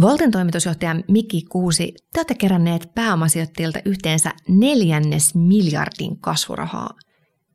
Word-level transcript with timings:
Volten 0.00 0.30
toimitusjohtaja 0.30 0.94
Mikki 1.08 1.42
Kuusi, 1.42 1.94
te 2.12 2.20
olette 2.20 2.34
keränneet 2.34 2.90
pääomasijoittajilta 2.94 3.78
yhteensä 3.84 4.32
neljännes 4.48 5.34
miljardin 5.34 6.20
kasvurahaa. 6.20 6.90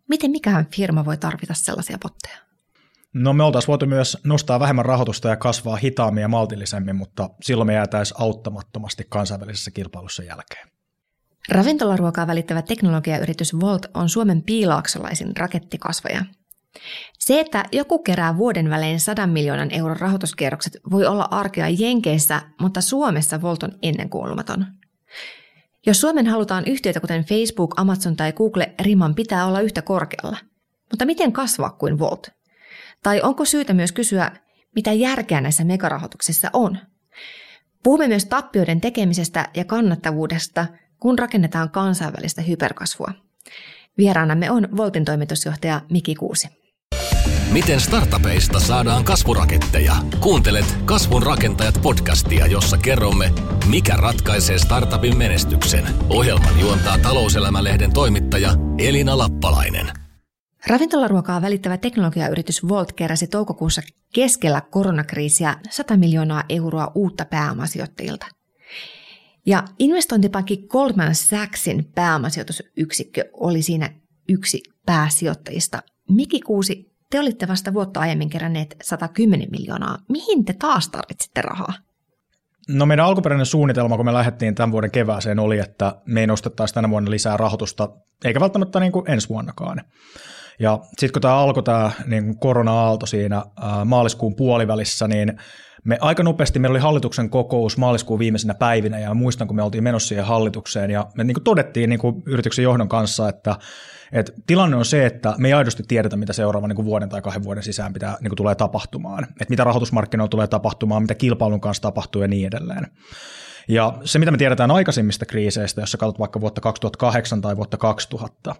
Miten 0.10 0.32
mikään 0.32 0.68
firma 0.76 1.06
voi 1.06 1.18
tarvita 1.18 1.54
sellaisia 1.54 1.98
potteja? 2.02 2.38
No 3.14 3.34
me 3.34 3.44
oltaisiin 3.44 3.68
voitu 3.68 3.86
myös 3.86 4.18
nostaa 4.24 4.60
vähemmän 4.60 4.86
rahoitusta 4.86 5.30
ja 5.30 5.36
kasvaa 5.36 5.76
hitaammin 5.76 6.22
ja 6.22 6.28
maltillisemmin, 6.28 6.96
mutta 6.96 7.30
silloin 7.42 7.68
me 7.68 7.74
jäätäisiin 7.74 8.22
auttamattomasti 8.22 9.06
kansainvälisessä 9.10 9.72
kilpailussa 9.72 10.24
jälkeen. 10.24 10.68
Ravintolaruokaa 11.50 12.28
välittävä 12.28 12.62
teknologiayritys 12.62 13.60
Volt 13.60 13.86
on 13.94 14.10
Suomen 14.10 14.42
piilaaksolaisen 14.42 15.38
rakettikasvaja. 15.38 16.26
Se, 17.20 17.40
että 17.40 17.64
joku 17.72 18.00
kerää 18.00 18.38
vuoden 18.38 18.70
välein 18.70 19.00
100 19.00 19.28
miljoonan 19.28 19.72
euron 19.72 20.00
rahoituskierrokset, 20.00 20.78
voi 20.92 21.06
olla 21.06 21.28
arkea 21.32 21.70
Jenkeissä, 21.70 22.42
mutta 22.62 22.82
Suomessa 22.82 23.42
Volt 23.42 23.64
on 23.64 23.72
ennenkuulumaton. 23.82 24.66
Jos 25.86 26.02
Suomen 26.02 26.28
halutaan 26.28 26.64
yhtiöitä 26.68 27.00
kuten 27.00 27.26
Facebook, 27.26 27.74
Amazon 27.78 28.16
tai 28.16 28.34
Google, 28.34 28.74
riman 28.82 29.16
pitää 29.16 29.46
olla 29.46 29.62
yhtä 29.62 29.82
korkealla. 29.82 30.38
Mutta 30.92 31.06
miten 31.06 31.32
kasvaa 31.32 31.70
kuin 31.70 32.00
Volt? 32.00 32.30
Tai 33.04 33.22
onko 33.22 33.46
syytä 33.46 33.74
myös 33.74 33.92
kysyä, 33.92 34.32
mitä 34.76 34.94
järkeä 34.94 35.42
näissä 35.42 35.64
megarahoituksissa 35.64 36.50
on? 36.54 36.78
Puhumme 37.84 38.08
myös 38.08 38.26
tappioiden 38.26 38.82
tekemisestä 38.82 39.50
ja 39.54 39.66
kannattavuudesta, 39.66 40.66
kun 41.00 41.20
rakennetaan 41.20 41.70
kansainvälistä 41.70 42.42
hyperkasvua. 42.42 43.12
Vieraanamme 43.98 44.52
on 44.52 44.78
Voltin 44.78 45.06
toimitusjohtaja 45.06 45.82
Miki 45.90 46.16
Kuusi. 46.16 46.63
Miten 47.54 47.80
startupeista 47.80 48.60
saadaan 48.60 49.04
kasvuraketteja? 49.04 49.96
Kuuntelet 50.20 50.66
Kasvun 50.86 51.24
rakentajat 51.24 51.80
podcastia, 51.82 52.48
jossa 52.48 52.78
kerromme, 52.78 53.32
mikä 53.70 53.94
ratkaisee 53.98 54.58
startupin 54.58 55.18
menestyksen. 55.18 55.88
Ohjelman 56.10 56.60
juontaa 56.60 56.98
talouselämälehden 56.98 57.94
toimittaja 57.94 58.52
Elina 58.78 59.18
Lappalainen. 59.18 59.88
Ravintolaruokaa 60.68 61.42
välittävä 61.42 61.78
teknologiayritys 61.78 62.68
Volt 62.68 62.94
keräsi 62.94 63.28
toukokuussa 63.28 63.82
keskellä 64.14 64.62
koronakriisiä 64.62 65.56
100 65.70 65.98
miljoonaa 65.98 66.44
euroa 66.50 66.92
uutta 66.96 67.26
pääomasijoittajilta. 67.26 68.26
Ja 69.46 69.64
investointipankki 69.80 70.58
Goldman 70.58 71.16
Sachsin 71.16 71.86
pääomasijoitusyksikkö 71.96 73.30
oli 73.34 73.62
siinä 73.62 73.90
yksi 74.30 74.64
pääsijoittajista. 74.86 75.84
Miki 76.10 76.42
Kuusi, 76.42 76.93
te 77.14 77.20
olitte 77.20 77.48
vasta 77.48 77.74
vuotta 77.74 78.00
aiemmin 78.00 78.30
keränneet 78.30 78.76
110 78.84 79.48
miljoonaa. 79.52 79.98
Mihin 80.10 80.46
te 80.46 80.54
taas 80.54 80.90
tarvitsitte 80.90 81.42
rahaa? 81.42 81.74
No 82.70 82.86
meidän 82.86 83.06
alkuperäinen 83.06 83.46
suunnitelma, 83.46 83.98
kun 83.98 84.06
me 84.06 84.14
lähdettiin 84.14 84.56
tämän 84.56 84.72
vuoden 84.72 84.92
kevääseen, 84.92 85.40
oli, 85.40 85.60
että 85.60 85.96
me 86.06 86.20
ei 86.20 86.28
nostettaisi 86.28 86.74
tänä 86.74 86.90
vuonna 86.90 87.12
lisää 87.12 87.38
rahoitusta, 87.38 87.90
eikä 88.26 88.40
välttämättä 88.40 88.80
niin 88.80 88.92
kuin 88.92 89.12
ensi 89.12 89.30
vuonnakaan. 89.30 89.82
Ja 90.60 90.80
sitten 90.84 91.12
kun 91.14 91.22
tämä 91.22 91.38
alkoi 91.38 91.64
tämä 91.64 91.92
niin 92.06 92.40
korona-aalto 92.40 93.06
siinä 93.06 93.44
maaliskuun 93.86 94.36
puolivälissä, 94.36 95.08
niin 95.08 95.34
me 95.84 95.98
aika 96.02 96.24
nopeasti, 96.24 96.60
meillä 96.60 96.74
oli 96.74 96.80
hallituksen 96.80 97.30
kokous 97.30 97.78
maaliskuun 97.78 98.20
viimeisenä 98.20 98.54
päivinä 98.54 99.00
ja 99.00 99.14
muistan, 99.14 99.48
kun 99.48 99.56
me 99.56 99.64
oltiin 99.64 99.84
menossa 99.84 100.08
siihen 100.08 100.26
hallitukseen 100.26 100.92
ja 100.92 101.08
me 101.16 101.24
niin 101.24 101.36
kuin 101.36 101.44
todettiin 101.44 101.90
niin 101.90 102.00
kuin 102.00 102.24
yrityksen 102.26 102.64
johdon 102.64 102.90
kanssa, 102.90 103.30
että, 103.30 103.56
että 104.14 104.32
tilanne 104.48 104.76
on 104.76 104.86
se, 104.86 105.06
että 105.06 105.36
me 105.38 105.48
ei 105.48 105.54
aidosti 105.54 105.84
tiedetä, 105.88 106.16
mitä 106.16 106.34
seuraavan 106.34 106.70
niin 106.70 106.86
vuoden 106.86 107.10
tai 107.10 107.22
kahden 107.22 107.44
vuoden 107.44 107.64
sisään 107.64 107.94
pitää, 107.94 108.18
niin 108.22 108.36
tulee 108.36 108.56
tapahtumaan, 108.56 109.24
että 109.24 109.46
mitä 109.50 109.64
rahoitusmarkkinoilla 109.64 110.30
tulee 110.30 110.48
tapahtumaan, 110.48 111.02
mitä 111.02 111.16
kilpailun 111.16 111.62
kanssa 111.62 111.82
tapahtuu 111.82 112.22
ja 112.22 112.28
niin 112.28 112.48
edelleen. 112.48 112.88
Ja 113.68 113.98
se, 114.04 114.20
mitä 114.20 114.32
me 114.32 114.38
tiedetään 114.38 114.72
aikaisemmista 114.72 115.26
kriiseistä, 115.26 115.82
jos 115.82 115.92
sä 115.92 115.98
katsot 115.98 116.20
vaikka 116.20 116.42
vuotta 116.42 116.62
2008 116.62 117.42
tai 117.42 117.58
vuotta 117.58 117.78
2000, 117.78 118.56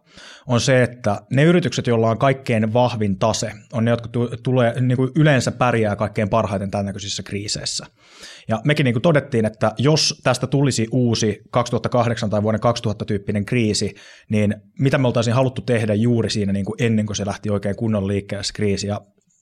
on 0.48 0.62
se, 0.62 0.84
että 0.84 1.22
ne 1.30 1.44
yritykset, 1.44 1.88
joilla 1.88 2.10
on 2.10 2.18
kaikkein 2.18 2.74
vahvin 2.74 3.20
tase, 3.20 3.52
on 3.74 3.86
ne, 3.86 3.92
jotka 3.92 4.10
tulee, 4.44 4.82
niin 4.82 4.98
kuin 4.98 5.12
yleensä 5.16 5.52
pärjää 5.52 5.96
kaikkein 5.96 6.30
parhaiten 6.30 6.72
tämän 6.72 6.86
näköisissä 6.86 7.24
kriiseissä. 7.24 7.86
Ja 8.48 8.62
mekin 8.64 8.84
niin 8.84 8.94
kuin 8.94 9.02
todettiin, 9.02 9.46
että 9.46 9.72
jos 9.78 10.22
tästä 10.24 10.48
tulisi 10.48 10.88
uusi 10.92 11.42
2008 11.52 12.30
tai 12.30 12.44
vuoden 12.44 12.62
2000 12.62 13.06
tyyppinen 13.06 13.46
kriisi, 13.46 13.96
niin 14.30 14.56
mitä 14.80 14.98
me 14.98 15.08
oltaisiin 15.08 15.36
haluttu 15.36 15.62
tehdä 15.62 15.94
juuri 15.94 16.30
siinä 16.30 16.54
niin 16.54 16.66
kuin 16.66 16.84
ennen 16.84 17.06
kuin 17.06 17.16
se 17.16 17.26
lähti 17.26 17.50
oikein 17.50 17.76
kunnon 17.76 18.08
liikkeelle 18.08 18.44
kriisi. 18.54 18.88
Ja 18.88 19.02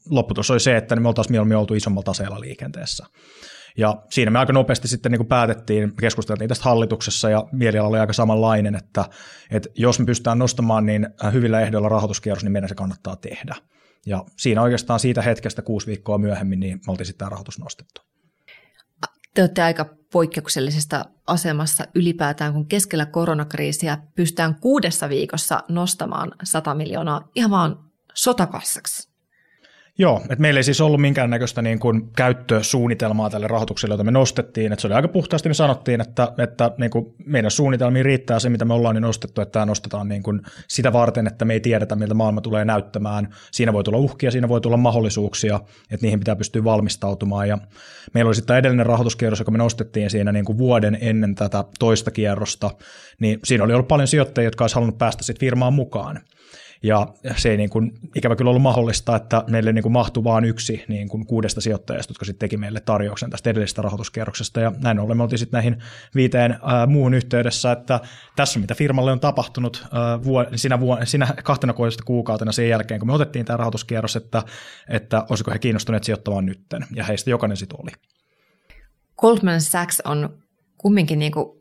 lopputulos 0.10 0.52
oli 0.52 0.60
se, 0.60 0.78
että 0.78 0.96
me 0.96 1.08
oltaisiin 1.08 1.34
mieluummin 1.34 1.58
oltu 1.58 1.74
isommalla 1.74 2.06
taseella 2.06 2.40
liikenteessä. 2.40 3.06
Ja 3.78 4.04
siinä 4.10 4.32
me 4.32 4.40
aika 4.40 4.54
nopeasti 4.54 4.88
sitten 4.88 5.12
niin 5.12 5.20
kuin 5.20 5.28
päätettiin, 5.28 5.96
keskusteltiin 5.96 6.48
tästä 6.48 6.66
hallituksessa 6.66 7.30
ja 7.30 7.44
mieliala 7.52 7.90
oli 7.90 8.00
aika 8.00 8.14
samanlainen, 8.14 8.76
että, 8.76 9.06
että 9.52 9.70
jos 9.76 10.00
me 10.00 10.06
pystytään 10.06 10.40
nostamaan 10.40 10.86
niin 10.86 11.08
hyvillä 11.34 11.62
ehdoilla 11.62 11.90
rahoituskierros, 11.90 12.44
niin 12.44 12.52
meidän 12.52 12.70
se 12.70 12.76
kannattaa 12.76 13.16
tehdä. 13.16 13.56
Ja 14.06 14.24
siinä 14.38 14.62
oikeastaan 14.62 15.00
siitä 15.00 15.22
hetkestä 15.22 15.62
kuusi 15.62 15.88
viikkoa 15.88 16.18
myöhemmin, 16.18 16.60
niin 16.60 16.80
me 16.88 16.92
oltiin 16.92 17.06
sitten 17.06 17.20
tämä 17.20 17.30
rahoitus 17.30 17.60
nostettu. 17.60 18.02
Te 19.34 19.42
olette 19.42 19.62
aika 19.62 19.86
poikkeuksellisesta 20.12 21.06
asemassa 21.28 21.84
ylipäätään, 21.96 22.54
kun 22.54 22.68
keskellä 22.68 23.06
koronakriisiä 23.06 23.98
pystytään 24.16 24.56
kuudessa 24.56 25.10
viikossa 25.10 25.64
nostamaan 25.70 26.32
100 26.44 26.76
miljoonaa 26.76 27.30
ihan 27.36 27.52
vaan 27.52 27.80
sotakassaksi. 28.14 29.11
Joo, 29.98 30.22
että 30.24 30.42
meillä 30.42 30.60
ei 30.60 30.64
siis 30.64 30.82
ollut 30.82 31.02
minkäännäköistä 31.02 31.62
niin 31.62 31.80
kuin 31.80 32.10
käyttösuunnitelmaa 32.16 33.30
tälle 33.30 33.48
rahoitukselle, 33.48 33.94
jota 33.94 34.04
me 34.04 34.12
nostettiin. 34.12 34.74
Että 34.74 34.82
se 34.82 34.88
oli 34.88 34.96
aika 34.96 35.08
puhtaasti, 35.08 35.50
me 35.50 35.54
sanottiin, 35.54 36.02
että, 36.02 36.34
että 36.38 36.72
niin 36.78 36.92
kuin 36.92 37.14
meidän 37.26 37.52
suunnitelmiin 37.52 38.06
riittää 38.06 38.40
se, 38.40 38.50
mitä 38.50 38.66
me 38.66 38.74
ollaan 38.74 38.96
niin 38.96 39.02
nostettu, 39.02 39.42
että 39.42 39.52
tämä 39.52 39.66
nostetaan 39.66 40.08
niin 40.08 40.24
kuin 40.24 40.42
sitä 40.68 40.94
varten, 40.94 41.28
että 41.28 41.46
me 41.46 41.54
ei 41.54 41.60
tiedetä, 41.60 41.96
miltä 41.96 42.14
maailma 42.14 42.42
tulee 42.42 42.66
näyttämään. 42.66 43.30
Siinä 43.52 43.74
voi 43.74 43.84
tulla 43.84 43.98
uhkia, 43.98 44.32
siinä 44.32 44.50
voi 44.50 44.62
tulla 44.62 44.78
mahdollisuuksia, 44.78 45.60
että 45.92 46.06
niihin 46.06 46.20
pitää 46.20 46.36
pystyä 46.36 46.64
valmistautumaan. 46.64 47.48
Ja 47.48 47.58
meillä 48.14 48.30
oli 48.30 48.36
sitten 48.36 48.58
edellinen 48.58 48.86
rahoituskierros, 48.86 49.40
joka 49.40 49.52
me 49.52 49.58
nostettiin 49.58 50.10
siinä 50.10 50.32
niin 50.32 50.46
kuin 50.46 50.58
vuoden 50.58 50.98
ennen 51.02 51.36
tätä 51.36 51.64
toista 51.80 52.12
kierrosta, 52.12 52.72
niin 53.20 53.40
siinä 53.44 53.64
oli 53.64 53.74
ollut 53.74 53.88
paljon 53.88 54.08
sijoittajia, 54.08 54.48
jotka 54.48 54.64
olisi 54.64 54.76
halunnut 54.76 54.98
päästä 54.98 55.24
sitten 55.24 55.40
firmaan 55.40 55.74
mukaan. 55.74 56.20
Ja 56.84 57.08
se 57.38 57.50
ei 57.50 57.58
niin 57.58 57.70
kuin, 57.70 57.92
ikävä 58.16 58.36
kyllä 58.36 58.50
ollut 58.50 58.62
mahdollista, 58.62 59.16
että 59.16 59.44
meille 59.48 59.74
niin 59.74 59.84
kuin 59.84 59.92
mahtui 59.92 60.24
vain 60.24 60.46
yksi 60.46 60.86
niin 60.88 61.10
kuin 61.10 61.26
kuudesta 61.26 61.62
sijoittajasta, 61.62 62.12
jotka 62.12 62.26
sitten 62.26 62.40
teki 62.40 62.58
meille 62.58 62.80
tarjouksen 62.80 63.30
tästä 63.30 63.50
edellisestä 63.50 63.82
rahoituskierroksesta. 63.82 64.60
Ja 64.60 64.72
näin 64.84 65.00
ollen 65.00 65.18
me 65.18 65.24
oltiin 65.24 65.40
sitten 65.40 65.58
näihin 65.58 65.78
viiteen 66.16 66.58
ää, 66.64 66.88
muuhun 66.88 67.14
yhteydessä, 67.14 67.72
että 67.72 68.00
tässä 68.36 68.60
mitä 68.60 68.76
firmalle 68.76 69.12
on 69.12 69.20
tapahtunut 69.20 69.86
ää, 69.92 70.24
vuo, 70.24 70.46
sinä, 70.56 70.80
vuo, 70.80 70.98
sinä 71.04 71.28
kahtena 71.44 71.74
kuukautena 72.06 72.52
sen 72.52 72.70
jälkeen, 72.70 73.00
kun 73.00 73.08
me 73.08 73.14
otettiin 73.14 73.46
tämä 73.46 73.58
rahoituskierros, 73.58 74.16
että, 74.16 74.44
että 74.90 75.26
olisiko 75.30 75.52
he 75.52 75.60
kiinnostuneet 75.60 76.04
sijoittamaan 76.04 76.46
nytten. 76.46 76.86
Ja 76.94 77.04
heistä 77.04 77.30
jokainen 77.30 77.58
sitten 77.58 77.80
oli. 77.82 77.92
Goldman 79.18 79.62
Sachs 79.62 80.02
on 80.06 80.38
kumminkin 80.78 81.20
niin 81.20 81.32
kuin 81.32 81.61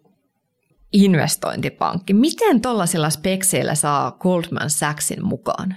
investointipankki. 0.93 2.15
Miten 2.15 2.61
tuollaisilla 2.61 3.11
spekseillä 3.11 3.75
saa 3.75 4.11
Goldman 4.13 4.71
Sachsin 4.71 5.25
mukaan? 5.25 5.75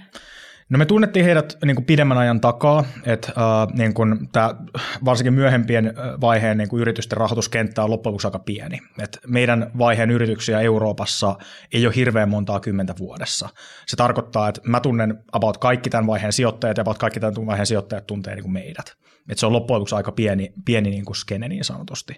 No 0.70 0.78
me 0.78 0.86
tunnettiin 0.86 1.26
heidät 1.26 1.58
niin 1.66 1.76
kuin 1.76 1.86
pidemmän 1.86 2.18
ajan 2.18 2.42
takaa, 2.42 2.86
että 3.06 3.28
äh, 3.28 3.78
niin 3.78 3.94
kuin 3.94 4.30
tämä, 4.32 4.56
varsinkin 5.06 5.34
myöhempien 5.34 5.94
vaiheen 6.22 6.58
niin 6.58 6.70
kuin 6.70 6.82
yritysten 6.82 7.18
rahoituskenttä 7.18 7.84
on 7.84 7.90
loppujen 7.90 8.12
lopuksi 8.12 8.28
aika 8.28 8.40
pieni. 8.40 8.80
Et 9.00 9.20
meidän 9.28 9.72
vaiheen 9.78 10.12
yrityksiä 10.12 10.60
Euroopassa 10.60 11.36
ei 11.74 11.86
ole 11.86 11.96
hirveän 11.96 12.30
montaa 12.30 12.60
kymmentä 12.60 12.94
vuodessa. 13.00 13.50
Se 13.86 13.96
tarkoittaa, 13.96 14.50
että 14.50 14.62
mä 14.64 14.80
tunnen 14.80 15.24
about 15.32 15.58
kaikki 15.58 15.90
tämän 15.90 16.08
vaiheen 16.08 16.34
sijoittajat 16.34 16.78
ja 16.78 16.82
about 16.82 16.98
kaikki 16.98 17.20
tämän 17.20 17.46
vaiheen 17.46 17.68
sijoittajat 17.68 18.08
tuntee 18.08 18.36
niin 18.36 18.44
kuin 18.44 18.54
meidät. 18.54 18.94
Et 19.30 19.38
se 19.38 19.46
on 19.46 19.54
loppujen 19.54 19.76
lopuksi 19.80 19.96
aika 19.96 20.12
pieni, 20.12 20.54
pieni 20.66 20.90
niin 20.90 21.06
kuin 21.06 21.16
skene 21.16 21.48
niin 21.48 21.64
sanotusti. 21.64 22.14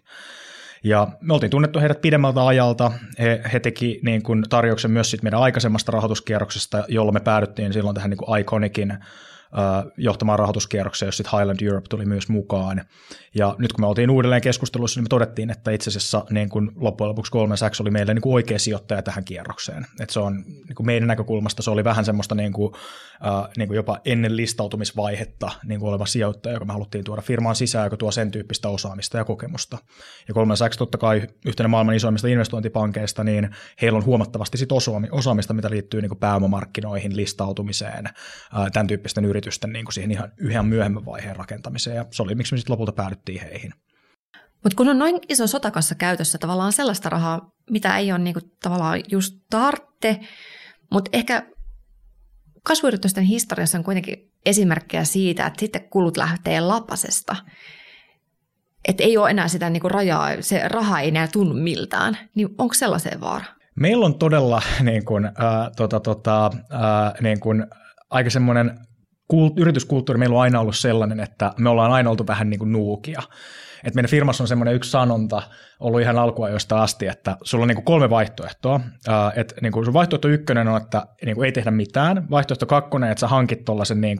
Ja 0.83 1.07
me 1.21 1.33
oltiin 1.33 1.49
tunnettu 1.49 1.79
heidät 1.79 2.01
pidemmältä 2.01 2.47
ajalta. 2.47 2.91
He, 3.19 3.41
he 3.53 3.59
teki 3.59 3.99
niin 4.03 4.23
kuin 4.23 4.43
tarjouksen 4.49 4.91
myös 4.91 5.11
sit 5.11 5.23
meidän 5.23 5.41
aikaisemmasta 5.41 5.91
rahoituskierroksesta, 5.91 6.83
jolla 6.87 7.11
me 7.11 7.19
päädyttiin 7.19 7.73
silloin 7.73 7.95
tähän 7.95 8.09
niin 8.09 8.17
kuin 8.17 8.39
Iconikin 8.39 8.97
johtamaan 9.97 10.39
rahoituskierrokseen, 10.39 11.07
jos 11.07 11.17
sitten 11.17 11.39
Highland 11.39 11.61
Europe 11.61 11.87
tuli 11.89 12.05
myös 12.05 12.29
mukaan. 12.29 12.81
Ja 13.35 13.55
nyt 13.57 13.73
kun 13.73 13.81
me 13.81 13.87
oltiin 13.87 14.09
uudelleen 14.09 14.41
keskustelussa, 14.41 14.99
niin 14.99 15.05
me 15.05 15.09
todettiin, 15.09 15.49
että 15.49 15.71
itse 15.71 15.89
asiassa 15.89 16.25
niin 16.29 16.49
kuin 16.49 16.71
loppujen 16.75 17.09
lopuksi 17.09 17.31
Goldman 17.31 17.57
Sachs 17.57 17.81
oli 17.81 17.91
meille 17.91 18.13
niin 18.13 18.21
kuin 18.21 18.33
oikea 18.33 18.59
sijoittaja 18.59 19.01
tähän 19.01 19.25
kierrokseen. 19.25 19.85
Et 19.99 20.09
se 20.09 20.19
on 20.19 20.43
niin 20.47 20.75
kuin 20.75 20.85
meidän 20.85 21.07
näkökulmasta 21.07 21.61
se 21.61 21.71
oli 21.71 21.83
vähän 21.83 22.05
semmoista 22.05 22.35
niin 22.35 22.53
kuin, 22.53 22.73
äh, 23.25 23.49
niin 23.57 23.73
jopa 23.73 23.99
ennen 24.05 24.37
listautumisvaihetta 24.37 25.51
niin 25.65 25.79
kuin 25.79 25.89
oleva 25.89 26.05
sijoittaja, 26.05 26.53
joka 26.53 26.65
me 26.65 26.73
haluttiin 26.73 27.03
tuoda 27.03 27.21
firmaan 27.21 27.55
sisään, 27.55 27.85
joka 27.85 27.97
tuo 27.97 28.11
sen 28.11 28.31
tyyppistä 28.31 28.69
osaamista 28.69 29.17
ja 29.17 29.25
kokemusta. 29.25 29.77
Ja 30.27 30.33
Goldman 30.33 30.57
Sachs 30.57 30.77
totta 30.77 30.97
kai 30.97 31.27
yhtenä 31.45 31.67
maailman 31.67 31.95
isoimmista 31.95 32.27
investointipankeista, 32.27 33.23
niin 33.23 33.49
heillä 33.81 33.97
on 33.97 34.05
huomattavasti 34.05 34.57
sit 34.57 34.69
osaamista, 35.11 35.53
mitä 35.53 35.69
liittyy 35.69 36.01
niin 36.01 36.09
kuin 36.09 36.19
pääomamarkkinoihin, 36.19 37.15
listautumiseen, 37.15 38.05
äh, 38.05 38.71
tämän 38.73 38.87
tyyppisten 38.87 39.25
yritysten 39.25 39.44
niin 39.67 39.85
kuin 39.85 39.93
siihen 39.93 40.11
ihan 40.11 40.31
yhden 40.37 40.65
myöhemmän 40.65 41.05
vaiheen 41.05 41.35
rakentamiseen. 41.35 41.95
Ja 41.95 42.05
se 42.11 42.23
oli, 42.23 42.35
miksi 42.35 42.53
me 42.53 42.57
sitten 42.57 42.73
lopulta 42.73 42.91
päädyttiin 42.91 43.41
heihin. 43.41 43.73
Mutta 44.63 44.75
kun 44.77 44.89
on 44.89 44.99
noin 44.99 45.19
iso 45.29 45.47
sotakassa 45.47 45.95
käytössä 45.95 46.37
tavallaan 46.37 46.73
sellaista 46.73 47.09
rahaa, 47.09 47.51
mitä 47.69 47.97
ei 47.97 48.11
ole 48.11 48.19
niinku 48.19 48.39
tavallaan 48.63 49.01
just 49.11 49.35
tartte, 49.49 50.19
mutta 50.91 51.09
ehkä 51.13 51.45
kasvuyritysten 52.63 53.23
historiassa 53.23 53.77
on 53.77 53.83
kuitenkin 53.83 54.31
esimerkkejä 54.45 55.03
siitä, 55.03 55.45
että 55.45 55.59
sitten 55.59 55.89
kulut 55.89 56.17
lähtee 56.17 56.61
lapasesta. 56.61 57.35
Että 58.87 59.03
ei 59.03 59.17
ole 59.17 59.29
enää 59.29 59.47
sitä 59.47 59.69
niinku 59.69 59.89
rajaa, 59.89 60.29
se 60.39 60.67
raha 60.67 60.99
ei 60.99 61.07
enää 61.07 61.27
tunnu 61.27 61.53
miltään. 61.53 62.17
Niin 62.35 62.49
onko 62.57 62.73
sellaiseen 62.73 63.21
vaara? 63.21 63.45
Meillä 63.75 64.05
on 64.05 64.19
todella 64.19 64.61
niin 64.81 65.05
kuin, 65.05 65.25
äh, 65.25 65.33
tota, 65.75 65.99
tota, 65.99 66.45
äh, 66.45 67.21
niin 67.21 67.39
kuin, 67.39 67.65
aika 68.09 68.29
semmoinen 68.29 68.79
kult, 69.27 69.59
yrityskulttuuri 69.59 70.19
meillä 70.19 70.35
on 70.35 70.41
aina 70.41 70.59
ollut 70.59 70.75
sellainen, 70.75 71.19
että 71.19 71.53
me 71.57 71.69
ollaan 71.69 71.91
aina 71.91 72.09
oltu 72.09 72.27
vähän 72.27 72.49
niin 72.49 72.59
kuin 72.59 72.71
nuukia. 72.71 73.21
Et 73.83 73.95
meidän 73.95 74.09
firmassa 74.09 74.43
on 74.43 74.47
semmoinen 74.47 74.75
yksi 74.75 74.91
sanonta 74.91 75.41
ollut 75.79 76.01
ihan 76.01 76.17
alkuajoista 76.17 76.83
asti, 76.83 77.07
että 77.07 77.37
sulla 77.43 77.63
on 77.63 77.67
niin 77.67 77.75
kuin 77.75 77.85
kolme 77.85 78.09
vaihtoehtoa. 78.09 78.79
että 79.35 79.55
niin 79.61 79.71
kuin 79.71 79.85
sun 79.85 79.93
vaihtoehto 79.93 80.27
ykkönen 80.27 80.67
on, 80.67 80.81
että 80.81 81.07
niin 81.25 81.35
kuin 81.35 81.45
ei 81.45 81.51
tehdä 81.51 81.71
mitään. 81.71 82.29
Vaihtoehto 82.29 82.65
kakkonen, 82.65 83.11
että 83.11 83.19
sä 83.19 83.27
hankit 83.27 83.65
tuollaisen 83.65 84.01
niin 84.01 84.19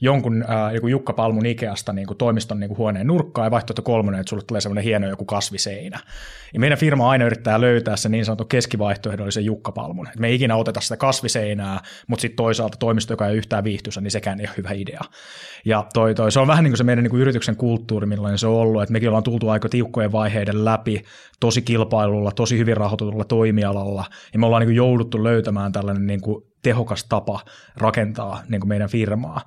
jonkun 0.00 0.44
joku 0.72 0.86
Jukka 0.86 1.12
Palmun 1.12 1.46
Ikeasta 1.46 1.92
niin 1.92 2.06
kuin 2.06 2.18
toimiston 2.18 2.60
niin 2.60 2.68
kuin 2.68 2.78
huoneen 2.78 3.06
nurkkaan. 3.06 3.46
Ja 3.46 3.50
vaihtoehto 3.50 3.82
kolmonen, 3.82 4.20
että 4.20 4.30
sulle 4.30 4.44
tulee 4.46 4.60
semmoinen 4.60 4.84
hieno 4.84 5.08
joku 5.08 5.24
kasviseinä. 5.24 6.00
Ja 6.54 6.60
meidän 6.60 6.78
firma 6.78 7.10
aina 7.10 7.24
yrittää 7.24 7.60
löytää 7.60 7.96
se 7.96 8.08
niin 8.08 8.24
sanottu 8.24 8.44
keskivaihtoehdollisen 8.44 9.44
Jukka 9.44 9.72
Palmun. 9.72 10.08
Et 10.08 10.18
me 10.18 10.28
ei 10.28 10.34
ikinä 10.34 10.56
oteta 10.56 10.80
sitä 10.80 10.96
kasviseinää, 10.96 11.80
mutta 12.06 12.20
sitten 12.20 12.36
toisaalta 12.36 12.76
toimisto, 12.78 13.12
joka 13.12 13.28
ei 13.28 13.36
yhtään 13.36 13.64
viihtyisä, 13.64 14.00
niin 14.00 14.10
sekään 14.10 14.40
ei 14.40 14.46
ole 14.46 14.54
hyvä 14.56 14.70
idea. 14.72 15.00
Ja 15.64 15.86
toi, 15.94 16.14
toi, 16.14 16.32
se 16.32 16.40
on 16.40 16.46
vähän 16.46 16.64
niin 16.64 16.72
kuin 16.72 16.78
se 16.78 16.84
meidän 16.84 17.02
niin 17.02 17.10
kuin 17.10 17.20
yrityksen 17.20 17.56
kulttuuri, 17.56 18.06
millainen 18.06 18.38
se 18.38 18.46
on 18.46 18.54
ollut, 18.54 18.82
että 18.82 18.92
mekin 18.92 19.08
ollaan 19.08 19.24
tultu 19.24 19.48
aika 19.48 19.68
tiukkojen 19.68 20.12
vaiheiden 20.12 20.64
läpi 20.64 20.93
tosi 21.40 21.62
kilpailulla, 21.62 22.32
tosi 22.32 22.58
hyvin 22.58 22.76
rahoitetulla 22.76 23.24
toimialalla, 23.24 24.04
ja 24.32 24.38
me 24.38 24.46
ollaan 24.46 24.60
niin 24.60 24.68
kuin 24.68 24.76
jouduttu 24.76 25.24
löytämään 25.24 25.72
tällainen 25.72 26.06
niin 26.06 26.20
kuin 26.20 26.44
tehokas 26.64 27.04
tapa 27.04 27.40
rakentaa 27.76 28.42
niin 28.48 28.60
kuin 28.60 28.68
meidän 28.68 28.88
firmaa. 28.88 29.40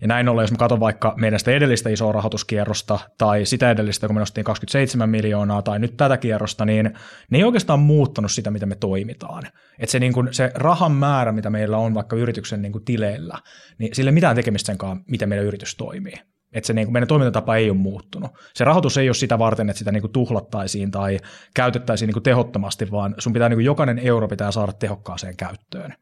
Ja 0.00 0.08
näin 0.08 0.28
ollen, 0.28 0.42
jos 0.42 0.50
mä 0.50 0.56
katson 0.58 0.80
vaikka 0.80 1.14
meidän 1.16 1.38
sitä 1.38 1.50
edellistä 1.50 1.90
isoa 1.90 2.12
rahoituskierrosta 2.12 2.98
tai 3.18 3.44
sitä 3.44 3.70
edellistä, 3.70 4.06
kun 4.06 4.16
me 4.16 4.20
nostettiin 4.20 4.44
27 4.44 5.10
miljoonaa 5.10 5.62
tai 5.62 5.78
nyt 5.78 5.96
tätä 5.96 6.16
kierrosta, 6.16 6.64
niin 6.64 6.90
ne 7.30 7.38
ei 7.38 7.44
oikeastaan 7.44 7.80
muuttanut 7.80 8.32
sitä, 8.32 8.50
mitä 8.50 8.66
me 8.66 8.74
toimitaan. 8.74 9.42
Että 9.78 9.92
se, 9.92 9.98
niin 9.98 10.12
kuin, 10.12 10.28
se 10.30 10.50
rahan 10.54 10.92
määrä, 10.92 11.32
mitä 11.32 11.50
meillä 11.50 11.76
on 11.76 11.94
vaikka 11.94 12.16
yrityksen 12.16 12.62
niin 12.62 12.72
kuin 12.72 12.84
tileillä, 12.84 13.38
niin 13.78 13.94
sille 13.94 14.08
ei 14.08 14.14
mitään 14.14 14.36
tekemistä 14.36 14.66
senkaan, 14.66 15.04
miten 15.10 15.28
meidän 15.28 15.46
yritys 15.46 15.76
toimii. 15.76 16.14
Että 16.52 16.66
se 16.66 16.72
niin 16.72 16.86
kuin 16.86 16.92
meidän 16.92 17.08
toimintatapa 17.08 17.56
ei 17.56 17.70
ole 17.70 17.78
muuttunut. 17.78 18.30
Se 18.54 18.64
rahoitus 18.64 18.98
ei 18.98 19.08
ole 19.08 19.14
sitä 19.14 19.38
varten, 19.38 19.70
että 19.70 19.78
sitä 19.78 19.92
niin 19.92 20.00
kuin 20.00 20.12
tuhlattaisiin 20.12 20.90
tai 20.90 21.18
käytettäisiin 21.54 22.06
niin 22.06 22.14
kuin 22.14 22.22
tehottomasti, 22.22 22.90
vaan 22.90 23.14
sun 23.18 23.32
pitää 23.32 23.48
niin 23.48 23.56
kuin 23.56 23.64
jokainen 23.64 23.98
euro 23.98 24.28
pitää 24.28 24.52
saada 24.52 24.72
tehokkaaseen 24.72 25.36
käyttöön. 25.36 25.94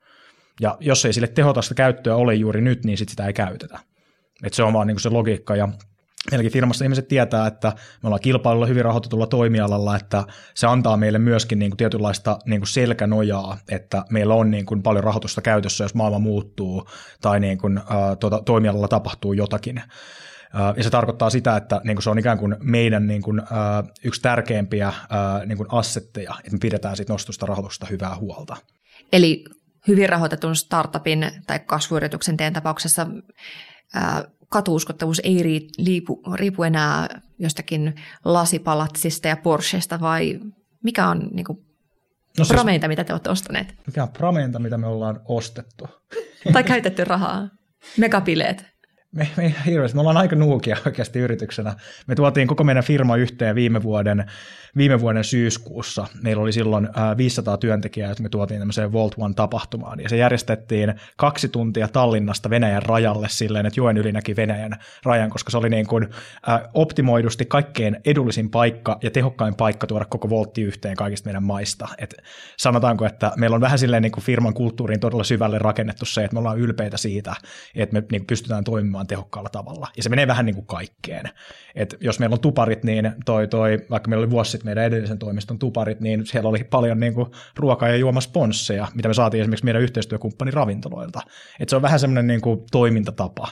Ja 0.60 0.76
jos 0.80 1.04
ei 1.04 1.12
sille 1.12 1.28
tehotasta 1.28 1.74
käyttöä 1.74 2.16
ole 2.16 2.34
juuri 2.34 2.60
nyt, 2.60 2.84
niin 2.84 2.98
sit 2.98 3.08
sitä 3.08 3.26
ei 3.26 3.32
käytetä. 3.32 3.78
Et 4.44 4.54
se 4.54 4.62
on 4.62 4.72
vaan 4.72 4.86
niin 4.86 4.94
kuin 4.94 5.02
se 5.02 5.08
logiikka 5.08 5.56
ja 5.56 5.68
Meilläkin 6.30 6.52
firmassa 6.52 6.84
ihmiset 6.84 7.08
tietää, 7.08 7.46
että 7.46 7.72
me 8.02 8.06
ollaan 8.06 8.20
kilpailulla 8.20 8.66
hyvin 8.66 8.84
rahoitetulla 8.84 9.26
toimialalla, 9.26 9.96
että 9.96 10.24
se 10.54 10.66
antaa 10.66 10.96
meille 10.96 11.18
myöskin 11.18 11.58
niin 11.58 11.70
kuin 11.70 11.76
tietynlaista 11.76 12.38
niin 12.44 12.60
kuin 12.60 12.68
selkänojaa, 12.68 13.58
että 13.68 14.04
meillä 14.10 14.34
on 14.34 14.50
niin 14.50 14.66
kuin 14.66 14.82
paljon 14.82 15.04
rahoitusta 15.04 15.42
käytössä, 15.42 15.84
jos 15.84 15.94
maailma 15.94 16.18
muuttuu 16.18 16.88
tai 17.20 17.40
niin 17.40 17.58
kuin, 17.58 17.78
ä, 17.78 17.82
tuota, 18.20 18.42
toimialalla 18.44 18.88
tapahtuu 18.88 19.32
jotakin. 19.32 19.82
Ja 20.76 20.82
se 20.82 20.90
tarkoittaa 20.90 21.30
sitä, 21.30 21.56
että 21.56 21.80
niin 21.84 21.96
kuin 21.96 22.02
se 22.02 22.10
on 22.10 22.18
ikään 22.18 22.38
kuin 22.38 22.56
meidän 22.60 23.06
niin 23.06 23.22
kuin, 23.22 23.42
yksi 24.04 24.22
tärkeimpiä 24.22 24.92
niin 25.46 25.56
kuin 25.56 25.68
assetteja, 25.72 26.34
että 26.38 26.52
me 26.52 26.58
pidetään 26.60 26.96
siitä 26.96 27.12
nostusta 27.12 27.46
rahoitusta 27.46 27.86
hyvää 27.86 28.16
huolta. 28.16 28.56
Eli 29.12 29.44
hyvin 29.88 30.08
rahoitetun 30.08 30.56
startupin 30.56 31.30
tai 31.46 31.58
kasvuyrityksen 31.58 32.36
teidän 32.36 32.52
tapauksessa 32.52 33.06
katuuskottavuus 34.48 35.20
ei 35.24 35.42
riipu, 35.86 36.22
riipu 36.34 36.62
enää 36.62 37.08
jostakin 37.38 37.94
lasipalatsista 38.24 39.28
ja 39.28 39.36
Porschesta 39.36 40.00
vai 40.00 40.40
mikä 40.84 41.08
on 41.08 41.28
niin 41.32 41.44
kuin, 41.44 41.58
no 42.38 42.44
siis, 42.44 42.48
prameinta, 42.48 42.88
mitä 42.88 43.04
te 43.04 43.12
olette 43.12 43.30
ostaneet? 43.30 43.74
Mikä 43.86 44.02
on 44.02 44.08
prameinta, 44.08 44.58
mitä 44.58 44.78
me 44.78 44.86
ollaan 44.86 45.20
ostettu? 45.24 45.88
Tai 46.52 46.64
käytetty 46.64 47.04
rahaa? 47.04 47.48
Megapileet? 47.96 48.64
Me, 49.12 49.28
me, 49.36 49.54
hirveästi, 49.66 49.94
me 49.94 50.00
ollaan 50.00 50.16
aika 50.16 50.36
nuukia 50.36 50.76
oikeasti 50.86 51.18
yrityksenä. 51.18 51.74
Me 52.06 52.14
tuotiin 52.14 52.48
koko 52.48 52.64
meidän 52.64 52.84
firma 52.84 53.16
yhteen 53.16 53.54
viime 53.54 53.82
vuoden, 53.82 54.24
viime 54.76 55.00
vuoden 55.00 55.24
syyskuussa. 55.24 56.06
Meillä 56.22 56.42
oli 56.42 56.52
silloin 56.52 56.88
500 57.16 57.56
työntekijää, 57.56 58.10
että 58.10 58.22
me 58.22 58.28
tuotiin 58.28 58.60
tämmöiseen 58.60 58.92
Volt 58.92 59.14
One-tapahtumaan. 59.18 60.00
Ja 60.00 60.08
se 60.08 60.16
järjestettiin 60.16 60.94
kaksi 61.16 61.48
tuntia 61.48 61.88
Tallinnasta 61.88 62.50
Venäjän 62.50 62.82
rajalle 62.82 63.28
silleen, 63.30 63.66
että 63.66 63.80
joen 63.80 63.96
yli 63.96 64.12
näki 64.12 64.36
Venäjän 64.36 64.76
rajan, 65.04 65.30
koska 65.30 65.50
se 65.50 65.58
oli 65.58 65.70
niin 65.70 65.86
kuin, 65.86 66.08
optimoidusti 66.74 67.44
kaikkein 67.44 67.96
edullisin 68.04 68.50
paikka 68.50 68.98
ja 69.02 69.10
tehokkain 69.10 69.54
paikka 69.54 69.86
tuoda 69.86 70.04
koko 70.04 70.30
Voltti 70.30 70.62
yhteen 70.62 70.96
kaikista 70.96 71.26
meidän 71.26 71.42
maista. 71.42 71.88
Et 71.98 72.14
sanotaanko, 72.56 73.06
että 73.06 73.32
meillä 73.36 73.54
on 73.54 73.60
vähän 73.60 73.78
silleen 73.78 74.02
niin 74.02 74.12
kuin 74.12 74.24
firman 74.24 74.54
kulttuuriin 74.54 75.00
todella 75.00 75.24
syvälle 75.24 75.58
rakennettu 75.58 76.04
se, 76.04 76.24
että 76.24 76.34
me 76.34 76.38
ollaan 76.38 76.58
ylpeitä 76.58 76.96
siitä, 76.96 77.34
että 77.74 77.94
me 77.94 78.02
niin 78.12 78.26
pystytään 78.26 78.64
toimimaan 78.64 78.99
toimimaan 79.00 79.06
tehokkaalla 79.06 79.48
tavalla. 79.48 79.88
Ja 79.96 80.02
se 80.02 80.08
menee 80.08 80.26
vähän 80.26 80.46
niin 80.46 80.54
kuin 80.54 80.66
kaikkeen. 80.66 81.30
Et 81.74 81.96
jos 82.00 82.18
meillä 82.18 82.34
on 82.34 82.40
tuparit, 82.40 82.84
niin 82.84 83.12
toi, 83.24 83.48
toi, 83.48 83.78
vaikka 83.90 84.08
meillä 84.08 84.22
oli 84.22 84.30
vuosi 84.30 84.50
sitten 84.50 84.66
meidän 84.66 84.84
edellisen 84.84 85.18
toimiston 85.18 85.58
tuparit, 85.58 86.00
niin 86.00 86.26
siellä 86.26 86.48
oli 86.48 86.64
paljon 86.64 87.00
niin 87.00 87.14
kuin 87.14 87.26
ruoka- 87.56 87.88
ja 87.88 87.96
juomasponsseja, 87.96 88.88
mitä 88.94 89.08
me 89.08 89.14
saatiin 89.14 89.40
esimerkiksi 89.40 89.64
meidän 89.64 89.82
yhteistyökumppani 89.82 90.50
ravintoloilta. 90.50 91.20
Et 91.60 91.68
se 91.68 91.76
on 91.76 91.82
vähän 91.82 92.00
semmoinen 92.00 92.26
niin 92.26 92.40
kuin 92.40 92.60
toimintatapa. 92.70 93.48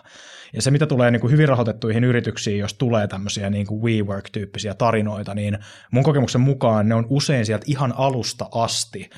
Ja 0.53 0.63
se, 0.63 0.71
mitä 0.71 0.87
tulee 0.87 1.11
niin 1.11 1.21
kuin 1.21 1.31
hyvin 1.31 1.49
rahoitettuihin 1.49 2.05
yrityksiin, 2.05 2.59
jos 2.59 2.75
tulee 2.75 3.07
tämmöisiä 3.07 3.51
niin 3.51 3.67
kuin 3.67 3.83
WeWork-tyyppisiä 3.83 4.75
tarinoita, 4.75 5.35
niin 5.35 5.59
mun 5.91 6.05
kokemuksen 6.05 6.41
mukaan 6.41 6.89
ne 6.89 6.95
on 6.95 7.07
usein 7.09 7.47
sieltä 7.47 7.65
ihan 7.69 7.95
alusta 7.97 8.49
asti 8.53 9.11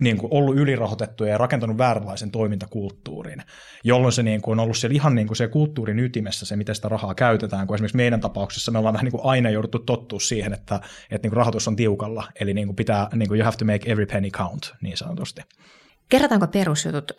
niin 0.00 0.18
kuin 0.18 0.34
ollut 0.34 0.56
ylirahoitettuja 0.56 1.30
ja 1.30 1.38
rakentanut 1.38 1.78
vääränlaisen 1.78 2.30
toimintakulttuurin, 2.30 3.42
jolloin 3.84 4.12
se 4.12 4.22
niin 4.22 4.42
kuin 4.42 4.52
on 4.52 4.62
ollut 4.64 4.76
siellä 4.76 4.94
ihan 4.94 5.14
niin 5.14 5.26
kuin 5.26 5.36
se 5.36 5.48
kulttuurin 5.48 5.98
ytimessä 5.98 6.46
se, 6.46 6.56
miten 6.56 6.74
sitä 6.74 6.88
rahaa 6.88 7.14
käytetään, 7.14 7.66
kun 7.66 7.74
esimerkiksi 7.74 7.96
meidän 7.96 8.20
tapauksessa 8.20 8.72
me 8.72 8.78
ollaan 8.78 8.92
vähän 8.92 9.04
niin 9.04 9.12
kuin 9.12 9.24
aina 9.24 9.50
jouduttu 9.50 9.78
tottua 9.78 10.20
siihen, 10.20 10.52
että, 10.52 10.74
että 11.10 11.26
niin 11.26 11.30
kuin 11.30 11.36
rahoitus 11.36 11.68
on 11.68 11.76
tiukalla, 11.76 12.24
eli 12.40 12.54
niin 12.54 12.66
kuin 12.66 12.76
pitää, 12.76 13.08
niin 13.14 13.28
kuin 13.28 13.40
you 13.40 13.44
have 13.44 13.56
to 13.56 13.64
make 13.64 13.92
every 13.92 14.06
penny 14.06 14.30
count, 14.30 14.72
niin 14.82 14.96
sanotusti. 14.96 15.42
Kerrotaanko 16.08 16.46
perusjutut? 16.46 17.12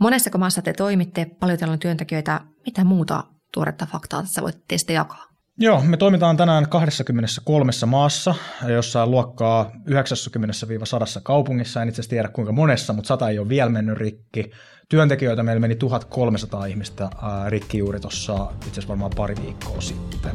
Monessa 0.00 0.38
maassa 0.38 0.62
te 0.62 0.72
toimitte, 0.72 1.26
paljon 1.40 1.58
teillä 1.58 1.72
on 1.72 1.78
työntekijöitä, 1.78 2.40
mitä 2.66 2.84
muuta 2.84 3.24
tuoretta 3.54 3.86
faktaa 3.86 4.22
tässä 4.22 4.42
voitte 4.42 4.62
teistä 4.68 4.92
jakaa? 4.92 5.31
Joo, 5.62 5.82
me 5.82 5.96
toimitaan 5.96 6.36
tänään 6.36 6.68
23 6.68 7.72
maassa, 7.86 8.34
jossa 8.68 9.06
luokkaa 9.06 9.70
90-100 9.88 11.20
kaupungissa. 11.22 11.82
En 11.82 11.88
itse 11.88 12.00
asiassa 12.00 12.10
tiedä 12.10 12.28
kuinka 12.28 12.52
monessa, 12.52 12.92
mutta 12.92 13.08
100 13.08 13.28
ei 13.28 13.38
ole 13.38 13.48
vielä 13.48 13.70
mennyt 13.70 13.98
rikki. 13.98 14.50
Työntekijöitä 14.88 15.42
meillä 15.42 15.60
meni 15.60 15.76
1300 15.76 16.66
ihmistä 16.66 17.10
rikki 17.48 17.78
juuri 17.78 18.00
tuossa 18.00 18.34
itse 18.34 18.70
asiassa 18.70 18.88
varmaan 18.88 19.12
pari 19.16 19.34
viikkoa 19.42 19.80
sitten. 19.80 20.34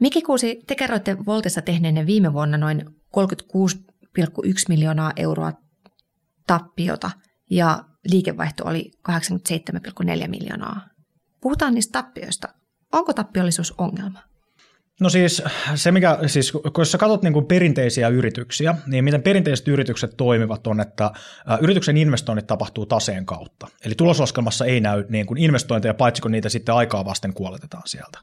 Miki 0.00 0.22
Kuusi, 0.22 0.60
te 0.66 0.74
kerroitte 0.74 1.16
Voltissa 1.26 1.62
tehneenne 1.62 2.06
viime 2.06 2.32
vuonna 2.32 2.58
noin 2.58 2.86
36,1 2.86 2.92
miljoonaa 4.68 5.12
euroa 5.16 5.52
tappiota 6.46 7.10
ja 7.50 7.84
liikevaihto 8.04 8.64
oli 8.64 8.90
87,4 9.10 10.28
miljoonaa. 10.28 10.88
Puhutaan 11.40 11.74
niistä 11.74 12.02
tappioista. 12.02 12.48
Onko 12.92 13.12
tappiollisuus 13.12 13.74
ongelma? 13.78 14.22
No 15.00 15.08
siis 15.08 15.42
se, 15.74 15.92
mikä, 15.92 16.18
siis 16.26 16.52
kun 16.52 16.72
jos 16.78 16.92
sä 16.92 16.98
katsot 16.98 17.22
niin 17.22 17.32
kuin 17.32 17.46
perinteisiä 17.46 18.08
yrityksiä, 18.08 18.74
niin 18.86 19.04
miten 19.04 19.22
perinteiset 19.22 19.68
yritykset 19.68 20.16
toimivat 20.16 20.66
on, 20.66 20.80
että 20.80 21.10
yrityksen 21.60 21.96
investoinnit 21.96 22.46
tapahtuu 22.46 22.86
taseen 22.86 23.26
kautta. 23.26 23.68
Eli 23.84 23.94
tuloslaskelmassa 23.94 24.64
ei 24.64 24.80
näy 24.80 25.04
niin 25.08 25.26
kuin 25.26 25.38
investointeja, 25.38 25.94
paitsi 25.94 26.22
kun 26.22 26.32
niitä 26.32 26.48
sitten 26.48 26.74
aikaa 26.74 27.04
vasten 27.04 27.34
kuoletetaan 27.34 27.82
sieltä 27.86 28.18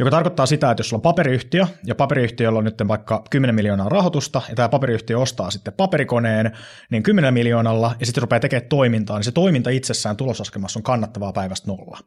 joka 0.00 0.10
tarkoittaa 0.10 0.46
sitä, 0.46 0.70
että 0.70 0.80
jos 0.80 0.88
sulla 0.88 0.98
on 0.98 1.02
paperiyhtiö, 1.02 1.66
ja 1.84 1.94
paperiyhtiöllä 1.94 2.58
on 2.58 2.64
nyt 2.64 2.74
vaikka 2.88 3.22
10 3.30 3.54
miljoonaa 3.54 3.88
rahoitusta, 3.88 4.42
ja 4.48 4.54
tämä 4.54 4.68
paperiyhtiö 4.68 5.18
ostaa 5.18 5.50
sitten 5.50 5.72
paperikoneen, 5.72 6.52
niin 6.90 7.02
10 7.02 7.34
miljoonalla, 7.34 7.94
ja 8.00 8.06
sitten 8.06 8.22
rupeaa 8.22 8.40
tekemään 8.40 8.68
toimintaa, 8.68 9.18
niin 9.18 9.24
se 9.24 9.32
toiminta 9.32 9.70
itsessään 9.70 10.16
tulosaskemassa 10.16 10.78
on 10.78 10.82
kannattavaa 10.82 11.32
päivästä 11.32 11.66
nolla. 11.66 11.98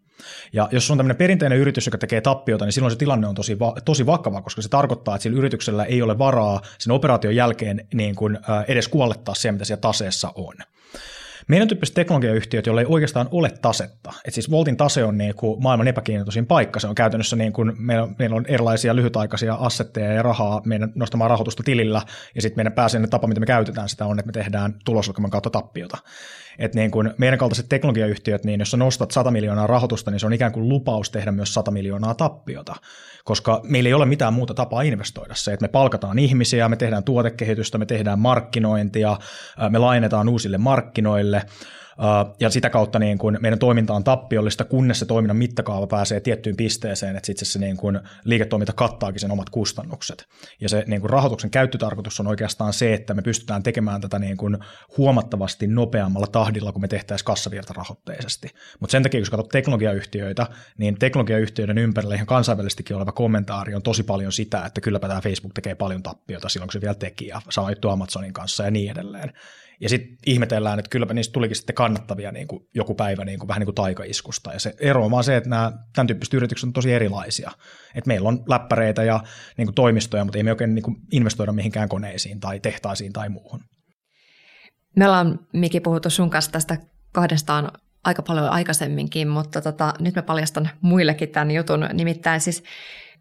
Ja 0.53 0.69
jos 0.71 0.91
on 0.91 0.97
tämmöinen 0.97 1.17
perinteinen 1.17 1.59
yritys, 1.59 1.85
joka 1.85 1.97
tekee 1.97 2.21
tappiota, 2.21 2.65
niin 2.65 2.73
silloin 2.73 2.91
se 2.91 2.97
tilanne 2.97 3.27
on 3.27 3.35
tosi, 3.35 3.57
tosi 3.85 3.92
vakava, 4.05 4.41
koska 4.41 4.61
se 4.61 4.69
tarkoittaa, 4.69 5.15
että 5.15 5.23
sillä 5.23 5.37
yrityksellä 5.37 5.85
ei 5.85 6.01
ole 6.01 6.17
varaa 6.17 6.61
sen 6.77 6.93
operaation 6.93 7.35
jälkeen 7.35 7.87
niin 7.93 8.15
kuin, 8.15 8.39
edes 8.67 8.87
kuollettaa 8.87 9.35
se, 9.35 9.51
mitä 9.51 9.65
siellä 9.65 9.81
taseessa 9.81 10.31
on. 10.35 10.53
Meidän 11.47 11.67
tyyppiset 11.67 11.95
teknologiayhtiöt, 11.95 12.65
joilla 12.65 12.81
ei 12.81 12.87
oikeastaan 12.89 13.27
ole 13.31 13.51
tasetta, 13.61 14.13
että 14.17 14.31
siis 14.31 14.51
Voltin 14.51 14.77
tase 14.77 15.03
on 15.03 15.17
niin 15.17 15.35
kuin 15.35 15.63
maailman 15.63 15.87
epäkiintoisin 15.87 16.45
paikka, 16.45 16.79
se 16.79 16.87
on 16.87 16.95
käytännössä 16.95 17.35
niin 17.35 17.53
kuin, 17.53 17.73
meillä, 17.77 18.07
meillä 18.19 18.35
on 18.35 18.45
erilaisia 18.47 18.95
lyhytaikaisia 18.95 19.53
assetteja 19.53 20.13
ja 20.13 20.23
rahaa 20.23 20.61
meidän 20.65 20.91
nostamaan 20.95 21.29
rahoitusta 21.29 21.63
tilillä, 21.63 22.01
ja 22.35 22.41
sitten 22.41 22.57
meidän 22.57 22.73
pääasiallinen 22.73 23.09
tapa, 23.09 23.27
mitä 23.27 23.39
me 23.39 23.45
käytetään 23.45 23.89
sitä 23.89 24.05
on, 24.05 24.19
että 24.19 24.27
me 24.27 24.31
tehdään 24.31 24.75
tuloslukeman 24.85 25.31
kautta 25.31 25.49
tappiota. 25.49 25.97
Et 26.59 26.75
niin 26.75 26.91
kuin 26.91 27.13
meidän 27.17 27.39
kaltaiset 27.39 27.69
teknologiayhtiöt, 27.69 28.43
niin 28.43 28.59
jos 28.59 28.71
sä 28.71 28.77
nostat 28.77 29.11
100 29.11 29.31
miljoonaa 29.31 29.67
rahoitusta, 29.67 30.11
niin 30.11 30.19
se 30.19 30.25
on 30.25 30.33
ikään 30.33 30.51
kuin 30.51 30.69
lupaus 30.69 31.11
tehdä 31.11 31.31
myös 31.31 31.53
100 31.53 31.71
miljoonaa 31.71 32.13
tappiota, 32.15 32.75
koska 33.23 33.61
meillä 33.63 33.87
ei 33.87 33.93
ole 33.93 34.05
mitään 34.05 34.33
muuta 34.33 34.53
tapaa 34.53 34.81
investoida. 34.81 35.35
Se, 35.35 35.53
että 35.53 35.63
me 35.63 35.67
palkataan 35.67 36.19
ihmisiä, 36.19 36.69
me 36.69 36.75
tehdään 36.75 37.03
tuotekehitystä, 37.03 37.77
me 37.77 37.85
tehdään 37.85 38.19
markkinointia, 38.19 39.17
me 39.69 39.79
lainetaan 39.79 40.29
uusille 40.29 40.57
markkinoille– 40.57 41.41
ja 42.39 42.49
sitä 42.49 42.69
kautta 42.69 42.99
niin 42.99 43.17
kuin 43.17 43.37
meidän 43.41 43.59
toiminta 43.59 43.93
on 43.93 44.03
tappiollista, 44.03 44.65
kunnes 44.65 44.99
se 44.99 45.05
toiminnan 45.05 45.37
mittakaava 45.37 45.87
pääsee 45.87 46.19
tiettyyn 46.19 46.55
pisteeseen, 46.55 47.15
että 47.15 47.27
sitten 47.27 47.45
se 47.45 47.59
niin 47.59 47.77
kuin 47.77 47.99
liiketoiminta 48.23 48.73
kattaakin 48.73 49.19
sen 49.19 49.31
omat 49.31 49.49
kustannukset. 49.49 50.25
Ja 50.61 50.69
se 50.69 50.83
niin 50.87 51.01
kuin 51.01 51.09
rahoituksen 51.09 51.49
käyttötarkoitus 51.49 52.19
on 52.19 52.27
oikeastaan 52.27 52.73
se, 52.73 52.93
että 52.93 53.13
me 53.13 53.21
pystytään 53.21 53.63
tekemään 53.63 54.01
tätä 54.01 54.19
niin 54.19 54.37
kuin 54.37 54.57
huomattavasti 54.97 55.67
nopeammalla 55.67 56.27
tahdilla, 56.27 56.71
kun 56.71 56.81
me 56.81 56.87
tehtäisiin 56.87 57.25
kassavirtarahoitteisesti. 57.25 58.47
Mutta 58.79 58.91
sen 58.91 59.03
takia, 59.03 59.19
jos 59.19 59.29
katsot 59.29 59.49
teknologiayhtiöitä, 59.49 60.47
niin 60.77 60.99
teknologiayhtiöiden 60.99 61.77
ympärillä 61.77 62.15
ihan 62.15 62.27
kansainvälisestikin 62.27 62.95
oleva 62.95 63.11
kommentaari 63.11 63.75
on 63.75 63.81
tosi 63.81 64.03
paljon 64.03 64.31
sitä, 64.31 64.65
että 64.65 64.81
kylläpä 64.81 65.07
tämä 65.07 65.21
Facebook 65.21 65.53
tekee 65.53 65.75
paljon 65.75 66.03
tappiota 66.03 66.49
silloin, 66.49 66.67
kun 66.67 66.73
se 66.73 66.81
vielä 66.81 66.95
teki 66.95 67.27
ja 67.27 67.41
saa 67.49 67.71
juttu 67.71 67.89
Amazonin 67.89 68.33
kanssa 68.33 68.63
ja 68.63 68.71
niin 68.71 68.91
edelleen. 68.91 69.33
Ja 69.79 69.89
sitten 69.89 70.17
ihmetellään, 70.25 70.79
että 70.79 70.89
kylläpä 70.89 71.13
niistä 71.13 71.33
tulikin 71.33 71.55
sitten 71.55 71.75
kannattavia 71.75 72.31
niin 72.31 72.47
kuin 72.47 72.67
joku 72.75 72.95
päivä 72.95 73.25
niin 73.25 73.39
kuin, 73.39 73.47
vähän 73.47 73.59
niin 73.59 73.67
kuin 73.67 73.75
taikaiskusta. 73.75 74.53
Ja 74.53 74.59
se 74.59 74.73
ero 74.79 75.05
on 75.05 75.11
vaan 75.11 75.23
se, 75.23 75.37
että 75.37 75.49
nämä 75.49 75.71
tämän 75.95 76.07
tyyppiset 76.07 76.33
yritykset 76.33 76.67
on 76.67 76.73
tosi 76.73 76.93
erilaisia. 76.93 77.51
Et 77.95 78.05
meillä 78.05 78.29
on 78.29 78.43
läppäreitä 78.49 79.03
ja 79.03 79.19
niin 79.57 79.67
kuin 79.67 79.75
toimistoja, 79.75 80.23
mutta 80.23 80.37
ei 80.37 80.43
me 80.43 80.51
oikein 80.51 80.75
niin 80.75 80.83
kuin 80.83 80.97
investoida 81.11 81.51
mihinkään 81.51 81.89
koneisiin 81.89 82.39
tai 82.39 82.59
tehtaisiin 82.59 83.13
tai 83.13 83.29
muuhun. 83.29 83.59
Me 84.95 85.05
ollaan, 85.05 85.39
Miki, 85.53 85.79
puhuttu 85.79 86.09
sun 86.09 86.29
kanssa 86.29 86.51
tästä 86.51 86.77
kahdestaan 87.11 87.71
aika 88.03 88.21
paljon 88.21 88.49
aikaisemminkin, 88.49 89.27
mutta 89.27 89.61
tota, 89.61 89.93
nyt 89.99 90.15
mä 90.15 90.21
paljastan 90.21 90.69
muillekin 90.81 91.29
tämän 91.29 91.51
jutun. 91.51 91.89
Nimittäin 91.93 92.41
siis 92.41 92.63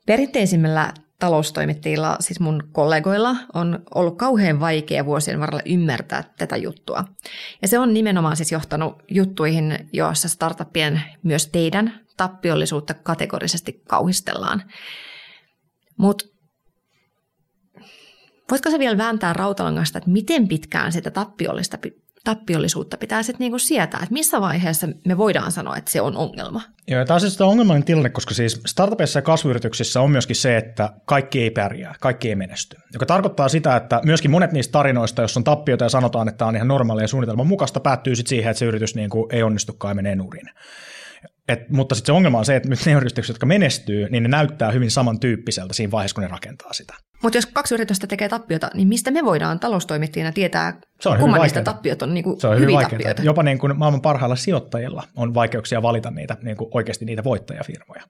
perinteisimmillä 0.06 0.92
taloustoimittajilla, 1.22 2.16
siis 2.20 2.40
mun 2.40 2.62
kollegoilla, 2.72 3.36
on 3.54 3.82
ollut 3.94 4.18
kauhean 4.18 4.60
vaikea 4.60 5.06
vuosien 5.06 5.40
varrella 5.40 5.62
ymmärtää 5.66 6.24
tätä 6.38 6.56
juttua. 6.56 7.04
Ja 7.62 7.68
se 7.68 7.78
on 7.78 7.94
nimenomaan 7.94 8.36
siis 8.36 8.52
johtanut 8.52 9.02
juttuihin, 9.10 9.88
joissa 9.92 10.28
startupien, 10.28 11.02
myös 11.22 11.46
teidän, 11.46 12.00
tappiollisuutta 12.16 12.94
kategorisesti 12.94 13.82
kauhistellaan. 13.88 14.62
Mutta 15.96 16.24
voitko 18.50 18.70
se 18.70 18.78
vielä 18.78 18.98
vääntää 18.98 19.32
rautalangasta, 19.32 19.98
että 19.98 20.10
miten 20.10 20.48
pitkään 20.48 20.92
sitä 20.92 21.10
tappiollista 21.10 21.78
tappiollisuutta 22.24 22.96
pitää 22.96 23.22
sitten 23.22 23.38
niinku 23.38 23.58
sietää, 23.58 24.00
että 24.02 24.12
missä 24.12 24.40
vaiheessa 24.40 24.88
me 25.06 25.18
voidaan 25.18 25.52
sanoa, 25.52 25.76
että 25.76 25.90
se 25.90 26.00
on 26.00 26.16
ongelma. 26.16 26.62
Joo, 26.88 27.04
tämä 27.04 27.14
on 27.14 27.20
siis 27.20 27.40
ongelmallinen 27.40 27.86
tilanne, 27.86 28.10
koska 28.10 28.34
siis 28.34 28.60
startupeissa 28.66 29.18
ja 29.18 29.22
kasvuyrityksissä 29.22 30.00
on 30.00 30.10
myöskin 30.10 30.36
se, 30.36 30.56
että 30.56 30.92
kaikki 31.04 31.42
ei 31.42 31.50
pärjää, 31.50 31.94
kaikki 32.00 32.28
ei 32.28 32.34
menesty. 32.34 32.76
Joka 32.92 33.06
tarkoittaa 33.06 33.48
sitä, 33.48 33.76
että 33.76 34.00
myöskin 34.04 34.30
monet 34.30 34.52
niistä 34.52 34.72
tarinoista, 34.72 35.22
jos 35.22 35.36
on 35.36 35.44
tappiota 35.44 35.84
ja 35.84 35.88
sanotaan, 35.88 36.28
että 36.28 36.38
tämä 36.38 36.48
on 36.48 36.56
ihan 36.56 36.68
normaalia 36.68 37.08
suunnitelman 37.08 37.46
mukaista, 37.46 37.80
päättyy 37.80 38.16
sitten 38.16 38.28
siihen, 38.28 38.50
että 38.50 38.58
se 38.58 38.64
yritys 38.64 38.94
niin 38.94 39.10
kuin 39.10 39.34
ei 39.34 39.42
onnistukaan 39.42 39.90
ja 39.90 39.94
menee 39.94 40.16
nurin. 40.16 40.50
Et, 41.48 41.70
mutta 41.70 41.94
sitten 41.94 42.06
se 42.06 42.16
ongelma 42.16 42.38
on 42.38 42.44
se, 42.44 42.56
että 42.56 42.68
nyt 42.68 42.86
ne 42.86 42.92
yritykset, 42.92 43.34
jotka 43.34 43.46
menestyy, 43.46 44.08
niin 44.10 44.22
ne 44.22 44.28
näyttää 44.28 44.70
hyvin 44.70 44.90
samantyyppiseltä 44.90 45.74
siinä 45.74 45.90
vaiheessa, 45.90 46.14
kun 46.14 46.22
ne 46.22 46.28
rakentaa 46.28 46.72
sitä. 46.72 46.94
Mutta 47.22 47.38
jos 47.38 47.46
kaksi 47.46 47.74
yritystä 47.74 48.06
tekee 48.06 48.28
tappiota, 48.28 48.70
niin 48.74 48.88
mistä 48.88 49.10
me 49.10 49.24
voidaan 49.24 49.60
taloustoimittajina 49.60 50.32
tietää, 50.32 50.80
se 51.00 51.08
on 51.08 51.18
kumman 51.18 51.40
niistä 51.40 51.62
tappiot 51.62 52.02
on, 52.02 52.14
niin 52.14 52.24
kuin 52.24 52.40
se 52.40 52.46
on 52.46 52.58
hyvin 52.58 52.78
tappioita? 52.78 53.22
Jopa 53.22 53.42
niin 53.42 53.58
kuin 53.58 53.78
maailman 53.78 54.00
parhailla 54.00 54.36
sijoittajilla 54.36 55.02
on 55.16 55.34
vaikeuksia 55.34 55.82
valita 55.82 56.10
niitä, 56.10 56.36
niin 56.42 56.56
kuin 56.56 56.70
oikeasti 56.74 57.04
niitä 57.04 57.24
voittajafirmoja. 57.24 58.02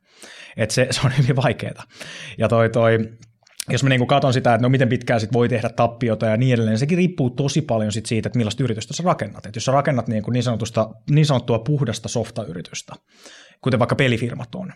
Et 0.57 0.71
se, 0.71 0.87
se 0.91 1.01
on 1.05 1.13
hyvin 1.19 1.37
vaikeaa. 1.37 1.85
Ja 2.39 2.49
toi, 2.49 2.71
toi, 2.71 2.99
jos 3.71 3.83
mä 3.83 3.89
niin 3.89 4.07
katson 4.07 4.33
sitä, 4.33 4.55
että 4.55 4.63
no 4.63 4.69
miten 4.69 4.89
pitkään 4.89 5.21
sit 5.21 5.33
voi 5.33 5.49
tehdä 5.49 5.69
tappiota 5.69 6.27
ja 6.27 6.37
niin 6.37 6.55
edelleen, 6.55 6.79
sekin 6.79 6.99
riippuu 6.99 7.31
tosi 7.31 7.63
paljon 7.63 7.93
sit 7.93 8.07
siitä, 8.07 8.27
että 8.27 8.37
millaista 8.37 8.65
yritystä 8.65 8.95
sä 8.95 9.03
rakennat. 9.03 9.47
Et 9.47 9.55
jos 9.55 9.65
sä 9.65 9.73
rakennat 9.73 10.09
niin, 10.09 10.23
niin, 10.31 10.43
sanotusta, 10.43 10.91
niin 11.11 11.27
sanottua 11.27 11.59
puhdasta 11.59 12.09
softayritystä, 12.09 12.95
kuten 13.63 13.79
vaikka 13.79 13.97
pelifirmat 13.97 14.55
on, 14.55 14.73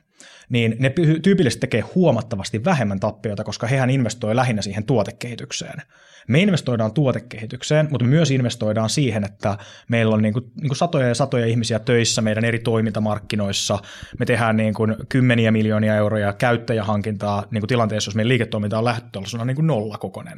niin 0.49 0.77
ne 0.79 0.93
tyypillisesti 1.23 1.61
tekee 1.61 1.81
huomattavasti 1.81 2.65
vähemmän 2.65 3.01
tappiota, 3.01 3.45
koska 3.45 3.67
hehän 3.67 3.91
investoi 3.91 4.37
lähinnä 4.37 4.63
siihen 4.63 4.85
tuotekehitykseen. 4.85 5.83
Me 6.29 6.41
investoidaan 6.41 6.93
tuotekehitykseen, 6.93 7.89
mutta 7.91 8.07
myös 8.07 8.31
investoidaan 8.31 8.91
siihen, 8.91 9.25
että 9.25 9.59
meillä 9.89 10.15
on 10.15 10.23
niin 10.23 10.33
kuin, 10.33 10.45
niin 10.61 10.69
kuin 10.69 10.77
satoja 10.77 11.09
ja 11.09 11.15
satoja 11.15 11.47
ihmisiä 11.47 11.79
töissä 11.79 12.23
meidän 12.23 12.45
eri 12.45 12.59
toimintamarkkinoissa. 12.59 13.79
Me 14.19 14.27
tehdään 14.27 14.57
niin 14.57 14.75
kuin 14.75 14.97
kymmeniä 15.09 15.51
miljoonia 15.51 15.97
euroja 15.97 16.33
käyttäjähankintaa 16.33 17.45
niin 17.51 17.61
kuin 17.61 17.69
tilanteessa, 17.69 18.09
jos 18.09 18.15
meidän 18.15 18.29
liiketoiminta 18.29 18.79
on 18.79 18.85
lähtötasolla 18.85 19.45
niin 19.45 19.57
kuin 19.57 19.67
nolla 19.67 19.99
kokonen. 19.99 20.37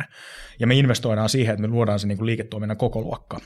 Ja 0.60 0.66
me 0.66 0.74
investoidaan 0.74 1.28
siihen, 1.28 1.52
että 1.52 1.62
me 1.62 1.68
luodaan 1.68 1.98
se 1.98 2.06
niin 2.06 2.18
kuin 2.18 2.26
liiketoiminnan 2.26 2.76
koko 2.76 3.00
luokka. 3.00 3.40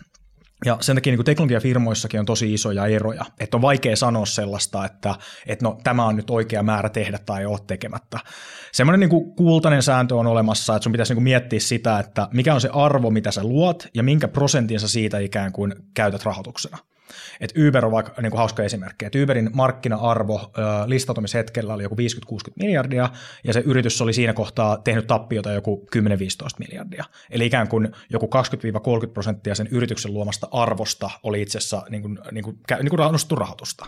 Ja 0.65 0.77
sen 0.81 0.97
takia 0.97 1.17
niin 1.17 1.25
teknologiafirmoissakin 1.25 2.21
on 2.21 2.27
tosi 2.27 2.55
isoja 2.55 2.87
eroja, 2.87 3.25
että 3.41 3.57
on 3.57 3.63
vaikea 3.63 3.97
sanoa 3.97 4.27
sellaista, 4.27 4.85
että, 4.85 5.15
että 5.47 5.65
no, 5.65 5.79
tämä 5.85 6.05
on 6.05 6.17
nyt 6.17 6.31
oikea 6.31 6.63
määrä 6.63 6.89
tehdä 6.89 7.19
tai 7.27 7.47
ole 7.47 7.59
tekemättä. 7.67 8.19
Semmoinen 8.73 9.01
niin 9.01 9.11
kuin 9.11 9.35
kultainen 9.35 9.83
sääntö 9.83 10.17
on 10.17 10.27
olemassa, 10.27 10.77
että 10.77 10.85
sun 10.85 10.93
pitäisi 10.93 11.13
niin 11.13 11.17
kuin 11.17 11.25
miettiä 11.25 11.61
sitä, 11.61 11.99
että 11.99 12.29
mikä 12.33 12.55
on 12.55 12.61
se 12.61 12.69
arvo, 12.73 13.11
mitä 13.11 13.31
sä 13.31 13.45
luot 13.45 13.89
ja 13.95 14.03
minkä 14.03 14.29
prosentin 14.29 14.81
sä 14.81 14.89
siitä 14.89 15.19
ikään 15.19 15.53
kuin 15.53 15.75
käytät 15.95 16.25
rahoituksena. 16.25 16.79
Et 17.41 17.53
Uber 17.69 17.87
on 17.87 17.93
vaikka 17.93 18.23
niin 18.23 18.31
kuin 18.31 18.39
hauska 18.39 18.63
esimerkki, 18.63 19.05
että 19.05 19.19
Uberin 19.23 19.51
markkina-arvo 19.53 20.53
listautumishetkellä 20.87 21.75
oli 21.75 21.83
joku 21.83 21.97
50-60 21.97 21.99
miljardia, 22.57 23.09
ja 23.45 23.53
se 23.53 23.63
yritys 23.67 24.03
oli 24.03 24.13
siinä 24.13 24.33
kohtaa 24.33 24.77
tehnyt 24.77 25.07
tappiota 25.07 25.53
joku 25.53 25.87
10-15 25.97 26.01
miljardia. 26.59 27.05
Eli 27.31 27.47
ikään 27.47 27.69
kuin 27.69 27.89
joku 28.11 28.31
20-30 29.07 29.09
prosenttia 29.13 29.55
sen 29.55 29.69
yrityksen 29.71 30.15
luomasta 30.15 30.49
arvosta 30.53 31.11
oli 31.23 31.43
itse 31.43 31.59
asiassa 31.59 31.83
niin 31.91 32.03
kuin, 32.03 32.19
niin 32.33 32.45
kuin, 32.45 32.59
niin 32.83 32.91
kuin 32.91 33.39
rahoitusta. 33.39 33.87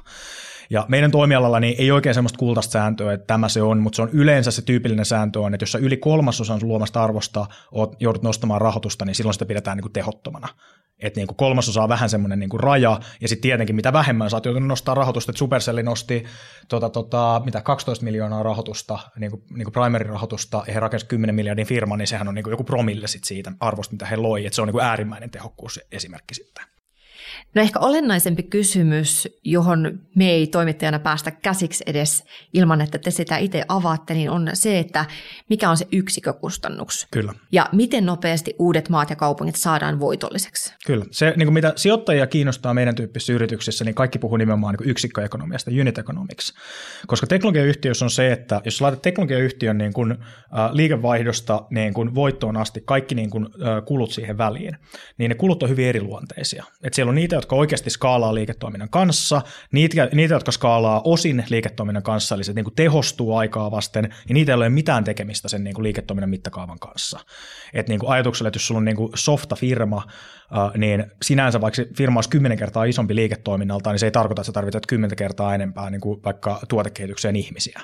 Ja 0.71 0.87
meidän 0.89 1.11
toimialalla 1.11 1.61
niin 1.61 1.75
ei 1.79 1.91
oikein 1.91 2.15
semmoista 2.15 2.39
kultaista 2.39 2.73
sääntöä, 2.73 3.13
että 3.13 3.27
tämä 3.27 3.49
se 3.49 3.63
on, 3.63 3.79
mutta 3.79 3.97
se 3.97 4.03
on 4.03 4.11
yleensä 4.13 4.51
se 4.51 4.63
tyypillinen 4.63 5.05
sääntö 5.05 5.41
on, 5.41 5.55
että 5.55 5.63
jos 5.63 5.73
sä 5.73 5.79
yli 5.79 5.97
kolmasosan 5.97 6.61
luomasta 6.63 7.05
arvosta 7.05 7.47
oot, 7.73 7.97
joudut 8.01 8.23
nostamaan 8.23 8.61
rahoitusta, 8.61 9.05
niin 9.05 9.15
silloin 9.15 9.35
sitä 9.35 9.47
pidetään 9.47 9.77
niin 9.77 9.83
kuin 9.83 9.93
tehottomana. 9.93 10.49
Että 10.99 11.21
niin 11.21 11.27
kuin 11.27 11.37
kolmasosa 11.37 11.83
on 11.83 11.89
vähän 11.89 12.11
semmoinen 12.11 12.39
niin 12.39 12.51
kuin 12.51 12.61
raja, 12.61 13.01
ja 13.21 13.29
sitten 13.29 13.43
tietenkin 13.43 13.77
mitä 13.77 13.93
vähemmän 13.93 14.31
sä 14.31 14.37
oot 14.37 14.45
joutunut 14.45 14.69
nostaa 14.69 14.95
rahoitusta, 14.95 15.31
että 15.31 15.39
Supercell 15.39 15.83
nosti 15.83 16.25
tota, 16.69 16.91
tota, 16.91 17.43
mitä 17.45 17.61
12 17.61 18.05
miljoonaa 18.05 18.43
rahoitusta, 18.43 18.99
niin 19.19 19.31
kuin, 19.31 19.43
niin 19.51 19.65
kuin 19.65 19.73
primary-rahoitusta, 19.73 20.65
ja 20.67 20.75
he 20.75 20.81
rakensivat 20.81 21.09
10 21.09 21.35
miljardin 21.35 21.67
firman, 21.67 21.99
niin 21.99 22.07
sehän 22.07 22.29
on 22.29 22.35
niin 22.35 22.43
kuin 22.43 22.53
joku 22.53 22.65
promille 22.65 23.07
sit 23.07 23.25
siitä 23.25 23.53
arvosta, 23.61 23.93
mitä 23.93 24.07
he 24.07 24.17
loi, 24.17 24.47
että 24.47 24.55
se 24.55 24.63
on 24.63 24.69
niin 24.69 24.73
kuin 24.73 24.85
äärimmäinen 24.85 25.31
tehokkuus 25.31 25.81
esimerkki 25.93 26.35
sitten. 26.35 26.65
No 27.55 27.63
ehkä 27.63 27.79
olennaisempi 27.79 28.43
kysymys, 28.43 29.29
johon 29.45 30.01
me 30.15 30.31
ei 30.31 30.47
toimittajana 30.47 30.99
päästä 30.99 31.31
käsiksi 31.31 31.85
edes 31.87 32.25
ilman, 32.55 32.81
että 32.81 32.99
te 32.99 33.11
sitä 33.11 33.37
itse 33.37 33.65
avaatte, 33.69 34.15
niin 34.15 34.31
on 34.31 34.51
se, 34.55 34.79
että 34.79 35.05
mikä 35.51 35.71
on 35.71 35.77
se 35.77 35.87
yksikkökustannus. 35.93 37.07
Kyllä. 37.11 37.35
Ja 37.53 37.69
miten 37.73 38.07
nopeasti 38.07 38.55
uudet 38.59 38.89
maat 38.89 39.11
ja 39.11 39.17
kaupungit 39.17 39.57
saadaan 39.57 40.01
voitolliseksi. 40.01 40.75
Kyllä. 40.87 41.05
Se, 41.11 41.35
niin 41.37 41.47
kuin 41.47 41.55
mitä 41.55 41.73
sijoittajia 41.77 42.27
kiinnostaa 42.27 42.75
meidän 42.75 42.95
tyyppisissä 42.95 43.33
yrityksissä, 43.33 43.85
niin 43.85 43.95
kaikki 43.95 44.19
puhuu 44.19 44.37
nimenomaan 44.37 44.75
niin 44.75 44.91
yksikköekonomiasta, 44.91 45.71
unit 45.81 45.99
economics. 45.99 46.55
Koska 47.07 47.27
teknologiayhtiössä 47.27 48.05
on 48.05 48.11
se, 48.11 48.33
että 48.33 48.61
jos 48.65 48.81
laitat 48.81 49.03
teknologiayhtiön 49.03 49.79
niin 49.79 49.93
kuin, 49.93 50.13
äh, 50.13 50.19
liikevaihdosta 50.73 51.67
niin 51.71 51.95
kuin 51.95 52.15
voittoon 52.15 52.57
asti 52.57 52.83
kaikki 52.85 53.15
niin 53.15 53.31
kuin, 53.31 53.45
äh, 53.45 53.85
kulut 53.85 54.13
siihen 54.13 54.39
väliin, 54.39 54.77
niin 55.19 55.29
ne 55.29 55.35
kulut 55.35 55.63
on 55.63 55.69
hyvin 55.69 55.87
eriluonteisia. 55.87 56.65
Et 56.83 56.95
siellä 56.95 57.11
on 57.11 57.15
niitä, 57.15 57.44
jotka 57.45 57.57
oikeasti 57.57 57.91
skaalaa 57.91 58.35
liiketoiminnan 58.35 58.91
kanssa, 58.91 59.43
niitä, 59.73 60.09
niitä 60.13 60.35
jotka 60.35 60.53
skaalaa 60.53 61.03
osin 61.05 61.45
liiketoiminnan 61.49 62.03
kanssa, 62.03 62.35
eli 62.35 62.45
se 62.45 62.53
niin 62.53 62.65
kuin 62.65 62.75
tehostuu 62.75 63.37
aikaa 63.37 63.71
vasten, 63.71 64.15
ja 64.29 64.35
niitä 64.35 64.53
ei 64.53 64.57
ole 64.57 64.69
mitään 64.69 65.05
tekemistä 65.05 65.49
sen 65.49 65.65
niin 65.65 65.75
kuin 65.75 65.83
liiketoiminnan 65.83 66.31
mittakaavan 66.31 66.79
kanssa. 66.79 67.21
Et 67.73 67.89
niin 67.89 68.01
kuin 68.01 68.11
ajatuksella, 68.11 68.49
että 68.49 68.57
jos 68.57 68.67
sulla 68.67 68.79
on 68.79 68.85
niin 68.85 68.97
kuin 68.97 69.11
softa-firma, 69.15 70.03
niin 70.77 71.05
sinänsä 71.23 71.61
vaikka 71.61 71.83
firma 71.97 72.19
olisi 72.19 72.31
kymmenen 72.31 72.59
kertaa 72.59 72.85
isompi 72.85 73.15
liiketoiminnalta, 73.15 73.91
niin 73.91 73.99
se 73.99 74.07
ei 74.07 74.11
tarkoita, 74.11 74.41
että 74.41 74.47
sä 74.47 74.53
tarvitset 74.53 74.87
kymmentä 74.87 75.17
kertaa 75.17 75.55
enempää 75.55 75.91
niin 75.91 76.01
kuin 76.01 76.23
vaikka 76.25 76.61
tuotekehitykseen 76.69 77.37
ihmisiä. 77.37 77.81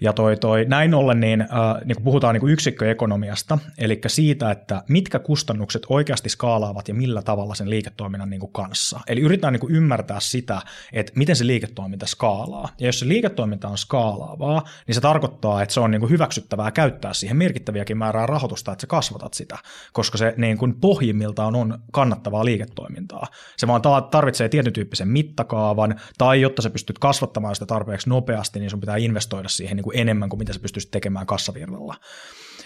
Ja 0.00 0.12
toi, 0.12 0.36
toi, 0.36 0.64
näin 0.68 0.94
ollen 0.94 1.20
niin, 1.20 1.40
äh, 1.40 1.48
niin 1.84 2.02
puhutaan 2.04 2.34
niin 2.34 2.48
yksikköekonomiasta, 2.48 3.58
eli 3.78 4.00
siitä, 4.06 4.50
että 4.50 4.82
mitkä 4.88 5.18
kustannukset 5.18 5.82
oikeasti 5.88 6.28
skaalaavat 6.28 6.88
ja 6.88 6.94
millä 6.94 7.22
tavalla 7.22 7.54
sen 7.54 7.70
liiketoiminnan 7.70 8.30
niin 8.30 8.52
kanssa. 8.52 9.00
Eli 9.06 9.20
yritetään 9.20 9.52
niin 9.52 9.70
ymmärtää 9.70 10.20
sitä, 10.20 10.60
että 10.92 11.12
miten 11.16 11.36
se 11.36 11.46
liiketoiminta 11.46 12.06
skaalaa. 12.06 12.68
Ja 12.78 12.86
jos 12.86 12.98
se 12.98 13.08
liiketoiminta 13.08 13.68
on 13.68 13.78
skaalaavaa, 13.78 14.62
niin 14.86 14.94
se 14.94 15.00
tarkoittaa, 15.00 15.62
että 15.62 15.74
se 15.74 15.80
on 15.80 15.90
niin 15.90 16.10
hyväksyttävää 16.10 16.70
käyttää 16.70 17.12
siihen 17.12 17.36
merkittäviäkin 17.36 17.98
määrää 17.98 18.26
rahoitusta, 18.26 18.72
että 18.72 18.80
sä 18.80 18.86
kasvatat 18.86 19.34
sitä, 19.34 19.58
koska 19.92 20.18
se 20.18 20.34
niin 20.36 20.58
kuin 20.58 20.74
pohjimmiltaan 20.80 21.56
on 21.56 21.78
kannattavaa 21.92 22.44
liiketoimintaa. 22.44 23.26
Se 23.56 23.66
vaan 23.66 23.82
tarvitsee 24.10 24.48
tietyn 24.48 24.72
tyyppisen 24.72 25.08
mittakaavan, 25.08 26.00
tai 26.18 26.40
jotta 26.40 26.62
sä 26.62 26.70
pystyt 26.70 26.98
kasvattamaan 26.98 27.54
sitä 27.54 27.66
tarpeeksi 27.66 28.08
nopeasti, 28.08 28.60
niin 28.60 28.70
sun 28.70 28.80
pitää 28.80 28.96
investoida 28.96 29.48
siihen 29.48 29.76
niin 29.76 29.85
kuin 29.86 29.98
enemmän 29.98 30.28
kuin 30.28 30.38
mitä 30.38 30.52
sä 30.52 30.60
pystyisit 30.60 30.90
tekemään 30.90 31.26
kassavirralla. 31.26 31.94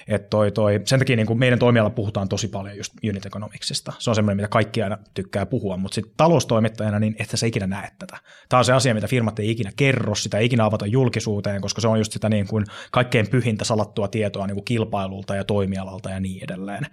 Et 0.08 0.30
toi, 0.30 0.52
toi, 0.52 0.80
sen 0.84 0.98
takia 0.98 1.16
niin 1.16 1.26
kuin 1.26 1.38
meidän 1.38 1.58
toimialalla 1.58 1.94
puhutaan 1.94 2.28
tosi 2.28 2.48
paljon 2.48 2.76
just 2.76 2.92
unit 3.08 3.26
economicsista. 3.26 3.92
Se 3.98 4.10
on 4.10 4.14
semmoinen, 4.14 4.36
mitä 4.36 4.48
kaikki 4.48 4.82
aina 4.82 4.98
tykkää 5.14 5.46
puhua, 5.46 5.76
mutta 5.76 5.94
sitten 5.94 6.14
taloustoimittajana 6.16 6.98
niin 6.98 7.16
että 7.18 7.36
sä 7.36 7.46
ikinä 7.46 7.66
näe 7.66 7.90
tätä. 7.98 8.16
Tämä 8.48 8.58
on 8.58 8.64
se 8.64 8.72
asia, 8.72 8.94
mitä 8.94 9.08
firmat 9.08 9.38
ei 9.38 9.50
ikinä 9.50 9.72
kerro, 9.76 10.14
sitä 10.14 10.38
ei 10.38 10.46
ikinä 10.46 10.64
avata 10.64 10.86
julkisuuteen, 10.86 11.60
koska 11.60 11.80
se 11.80 11.88
on 11.88 11.98
just 11.98 12.12
sitä 12.12 12.28
niin 12.28 12.46
kuin 12.46 12.64
kaikkein 12.90 13.28
pyhintä 13.30 13.64
salattua 13.64 14.08
tietoa 14.08 14.46
niin 14.46 14.54
kuin 14.54 14.64
kilpailulta 14.64 15.36
ja 15.36 15.44
toimialalta 15.44 16.10
ja 16.10 16.20
niin 16.20 16.44
edelleen. 16.44 16.86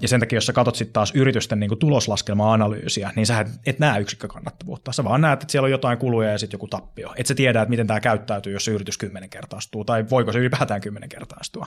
Ja 0.00 0.08
sen 0.08 0.20
takia, 0.20 0.36
jos 0.36 0.46
sä 0.46 0.52
katsot 0.52 0.76
sitten 0.76 0.92
taas 0.92 1.12
yritysten 1.14 1.60
niin 1.60 1.78
tuloslaskelma-analyysiä, 1.78 3.10
niin 3.16 3.26
sä 3.26 3.44
et 3.66 3.78
näe 3.78 4.00
yksikkökannattavuutta. 4.00 4.92
Sä 4.92 5.04
vaan 5.04 5.20
näet, 5.20 5.42
että 5.42 5.52
siellä 5.52 5.66
on 5.66 5.70
jotain 5.70 5.98
kuluja 5.98 6.30
ja 6.30 6.38
sitten 6.38 6.54
joku 6.54 6.68
tappio. 6.68 7.12
Et 7.16 7.26
sä 7.26 7.34
tiedä, 7.34 7.62
että 7.62 7.70
miten 7.70 7.86
tämä 7.86 8.00
käyttäytyy, 8.00 8.52
jos 8.52 8.64
se 8.64 8.70
yritys 8.70 8.98
kymmenen 8.98 9.30
kertaistuu, 9.30 9.84
tai 9.84 10.04
voiko 10.10 10.32
se 10.32 10.38
ylipäätään 10.38 10.80
kymmenen 10.80 11.08
kertaistua. 11.08 11.66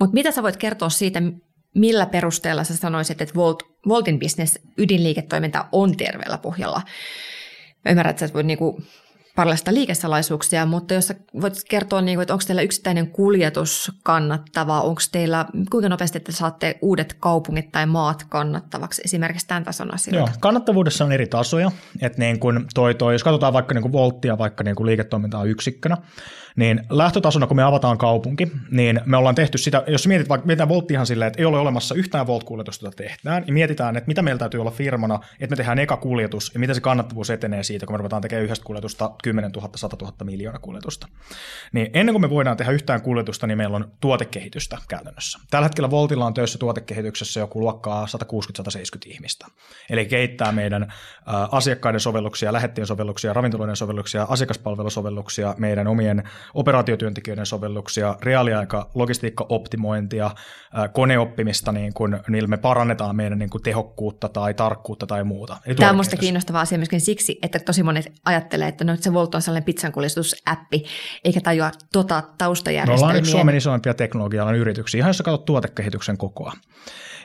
Mutta 0.00 0.14
mitä 0.14 0.30
sä 0.30 0.42
voit 0.42 0.56
kertoa 0.56 0.88
siitä, 0.88 1.22
millä 1.74 2.06
perusteella 2.06 2.64
sä 2.64 2.76
sanoisit, 2.76 3.20
että 3.20 3.34
Volt, 3.34 3.62
Voltin 3.88 4.18
business 4.18 4.58
ydinliiketoiminta 4.78 5.66
on 5.72 5.96
terveellä 5.96 6.38
pohjalla? 6.38 6.82
Mä 7.84 7.90
ymmärrän, 7.90 8.10
että 8.10 8.26
sä 8.26 8.34
voit 8.34 8.46
niinku 8.46 8.82
paljasta 9.36 9.74
liikesalaisuuksia, 9.74 10.66
mutta 10.66 10.94
jos 10.94 11.12
voit 11.40 11.54
kertoa, 11.68 12.00
niin 12.00 12.16
kuin, 12.16 12.22
että 12.22 12.34
onko 12.34 12.44
teillä 12.46 12.62
yksittäinen 12.62 13.10
kuljetus 13.10 13.92
kannattava, 14.02 14.80
onko 14.80 15.00
teillä, 15.12 15.46
kuinka 15.70 15.88
nopeasti 15.88 16.20
te 16.20 16.32
saatte 16.32 16.78
uudet 16.82 17.16
kaupungit 17.20 17.72
tai 17.72 17.86
maat 17.86 18.26
kannattavaksi 18.28 19.02
esimerkiksi 19.04 19.46
tämän 19.46 19.64
tason 19.64 19.94
asioita? 19.94 20.30
Joo, 20.30 20.36
kannattavuudessa 20.40 21.04
on 21.04 21.12
eri 21.12 21.26
tasoja, 21.26 21.70
että 22.02 22.18
niin 22.18 22.40
kuin 22.40 22.64
toi, 22.74 22.94
toi, 22.94 23.14
jos 23.14 23.24
katsotaan 23.24 23.52
vaikka 23.52 23.74
niin 23.74 23.82
kuin 23.82 23.92
volttia 23.92 24.38
vaikka 24.38 24.64
niin 24.64 24.76
kuin 24.76 24.86
liiketoimintaa 24.86 25.44
yksikkönä, 25.44 25.96
niin 26.56 26.82
lähtötasona, 26.90 27.46
kun 27.46 27.56
me 27.56 27.62
avataan 27.62 27.98
kaupunki, 27.98 28.52
niin 28.70 29.00
me 29.06 29.16
ollaan 29.16 29.34
tehty 29.34 29.58
sitä, 29.58 29.84
jos 29.86 30.06
mietit 30.06 30.28
vaikka, 30.28 30.46
mietitään 30.46 30.68
Volttihan 30.68 31.06
silleen, 31.06 31.26
että 31.26 31.42
ei 31.42 31.44
ole 31.44 31.58
olemassa 31.58 31.94
yhtään 31.94 32.26
Volt-kuljetusta, 32.26 32.86
jota 32.86 32.96
tehdään, 32.96 33.42
niin 33.42 33.54
mietitään, 33.54 33.96
että 33.96 34.08
mitä 34.08 34.22
meillä 34.22 34.38
täytyy 34.38 34.60
olla 34.60 34.70
firmana, 34.70 35.20
että 35.40 35.52
me 35.52 35.56
tehdään 35.56 35.78
eka 35.78 35.96
kuljetus 35.96 36.50
ja 36.54 36.60
miten 36.60 36.74
se 36.74 36.80
kannattavuus 36.80 37.30
etenee 37.30 37.62
siitä, 37.62 37.86
kun 37.86 37.94
me 37.94 37.98
ruvetaan 37.98 38.22
tekemään 38.22 38.44
yhdestä 38.44 38.64
kuljetusta 38.64 39.10
10 39.22 39.50
000, 39.50 39.70
100 39.76 39.96
000 40.00 40.14
miljoonaa 40.24 40.60
kuljetusta. 40.60 41.08
Niin 41.72 41.90
ennen 41.94 42.12
kuin 42.12 42.20
me 42.20 42.30
voidaan 42.30 42.56
tehdä 42.56 42.72
yhtään 42.72 43.02
kuljetusta, 43.02 43.46
niin 43.46 43.58
meillä 43.58 43.76
on 43.76 43.92
tuotekehitystä 44.00 44.78
käytännössä. 44.88 45.38
Tällä 45.50 45.64
hetkellä 45.64 45.90
Voltilla 45.90 46.26
on 46.26 46.34
töissä 46.34 46.58
tuotekehityksessä 46.58 47.40
joku 47.40 47.60
luokkaa 47.60 48.06
160-170 48.06 48.98
ihmistä. 49.06 49.46
Eli 49.90 50.06
kehittää 50.06 50.52
meidän 50.52 50.92
asiakkaiden 51.50 52.00
sovelluksia, 52.00 52.52
lähettien 52.52 52.86
sovelluksia, 52.86 53.32
ravintoloiden 53.32 53.76
sovelluksia, 53.76 54.26
asiakaspalvelusovelluksia, 54.28 55.54
meidän 55.58 55.86
omien 55.86 56.22
operaatiotyöntekijöiden 56.54 57.46
sovelluksia, 57.46 58.16
reaaliaika 58.22 58.90
logistiikkaoptimointia, 58.94 60.30
koneoppimista, 60.92 61.72
niin 61.72 61.94
kun, 61.94 62.20
niillä 62.28 62.48
me 62.48 62.56
parannetaan 62.56 63.16
meidän 63.16 63.38
niin 63.38 63.50
kuin 63.50 63.62
tehokkuutta 63.62 64.28
tai 64.28 64.54
tarkkuutta 64.54 65.06
tai 65.06 65.24
muuta. 65.24 65.56
Eli 65.66 65.74
Tämä 65.74 65.90
on 65.90 65.96
minusta 65.96 66.16
kiinnostava 66.16 66.60
asia 66.60 66.78
myöskin 66.78 67.00
siksi, 67.00 67.38
että 67.42 67.58
tosi 67.58 67.82
monet 67.82 68.12
ajattelee, 68.24 68.68
että 68.68 68.84
no, 68.84 68.96
se 69.00 69.12
Volt 69.12 69.34
on 69.34 69.42
sellainen 69.42 69.64
pizzankuljetusäppi, 69.64 70.84
eikä 71.24 71.40
tajua 71.40 71.70
tota 71.92 72.22
taustajärjestelmiä. 72.38 73.00
Me 73.00 73.04
ollaan 73.04 73.18
yksi 73.18 73.30
Suomen 73.30 73.56
isoimpia 73.56 73.94
teknologialan 73.94 74.54
yrityksiä, 74.54 74.98
ihan 74.98 75.08
jos 75.08 75.18
sä 75.18 75.24
katsot 75.24 75.44
tuotekehityksen 75.44 76.18
kokoa. 76.18 76.52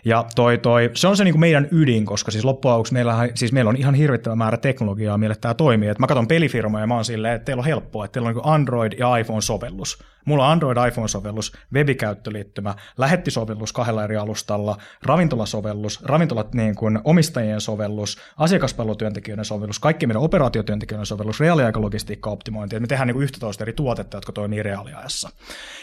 Ja 0.05 0.25
toi, 0.35 0.57
toi, 0.57 0.91
se 0.93 1.07
on 1.07 1.17
se 1.17 1.23
niin 1.23 1.39
meidän 1.39 1.67
ydin, 1.71 2.05
koska 2.05 2.31
siis 2.31 2.45
loppujen 2.45 2.73
lopuksi 2.73 2.93
meillä, 2.93 3.29
siis 3.35 3.51
meillä 3.51 3.69
on 3.69 3.77
ihan 3.77 3.95
hirvittävä 3.95 4.35
määrä 4.35 4.57
teknologiaa, 4.57 5.17
millä 5.17 5.35
tämä 5.41 5.53
toimii. 5.53 5.89
Et 5.89 5.99
mä 5.99 6.07
katson 6.07 6.27
pelifirmoja 6.27 6.83
ja 6.83 6.87
mä 6.87 6.95
oon 6.95 7.05
silleen, 7.05 7.35
että 7.35 7.45
teillä 7.45 7.61
on 7.61 7.65
helppoa, 7.65 8.05
että 8.05 8.13
teillä 8.13 8.29
on 8.29 8.35
niin 8.35 8.45
Android 8.45 8.93
ja 8.99 9.17
iPhone-sovellus. 9.17 10.03
Mulla 10.25 10.45
on 10.45 10.51
Android 10.51 10.77
iPhone-sovellus, 10.87 11.51
webikäyttöliittymä, 11.73 12.75
lähettisovellus 12.97 13.73
kahdella 13.73 14.03
eri 14.03 14.17
alustalla, 14.17 14.77
ravintolasovellus, 15.03 16.03
ravintolat 16.03 16.53
niin 16.53 16.75
kuin 16.75 16.99
omistajien 17.03 17.61
sovellus, 17.61 18.17
asiakaspalvelutyöntekijöiden 18.37 19.45
sovellus, 19.45 19.79
kaikki 19.79 20.07
meidän 20.07 20.21
operaatiotyöntekijöiden 20.21 21.05
sovellus, 21.05 21.39
reaaliaikalogistiikka-optimointi. 21.39 22.79
Me 22.79 22.87
tehdään 22.87 23.07
niin 23.07 23.15
kuin 23.15 23.23
11 23.23 23.63
eri 23.63 23.73
tuotetta, 23.73 24.17
jotka 24.17 24.31
toimii 24.31 24.63
reaaliajassa. 24.63 25.29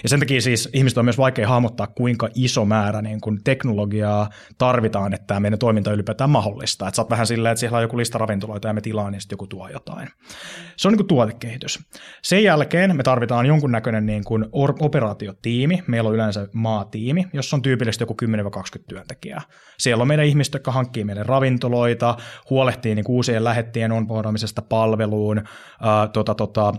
Ja 0.03 0.09
sen 0.09 0.21
takia 0.21 0.41
siis 0.41 0.69
ihmiset 0.73 0.99
on 0.99 1.05
myös 1.05 1.19
vaikea 1.19 1.49
hahmottaa, 1.49 1.87
kuinka 1.87 2.29
iso 2.35 2.65
määrä 2.65 3.03
niin 3.03 3.21
kuin 3.21 3.41
teknologiaa 3.45 4.06
tarvitaan, 4.59 5.14
että 5.14 5.27
tämä 5.27 5.40
meidän 5.40 5.59
toiminta 5.59 5.92
ylipäätään 5.92 6.31
mahdollista. 6.31 6.88
Että 6.88 6.97
sä 6.97 7.03
oot 7.03 7.11
vähän 7.11 7.27
silleen, 7.27 7.53
että 7.53 7.61
siellä 7.61 7.77
on 7.77 7.83
joku 7.83 7.97
lista 7.97 8.19
ravintoloita 8.19 8.69
ja 8.69 8.75
me 8.75 8.81
tilaan, 8.81 9.12
niin 9.12 9.21
sitten 9.21 9.35
joku 9.35 9.47
tuo 9.47 9.69
jotain. 9.69 10.09
Se 10.77 10.88
on 10.88 10.92
niin 10.92 10.99
kuin 10.99 11.09
tuotekehitys. 11.09 11.79
Sen 12.23 12.45
jälkeen 12.45 12.97
me 12.97 13.03
tarvitaan 13.03 13.47
jonkunnäköinen 13.47 14.07
niin 14.07 14.25
kuin 14.25 14.47
operaatiotiimi. 14.81 15.83
Meillä 15.87 16.09
on 16.09 16.14
yleensä 16.14 16.49
maatiimi, 16.53 17.27
jossa 17.33 17.57
on 17.57 17.62
tyypillisesti 17.62 18.03
joku 18.03 18.16
10-20 18.81 18.85
työntekijää. 18.88 19.42
Siellä 19.79 20.03
on 20.03 20.09
meidän 20.09 20.27
ihmiset, 20.27 20.55
jotka 20.55 20.73
hankkii 20.73 21.05
meille 21.05 21.23
ravintoloita, 21.23 22.16
huolehtii 22.51 22.95
niin 22.95 23.05
uusien 23.09 23.45
lähettien 23.45 23.92
onboardamisesta 23.92 24.62
palveluun, 24.62 25.42
ää, 25.81 26.09
tota, 26.09 26.35
tota, 26.35 26.75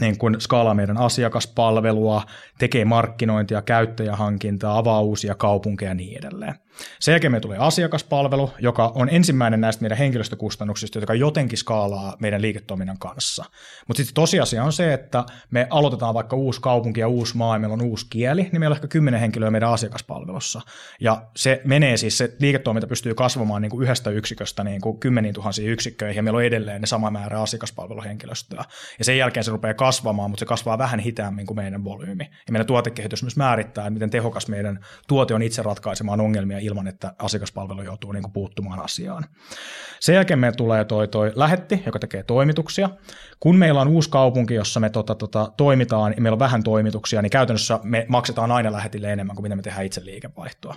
niin 0.00 0.18
kuin 0.18 0.40
skaalaa 0.40 0.74
meidän 0.74 0.96
asiakaspalvelua, 0.96 2.22
tekee 2.58 2.84
markkinointia, 2.84 3.62
käyttäjähankintaa, 3.62 4.78
avaa 4.78 5.00
uusia 5.00 5.34
kaupunkeja 5.34 5.90
ja 5.90 5.94
niin 5.94 6.18
edelleen. 6.18 6.54
Sen 7.00 7.12
jälkeen 7.12 7.32
me 7.32 7.40
tulee 7.40 7.58
asiakaspalvelu, 7.58 8.50
joka 8.58 8.92
on 8.94 9.08
ensimmäinen 9.08 9.60
näistä 9.60 9.82
meidän 9.82 9.98
henkilöstökustannuksista, 9.98 10.98
joka 10.98 11.14
jotenkin 11.14 11.58
skaalaa 11.58 12.16
meidän 12.20 12.42
liiketoiminnan 12.42 12.98
kanssa. 12.98 13.44
Mutta 13.88 13.98
sitten 13.98 14.14
tosiasia 14.14 14.64
on 14.64 14.72
se, 14.72 14.92
että 14.92 15.24
me 15.50 15.66
aloitetaan 15.70 16.14
vaikka 16.14 16.36
uusi 16.36 16.60
kaupunki 16.60 17.00
ja 17.00 17.08
uusi 17.08 17.36
maa, 17.36 17.54
ja 17.54 17.58
meillä 17.58 17.74
on 17.74 17.82
uusi 17.82 18.06
kieli, 18.10 18.42
niin 18.42 18.60
meillä 18.60 18.74
on 18.74 18.76
ehkä 18.76 18.88
kymmenen 18.88 19.20
henkilöä 19.20 19.50
meidän 19.50 19.70
asiakaspalvelussa. 19.70 20.60
Ja 21.00 21.22
se 21.36 21.60
menee 21.64 21.96
siis, 21.96 22.18
se 22.18 22.36
liiketoiminta 22.40 22.86
pystyy 22.86 23.14
kasvamaan 23.14 23.62
niin 23.62 23.70
kuin 23.70 23.82
yhdestä 23.82 24.10
yksiköstä 24.10 24.64
niin 24.64 24.80
kuin 24.80 24.98
kymmeniin 24.98 25.34
tuhansiin 25.34 25.70
yksikköihin, 25.70 26.16
ja 26.16 26.22
meillä 26.22 26.36
on 26.36 26.44
edelleen 26.44 26.80
ne 26.80 26.86
sama 26.86 27.10
määrä 27.10 27.42
asiakaspalveluhenkilöstöä. 27.42 28.64
Ja 28.98 29.04
sen 29.04 29.18
jälkeen 29.18 29.44
se 29.44 29.50
rupeaa 29.50 29.74
kasvamaan, 29.74 30.30
mutta 30.30 30.40
se 30.40 30.46
kasvaa 30.46 30.78
vähän 30.78 31.00
hitaammin 31.00 31.46
kuin 31.46 31.56
meidän 31.56 31.84
volyymi. 31.84 32.24
Ja 32.24 32.52
meidän 32.52 32.66
tuotekehitys 32.66 33.22
myös 33.22 33.36
määrittää, 33.36 33.90
miten 33.90 34.10
tehokas 34.10 34.48
meidän 34.48 34.84
tuote 35.08 35.34
on 35.34 35.42
itse 35.42 35.62
ratkaisemaan 35.62 36.20
ongelmia 36.20 36.61
ilman, 36.62 36.86
että 36.86 37.14
asiakaspalvelu 37.18 37.82
joutuu 37.82 38.12
niin 38.12 38.22
kuin 38.22 38.32
puuttumaan 38.32 38.80
asiaan. 38.80 39.24
Sen 40.00 40.14
jälkeen 40.14 40.38
meille 40.38 40.56
tulee 40.56 40.84
toi, 40.84 41.08
toi 41.08 41.32
lähetti, 41.34 41.82
joka 41.86 41.98
tekee 41.98 42.22
toimituksia. 42.22 42.90
Kun 43.40 43.56
meillä 43.56 43.80
on 43.80 43.88
uusi 43.88 44.10
kaupunki, 44.10 44.54
jossa 44.54 44.80
me 44.80 44.90
tota, 44.90 45.14
tota, 45.14 45.52
toimitaan, 45.56 46.12
ja 46.16 46.22
meillä 46.22 46.34
on 46.34 46.38
vähän 46.38 46.62
toimituksia, 46.62 47.22
niin 47.22 47.30
käytännössä 47.30 47.80
me 47.82 48.06
maksetaan 48.08 48.50
aina 48.50 48.72
lähetille 48.72 49.12
enemmän 49.12 49.36
kuin 49.36 49.44
mitä 49.44 49.56
me 49.56 49.62
tehdään 49.62 49.86
itse 49.86 50.04
liikevaihtoa. 50.04 50.74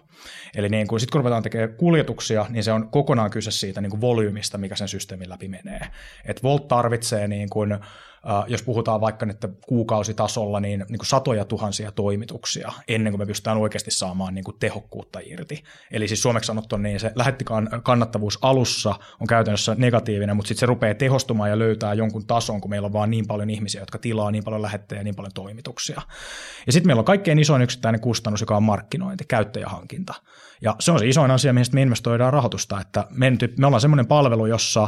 Eli 0.56 0.70
niin 0.70 0.88
kun, 0.88 1.00
sit 1.00 1.12
kun 1.12 1.20
ruvetaan 1.20 1.44
tekemään 1.44 1.74
kuljetuksia, 1.74 2.46
niin 2.50 2.64
se 2.64 2.72
on 2.72 2.90
kokonaan 2.90 3.30
kyse 3.30 3.52
siitä 3.52 3.82
niin 3.82 3.90
kuin 3.90 4.02
volyymista, 4.02 4.58
mikä 4.58 4.76
sen 4.76 4.88
systeemin 4.88 5.30
läpi 5.30 5.48
menee. 5.48 5.88
Et 6.26 6.44
Volt 6.44 6.68
tarvitsee 6.68 7.28
niin 7.28 7.50
kuin, 7.50 7.80
jos 8.48 8.64
puhutaan 8.64 9.02
vaikka 9.02 9.26
nyt 9.26 9.38
kuukausitasolla, 9.68 10.60
niin, 10.60 10.86
niin 10.90 10.98
kuin 10.98 11.08
satoja 11.08 11.46
tuhansia 11.46 11.92
toimituksia 11.92 12.72
ennen 12.88 13.14
kuin 13.14 13.22
me 13.22 13.26
pystytään 13.26 13.58
oikeasti 13.58 13.92
saamaan 13.92 14.34
niin 14.34 14.44
kuin 14.44 14.58
tehokkuutta 14.60 15.20
irti. 15.24 15.64
Eli 15.92 16.08
siis 16.08 16.22
suomeksi 16.22 16.48
sanottu, 16.48 16.78
niin 16.78 17.00
se 17.00 17.12
lähettikan 17.16 17.70
kannattavuus 17.84 18.40
alussa 18.42 18.96
on 19.20 19.28
käytännössä 19.28 19.76
negatiivinen, 19.78 20.36
mutta 20.36 20.48
sitten 20.48 20.60
se 20.60 20.66
rupeaa 20.66 20.94
tehostumaan 20.94 21.50
ja 21.50 21.60
löytää 21.60 21.94
jonkun 21.94 22.28
tason, 22.28 22.62
kun 22.62 22.70
meillä 22.70 22.86
on 22.86 22.94
vaan 22.94 23.10
niin 23.10 23.28
paljon 23.28 23.50
ihmisiä, 23.50 23.82
jotka 23.82 23.98
tilaa 23.98 24.32
niin 24.32 24.44
paljon 24.44 24.62
lähettejä 24.62 25.00
ja 25.00 25.04
niin 25.04 25.16
paljon 25.16 25.34
toimituksia. 25.34 26.02
Ja 26.66 26.72
sitten 26.74 26.88
meillä 26.88 27.00
on 27.00 27.06
kaikkein 27.06 27.40
isoin 27.40 27.62
yksittäinen 27.62 28.02
kustannus, 28.02 28.42
joka 28.42 28.58
on 28.58 28.64
markkinointi, 28.64 29.26
käyttäjähankinta. 29.28 30.14
Ja 30.62 30.76
se 30.80 30.92
on 30.92 31.00
se 31.00 31.08
isoin 31.08 31.32
asia, 31.32 31.54
mihin 31.54 31.66
me 31.74 31.82
investoidaan 31.82 32.34
rahoitusta, 32.34 32.82
että 32.82 33.08
me, 33.10 33.32
me 33.60 33.68
ollaan 33.68 33.82
semmoinen 33.82 34.08
palvelu, 34.08 34.46
jossa 34.46 34.88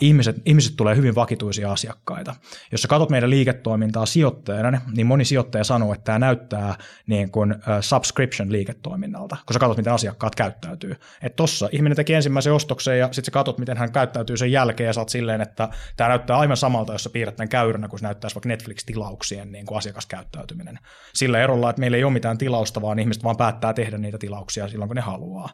ihmiset, 0.00 0.36
ihmiset 0.44 0.76
tulee 0.76 0.96
hyvin 0.96 1.14
vakituisia 1.14 1.72
asiakkaita. 1.72 2.34
Jos 2.76 2.82
sä 2.82 2.88
katsot 2.88 3.10
meidän 3.10 3.30
liiketoimintaa 3.30 4.06
sijoittajana, 4.06 4.80
niin 4.96 5.06
moni 5.06 5.24
sijoittaja 5.24 5.64
sanoo, 5.64 5.92
että 5.92 6.04
tämä 6.04 6.18
näyttää 6.18 6.74
niin 7.06 7.30
kuin 7.30 7.54
subscription-liiketoiminnalta, 7.80 9.36
kun 9.46 9.54
sä 9.54 9.58
katsot, 9.58 9.76
miten 9.76 9.92
asiakkaat 9.92 10.34
käyttäytyy. 10.34 10.96
Että 11.22 11.36
tossa 11.36 11.68
ihminen 11.72 11.96
teki 11.96 12.14
ensimmäisen 12.14 12.52
ostoksen 12.52 12.98
ja 12.98 13.06
sitten 13.06 13.24
sä 13.24 13.30
katsot, 13.30 13.58
miten 13.58 13.76
hän 13.76 13.92
käyttäytyy 13.92 14.36
sen 14.36 14.52
jälkeen 14.52 14.86
ja 14.86 14.92
saat 14.92 15.08
silleen, 15.08 15.40
että 15.40 15.68
tämä 15.96 16.08
näyttää 16.08 16.38
aivan 16.38 16.56
samalta, 16.56 16.92
jos 16.92 17.04
sä 17.04 17.10
piirrät 17.10 17.36
tämän 17.36 17.48
käyränä, 17.48 17.88
kun 17.88 17.98
se 17.98 18.04
näyttäisi 18.04 18.36
vaikka 18.36 18.48
Netflix-tilauksien 18.48 19.52
niin 19.52 19.66
kuin 19.66 19.78
asiakaskäyttäytyminen. 19.78 20.78
Sillä 21.14 21.40
erolla, 21.40 21.70
että 21.70 21.80
meillä 21.80 21.96
ei 21.96 22.04
ole 22.04 22.12
mitään 22.12 22.38
tilausta, 22.38 22.82
vaan 22.82 22.98
ihmiset 22.98 23.24
vaan 23.24 23.36
päättää 23.36 23.72
tehdä 23.72 23.98
niitä 23.98 24.18
tilauksia 24.18 24.68
silloin, 24.68 24.88
kun 24.88 24.96
ne 24.96 25.02
haluaa. 25.02 25.50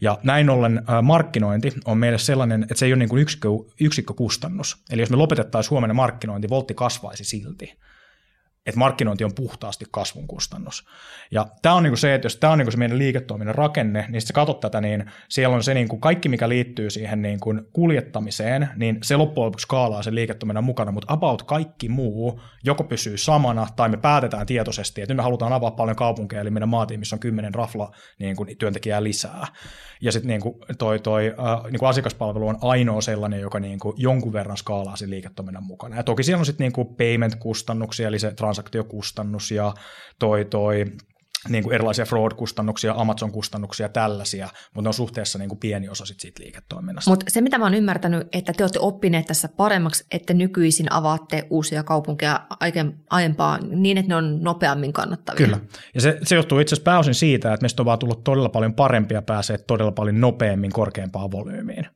Ja 0.00 0.18
näin 0.22 0.50
ollen 0.50 0.82
markkinointi 1.02 1.72
on 1.84 1.98
meille 1.98 2.18
sellainen, 2.18 2.62
että 2.62 2.74
se 2.74 2.86
ei 2.86 2.92
ole 2.92 2.98
niin 2.98 3.08
kuin 3.08 3.22
yksikkö, 3.22 3.48
yksikkökustannus. 3.80 4.82
Eli 4.90 5.02
jos 5.02 5.10
me 5.10 5.16
lopetettaisiin 5.16 5.70
huomenna 5.70 5.94
markkinointi, 5.94 6.48
voltti 6.48 6.74
kasvaisi 6.74 7.24
silti 7.24 7.74
että 8.66 8.78
markkinointi 8.78 9.24
on 9.24 9.34
puhtaasti 9.34 9.84
kasvun 9.90 10.26
kustannus. 10.26 10.86
Ja 11.30 11.46
tämä 11.62 11.74
on 11.74 11.82
niinku 11.82 11.96
se, 11.96 12.14
että 12.14 12.26
jos 12.26 12.36
tämä 12.36 12.52
on 12.52 12.58
niinku 12.58 12.70
se 12.70 12.78
meidän 12.78 12.98
liiketoiminnan 12.98 13.54
rakenne, 13.54 14.06
niin 14.08 14.20
sitten 14.20 14.34
katsot 14.34 14.60
tätä, 14.60 14.80
niin 14.80 15.04
siellä 15.28 15.56
on 15.56 15.62
se 15.62 15.74
niinku 15.74 15.96
kaikki, 15.96 16.28
mikä 16.28 16.48
liittyy 16.48 16.90
siihen 16.90 17.22
niinku 17.22 17.54
kuljettamiseen, 17.72 18.68
niin 18.76 18.98
se 19.02 19.16
loppujen 19.16 19.46
lopuksi 19.46 19.62
skaalaa 19.62 20.02
sen 20.02 20.14
liiketoiminnan 20.14 20.64
mukana, 20.64 20.92
mutta 20.92 21.12
about 21.12 21.42
kaikki 21.42 21.88
muu 21.88 22.40
joko 22.64 22.84
pysyy 22.84 23.16
samana, 23.16 23.66
tai 23.76 23.88
me 23.88 23.96
päätetään 23.96 24.46
tietoisesti, 24.46 25.02
että 25.02 25.14
nyt 25.14 25.16
me 25.16 25.22
halutaan 25.22 25.52
avaa 25.52 25.70
paljon 25.70 25.96
kaupunkeja, 25.96 26.42
eli 26.42 26.50
meidän 26.50 26.68
maatiimissä 26.68 27.16
on 27.16 27.20
kymmenen 27.20 27.54
rafla 27.54 27.90
niin 28.18 28.36
kuin 28.36 28.58
työntekijää 28.58 29.02
lisää. 29.02 29.46
Ja 30.00 30.12
sitten 30.12 30.28
niin 30.28 30.40
toi, 30.78 30.98
toi 30.98 31.26
äh, 31.26 31.64
niin 31.70 31.78
kuin 31.78 31.88
asiakaspalvelu 31.88 32.48
on 32.48 32.58
ainoa 32.60 33.00
sellainen, 33.00 33.40
joka 33.40 33.60
niin 33.60 33.78
kuin 33.78 33.94
jonkun 33.96 34.32
verran 34.32 34.56
skaalaa 34.56 34.96
sen 34.96 35.10
liiketoiminnan 35.10 35.64
mukana. 35.64 35.96
Ja 35.96 36.02
toki 36.02 36.22
siellä 36.22 36.40
on 36.40 36.46
sitten 36.46 36.72
niin 36.76 36.96
payment-kustannuksia, 36.96 38.08
eli 38.08 38.18
se 38.18 38.32
transaktiokustannus 38.48 39.50
ja 39.50 39.74
toi, 40.18 40.44
toi 40.44 40.84
niin 41.48 41.64
kuin 41.64 41.74
erilaisia 41.74 42.04
fraud-kustannuksia, 42.04 42.94
Amazon-kustannuksia, 42.96 43.88
tällaisia, 43.88 44.48
mutta 44.74 44.82
ne 44.82 44.88
on 44.88 44.94
suhteessa 44.94 45.38
niin 45.38 45.48
kuin 45.48 45.58
pieni 45.58 45.88
osa 45.88 46.06
sit 46.06 46.20
siitä 46.20 46.42
liiketoiminnasta. 46.42 47.10
Mutta 47.10 47.26
se, 47.28 47.40
mitä 47.40 47.58
mä 47.58 47.64
oon 47.64 47.74
ymmärtänyt, 47.74 48.28
että 48.32 48.52
te 48.52 48.64
olette 48.64 48.78
oppineet 48.78 49.26
tässä 49.26 49.48
paremmaksi, 49.48 50.04
että 50.10 50.34
nykyisin 50.34 50.92
avaatte 50.92 51.46
uusia 51.50 51.82
kaupunkeja 51.82 52.46
aiempaa 53.10 53.58
niin, 53.58 53.98
että 53.98 54.08
ne 54.08 54.16
on 54.16 54.42
nopeammin 54.42 54.92
kannattavia. 54.92 55.46
Kyllä, 55.46 55.60
ja 55.94 56.00
se, 56.00 56.18
se 56.22 56.34
johtuu 56.34 56.58
itse 56.58 56.74
asiassa 56.74 56.84
pääosin 56.84 57.14
siitä, 57.14 57.52
että 57.52 57.64
meistä 57.64 57.82
on 57.82 57.86
vaan 57.86 57.98
tullut 57.98 58.24
todella 58.24 58.48
paljon 58.48 58.74
parempia 58.74 59.22
pääsee 59.22 59.58
todella 59.58 59.92
paljon 59.92 60.20
nopeammin 60.20 60.72
korkeampaan 60.72 61.30
volyymiin. 61.30 61.86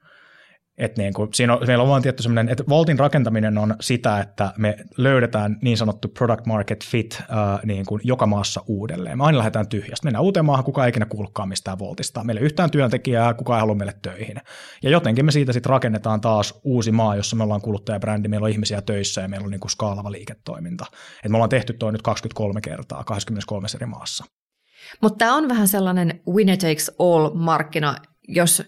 Että 0.82 1.02
niin 1.02 1.14
kuin, 1.14 1.28
siinä 1.34 1.54
on, 1.54 1.66
meillä 1.66 1.82
on 1.82 1.88
vaan 1.88 2.02
tietty 2.02 2.22
semmoinen, 2.22 2.48
että 2.48 2.64
Voltin 2.68 2.98
rakentaminen 2.98 3.58
on 3.58 3.74
sitä, 3.80 4.20
että 4.20 4.52
me 4.58 4.76
löydetään 4.96 5.58
niin 5.62 5.76
sanottu 5.76 6.08
product 6.08 6.46
market 6.46 6.84
fit 6.84 7.18
äh, 7.20 7.26
niin 7.64 7.86
kuin 7.86 8.00
joka 8.04 8.26
maassa 8.26 8.64
uudelleen. 8.66 9.18
Me 9.18 9.24
aina 9.24 9.38
lähdetään 9.38 9.68
tyhjästä. 9.68 10.06
Mennään 10.06 10.24
uuteen 10.24 10.44
maahan, 10.44 10.64
kukaan 10.64 10.86
ei 10.86 10.88
ikinä 10.88 11.06
kuullutkaan 11.06 11.48
mistään 11.48 11.78
Voltista. 11.78 12.24
Meillä 12.24 12.38
ei 12.38 12.44
yhtään 12.44 12.70
työntekijää, 12.70 13.34
kukaan 13.34 13.56
ei 13.56 13.60
halua 13.60 13.74
meille 13.74 13.94
töihin. 14.02 14.36
Ja 14.82 14.90
jotenkin 14.90 15.24
me 15.24 15.32
siitä 15.32 15.52
sitten 15.52 15.70
rakennetaan 15.70 16.20
taas 16.20 16.60
uusi 16.64 16.92
maa, 16.92 17.16
jossa 17.16 17.36
me 17.36 17.44
ollaan 17.44 17.60
kuluttajabrändi, 17.60 18.28
meillä 18.28 18.44
on 18.44 18.50
ihmisiä 18.50 18.82
töissä 18.82 19.20
ja 19.20 19.28
meillä 19.28 19.44
on 19.44 19.50
niin 19.50 19.60
kuin 19.60 19.70
skaalava 19.70 20.12
liiketoiminta. 20.12 20.86
Et 21.24 21.30
me 21.30 21.36
ollaan 21.36 21.50
tehty 21.50 21.72
toi 21.72 21.92
nyt 21.92 22.02
23 22.02 22.60
kertaa 22.60 23.04
23 23.04 23.66
eri 23.74 23.86
maassa. 23.86 24.24
Mutta 25.02 25.18
tämä 25.18 25.36
on 25.36 25.48
vähän 25.48 25.68
sellainen 25.68 26.20
winner 26.28 26.56
takes 26.56 26.90
all 26.98 27.30
markkina, 27.34 27.96
jos 28.28 28.62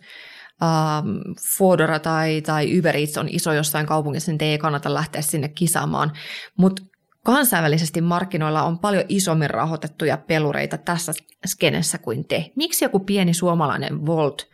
ähm, 0.62 2.01
tai, 2.03 2.43
tai 2.43 2.79
Uber 2.79 2.97
Eats 2.97 3.19
on 3.19 3.29
iso 3.29 3.53
jossain 3.53 3.87
kaupungissa, 3.87 4.33
niin 4.33 4.43
ei 4.43 4.59
kannata 4.59 4.95
lähteä 4.95 5.23
sinne 5.23 5.49
kisaamaan. 5.49 6.12
Mutta 6.59 6.83
kansainvälisesti 7.25 8.01
markkinoilla 8.01 8.62
on 8.62 8.79
paljon 8.79 9.05
isommin 9.09 9.51
rahoitettuja 9.51 10.17
pelureita 10.17 10.79
tässä 10.79 11.12
skenessä 11.47 11.99
kuin 11.99 12.29
te. 12.29 12.51
Miksi 12.57 12.85
joku 12.85 13.01
pieni 13.01 13.35
suomalainen 13.35 14.07
Volt 14.07 14.49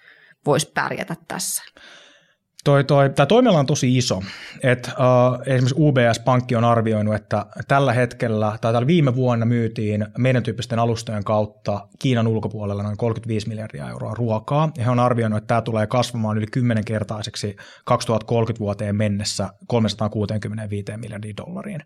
voisi 0.46 0.70
pärjätä 0.74 1.16
tässä? 1.28 1.62
Toi, 2.64 2.84
toi, 2.84 3.10
tämä 3.10 3.26
toimiala 3.26 3.58
on 3.58 3.66
tosi 3.66 3.98
iso. 3.98 4.22
Et, 4.62 4.86
uh, 4.88 5.40
esimerkiksi 5.40 5.74
UBS-pankki 5.78 6.56
on 6.56 6.64
arvioinut, 6.64 7.14
että 7.14 7.46
tällä 7.68 7.92
hetkellä, 7.92 8.58
tai 8.60 8.72
tällä 8.72 8.86
viime 8.86 9.14
vuonna 9.14 9.46
myytiin 9.46 10.06
meidän 10.18 10.42
tyyppisten 10.42 10.78
alustojen 10.78 11.24
kautta 11.24 11.88
Kiinan 11.98 12.26
ulkopuolella 12.26 12.82
noin 12.82 12.96
35 12.96 13.48
miljardia 13.48 13.88
euroa 13.88 14.14
ruokaa. 14.14 14.72
Ja 14.76 14.84
he 14.84 14.90
on 14.90 14.98
arvioinut, 14.98 15.36
että 15.36 15.48
tämä 15.48 15.62
tulee 15.62 15.86
kasvamaan 15.86 16.38
yli 16.38 16.46
10-kertaiseksi 16.56 17.56
2030 17.84 18.60
vuoteen 18.60 18.96
mennessä 18.96 19.48
365 19.66 20.84
miljardia 20.96 21.34
dollariin. 21.36 21.82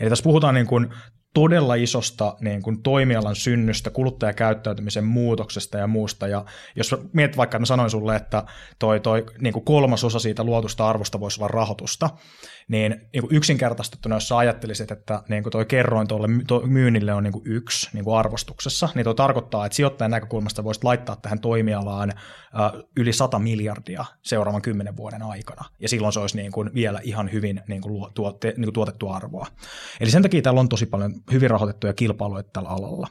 Eli 0.00 0.10
tässä 0.10 0.24
puhutaan 0.24 0.54
niin 0.54 0.66
kuin 0.66 0.88
todella 1.34 1.74
isosta 1.74 2.36
niin 2.40 2.62
kuin 2.62 2.82
toimialan 2.82 3.36
synnystä, 3.36 3.90
kuluttajakäyttäytymisen 3.90 5.04
muutoksesta 5.04 5.78
ja 5.78 5.86
muusta. 5.86 6.26
Ja 6.28 6.44
jos 6.76 6.94
mietit 7.12 7.36
vaikka, 7.36 7.58
mä 7.58 7.66
sanoin 7.66 7.90
sulle, 7.90 8.16
että 8.16 8.44
toi, 8.78 9.00
toi 9.00 9.26
niin 9.40 9.52
kuin 9.52 9.64
kolmas 9.64 10.04
osa 10.04 10.18
siitä 10.18 10.44
luotusta 10.44 10.88
arvosta 10.88 11.20
voisi 11.20 11.40
olla 11.40 11.48
rahoitusta, 11.48 12.10
niin, 12.68 13.08
niin 13.12 13.20
kuin 13.20 13.36
yksinkertaistettuna, 13.36 14.16
jos 14.16 14.28
sä 14.28 14.36
ajattelisit, 14.36 14.90
että 14.90 15.22
niin 15.28 15.42
kuin 15.42 15.50
toi 15.50 15.66
kerroin 15.66 16.08
tuolle 16.08 16.66
myynnille 16.66 17.14
on 17.14 17.22
niin 17.22 17.32
kuin 17.32 17.42
yksi 17.46 17.90
niin 17.92 18.04
kuin 18.04 18.18
arvostuksessa, 18.18 18.88
niin 18.94 19.04
tuo 19.04 19.14
tarkoittaa, 19.14 19.66
että 19.66 19.76
sijoittajan 19.76 20.10
näkökulmasta 20.10 20.64
voisit 20.64 20.84
laittaa 20.84 21.16
tähän 21.16 21.40
toimialaan 21.40 22.08
uh, 22.10 22.88
yli 22.96 23.12
100 23.12 23.38
miljardia 23.38 24.04
seuraavan 24.22 24.62
kymmenen 24.62 24.96
vuoden 24.96 25.22
aikana, 25.22 25.64
ja 25.80 25.88
silloin 25.88 26.12
se 26.12 26.20
olisi 26.20 26.36
niin 26.36 26.52
kuin 26.52 26.70
vielä 26.74 27.00
ihan 27.02 27.32
hyvin 27.32 27.60
niin 27.68 27.82
kuin 27.82 28.12
tuotte, 28.14 28.54
niin 28.56 28.64
kuin 28.64 28.74
tuotettu 28.74 29.08
arvoa. 29.08 29.46
Eli 30.00 30.10
sen 30.10 30.22
takia 30.22 30.42
täällä 30.42 30.60
on 30.60 30.68
tosi 30.68 30.86
paljon 30.86 31.14
hyvin 31.32 31.50
rahoitettuja 31.50 31.92
kilpailuja 31.92 32.42
tällä 32.42 32.68
alalla. 32.68 33.08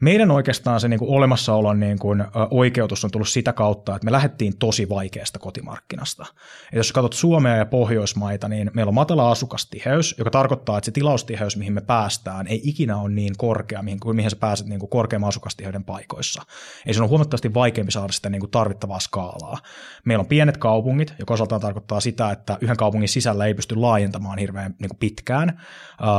Meidän 0.00 0.30
oikeastaan 0.30 0.80
se 0.80 0.88
niin 0.88 0.98
kuin 0.98 1.10
olemassaolon 1.10 1.80
niin 1.80 1.98
kuin, 1.98 2.24
oikeutus 2.50 3.04
on 3.04 3.10
tullut 3.10 3.28
sitä 3.28 3.52
kautta, 3.52 3.94
että 3.94 4.04
me 4.04 4.12
lähdettiin 4.12 4.58
tosi 4.58 4.88
vaikeasta 4.88 5.38
kotimarkkinasta. 5.38 6.26
Ja 6.72 6.78
jos 6.78 6.92
katsot 6.92 7.12
Suomea 7.12 7.56
ja 7.56 7.66
Pohjoismaita, 7.66 8.48
niin 8.48 8.70
meillä 8.84 8.90
on 8.90 8.94
matala 8.94 9.30
asukastiheys, 9.30 10.14
joka 10.18 10.30
tarkoittaa, 10.30 10.78
että 10.78 10.84
se 10.86 10.92
tilaustiheys, 10.92 11.56
mihin 11.56 11.72
me 11.72 11.80
päästään, 11.80 12.46
ei 12.46 12.60
ikinä 12.64 12.96
ole 12.96 13.10
niin 13.10 13.34
korkea, 13.38 13.82
mihin, 13.82 14.00
kuin 14.00 14.16
mihin 14.16 14.30
sä 14.30 14.36
pääset 14.36 14.66
niin 14.66 14.80
kuin 14.80 14.90
korkeamman 14.90 15.28
asukastiheyden 15.28 15.84
paikoissa. 15.84 16.42
Eli 16.86 16.94
se 16.94 17.02
on 17.02 17.08
huomattavasti 17.08 17.54
vaikeampi 17.54 17.92
saada 17.92 18.12
sitä 18.12 18.30
niin 18.30 18.40
kuin 18.40 18.50
tarvittavaa 18.50 19.00
skaalaa. 19.00 19.58
Meillä 20.04 20.22
on 20.22 20.26
pienet 20.26 20.56
kaupungit, 20.56 21.14
joka 21.18 21.34
osaltaan 21.34 21.60
tarkoittaa 21.60 22.00
sitä, 22.00 22.30
että 22.30 22.58
yhden 22.60 22.76
kaupungin 22.76 23.08
sisällä 23.08 23.46
ei 23.46 23.54
pysty 23.54 23.76
laajentamaan 23.76 24.38
hirveän 24.38 24.74
niin 24.78 24.88
kuin 24.88 24.98
pitkään. 24.98 25.60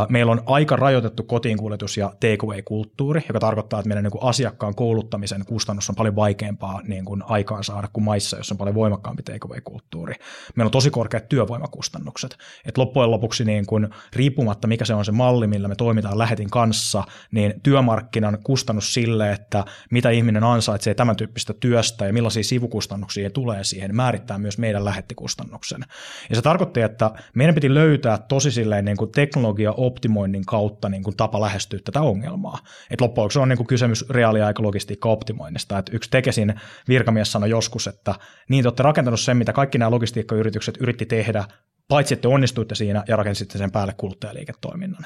Meillä 0.10 0.32
on 0.32 0.44
aika 0.46 0.76
rajoitettu 0.76 1.24
kotiinkuljetus 1.24 1.98
ja 1.98 2.14
takeaway-kulttuuri, 2.20 3.22
joka 3.28 3.40
tarkoittaa, 3.40 3.80
että 3.80 3.88
meidän 3.88 4.04
niin 4.04 4.12
kuin 4.12 4.24
asiakkaan 4.24 4.76
kouluttamisen 4.76 5.46
kustannus 5.46 5.90
on 5.90 5.96
paljon 5.96 6.16
vaikeampaa 6.16 6.82
niin 6.84 7.06
kuin 7.06 7.24
aikaan 7.26 7.64
saada 7.64 7.88
kuin 7.94 8.04
maissa, 8.04 8.38
jossa 8.38 8.54
on 8.54 8.58
paljon 8.58 8.76
voimakkaampi 8.76 9.24
takeaway-kulttuuri. 9.24 10.16
Meillä 10.56 10.68
on 10.68 10.72
tosi 10.72 10.90
korkeat 10.90 11.30
työvoimakustannukset. 11.30 12.38
Et 12.66 12.78
loppujen 12.78 13.12
lopuksi 13.12 13.46
niin 13.46 13.66
kuin, 13.66 13.88
riippumatta 14.14 14.68
mikä 14.68 14.86
se 14.86 14.94
on 14.94 15.06
se 15.06 15.12
malli, 15.12 15.48
millä 15.48 15.68
me 15.68 15.76
toimitaan 15.76 16.18
lähetin 16.18 16.50
kanssa, 16.50 17.04
niin 17.32 17.54
työmarkkinan 17.64 18.38
kustannus 18.44 18.94
sille, 18.94 19.32
että 19.32 19.66
mitä 19.92 20.10
ihminen 20.10 20.44
ansaitsee 20.44 20.94
tämän 20.94 21.16
tyyppistä 21.16 21.54
työstä 21.60 22.06
ja 22.06 22.14
millaisia 22.14 22.44
sivukustannuksia 22.44 23.30
tulee 23.30 23.64
siihen, 23.64 23.96
määrittää 23.96 24.38
myös 24.38 24.58
meidän 24.58 24.86
lähettikustannuksen. 24.86 25.82
Ja 26.30 26.36
se 26.36 26.42
tarkoitti, 26.42 26.82
että 26.82 27.12
meidän 27.34 27.56
piti 27.56 27.74
löytää 27.74 28.18
tosi 28.18 28.52
silleen 28.52 28.86
niin 28.86 28.98
kuin 28.98 29.12
teknologia-optimoinnin 29.12 30.46
kautta 30.46 30.90
niin 30.90 31.04
kuin 31.04 31.18
tapa 31.18 31.42
lähestyä 31.42 31.80
tätä 31.84 32.02
ongelmaa. 32.02 32.60
Et 32.92 33.02
loppujen 33.02 33.26
on 33.42 33.50
niin 33.50 33.58
kuin 33.58 33.68
kysymys 33.68 34.10
reaaliaikalogistiikka-optimoinnista. 34.10 35.78
Et 35.78 35.90
yksi 35.94 36.10
Tekesin 36.10 36.54
virkamies 36.88 37.32
sanoi 37.32 37.50
joskus, 37.50 37.88
että 37.88 38.16
niin 38.50 38.64
te 38.64 38.68
olette 38.68 38.84
rakentanut 38.84 39.20
sen, 39.20 39.38
mitä 39.38 39.54
kaikki 39.54 39.78
nämä 39.78 39.92
logistiikkayritykset 39.92 40.78
yritti 40.78 41.06
tehdä, 41.06 41.44
paitsi 41.88 42.14
että 42.14 42.30
onnistuitte 42.30 42.76
siinä 42.76 43.04
ja 43.08 43.16
rakensitte 43.16 43.58
sen 43.58 43.72
päälle 43.72 43.94
kuluttajaliiketoiminnan. 43.98 45.06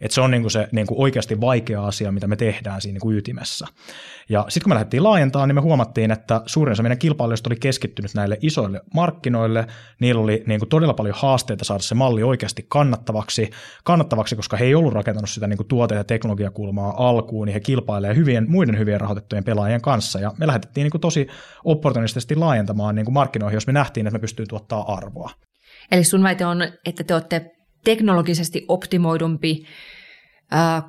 Et 0.00 0.10
se 0.10 0.20
on 0.20 0.30
niinku 0.30 0.50
se 0.50 0.68
niinku 0.72 1.02
oikeasti 1.02 1.40
vaikea 1.40 1.86
asia, 1.86 2.12
mitä 2.12 2.26
me 2.26 2.36
tehdään 2.36 2.80
siinä 2.80 2.94
niinku 2.94 3.10
ytimessä. 3.10 3.66
Ja 4.28 4.44
sitten 4.48 4.64
kun 4.64 4.70
me 4.70 4.74
lähdettiin 4.74 5.02
laajentamaan, 5.02 5.48
niin 5.48 5.54
me 5.54 5.60
huomattiin, 5.60 6.10
että 6.10 6.42
suurin 6.46 6.72
osa 6.72 6.82
meidän 6.82 6.98
kilpailijoista 6.98 7.48
oli 7.48 7.56
keskittynyt 7.56 8.14
näille 8.14 8.38
isoille 8.40 8.80
markkinoille. 8.94 9.66
Niillä 10.00 10.20
oli 10.20 10.42
niinku 10.46 10.66
todella 10.66 10.94
paljon 10.94 11.14
haasteita 11.18 11.64
saada 11.64 11.82
se 11.82 11.94
malli 11.94 12.22
oikeasti 12.22 12.66
kannattavaksi, 12.68 13.50
kannattavaksi 13.84 14.36
koska 14.36 14.56
he 14.56 14.64
ei 14.64 14.74
ollut 14.74 14.92
rakentanut 14.92 15.30
sitä 15.30 15.46
niinku 15.46 15.64
tuote- 15.64 15.94
ja 15.94 16.04
teknologiakulmaa 16.04 17.08
alkuun, 17.08 17.46
niin 17.46 17.54
he 17.54 17.60
kilpailevat 17.60 18.16
hyvien, 18.16 18.46
muiden 18.48 18.78
hyvien 18.78 19.00
rahoitettujen 19.00 19.44
pelaajien 19.44 19.82
kanssa. 19.82 20.20
Ja 20.20 20.32
me 20.38 20.46
lähdettiin 20.46 20.84
niinku 20.84 20.98
tosi 20.98 21.26
opportunistisesti 21.64 22.36
laajentamaan 22.36 22.94
niinku 22.94 23.10
markkinoihin, 23.10 23.56
jos 23.56 23.66
me 23.66 23.72
nähtiin, 23.72 24.06
että 24.06 24.18
me 24.18 24.20
pystyy 24.20 24.46
tuottaa 24.46 24.94
arvoa. 24.94 25.30
Eli 25.90 26.04
sun 26.04 26.22
väite 26.22 26.46
on, 26.46 26.62
että 26.84 27.04
te 27.04 27.14
olette 27.14 27.50
teknologisesti 27.84 28.64
optimoidumpi, 28.68 29.64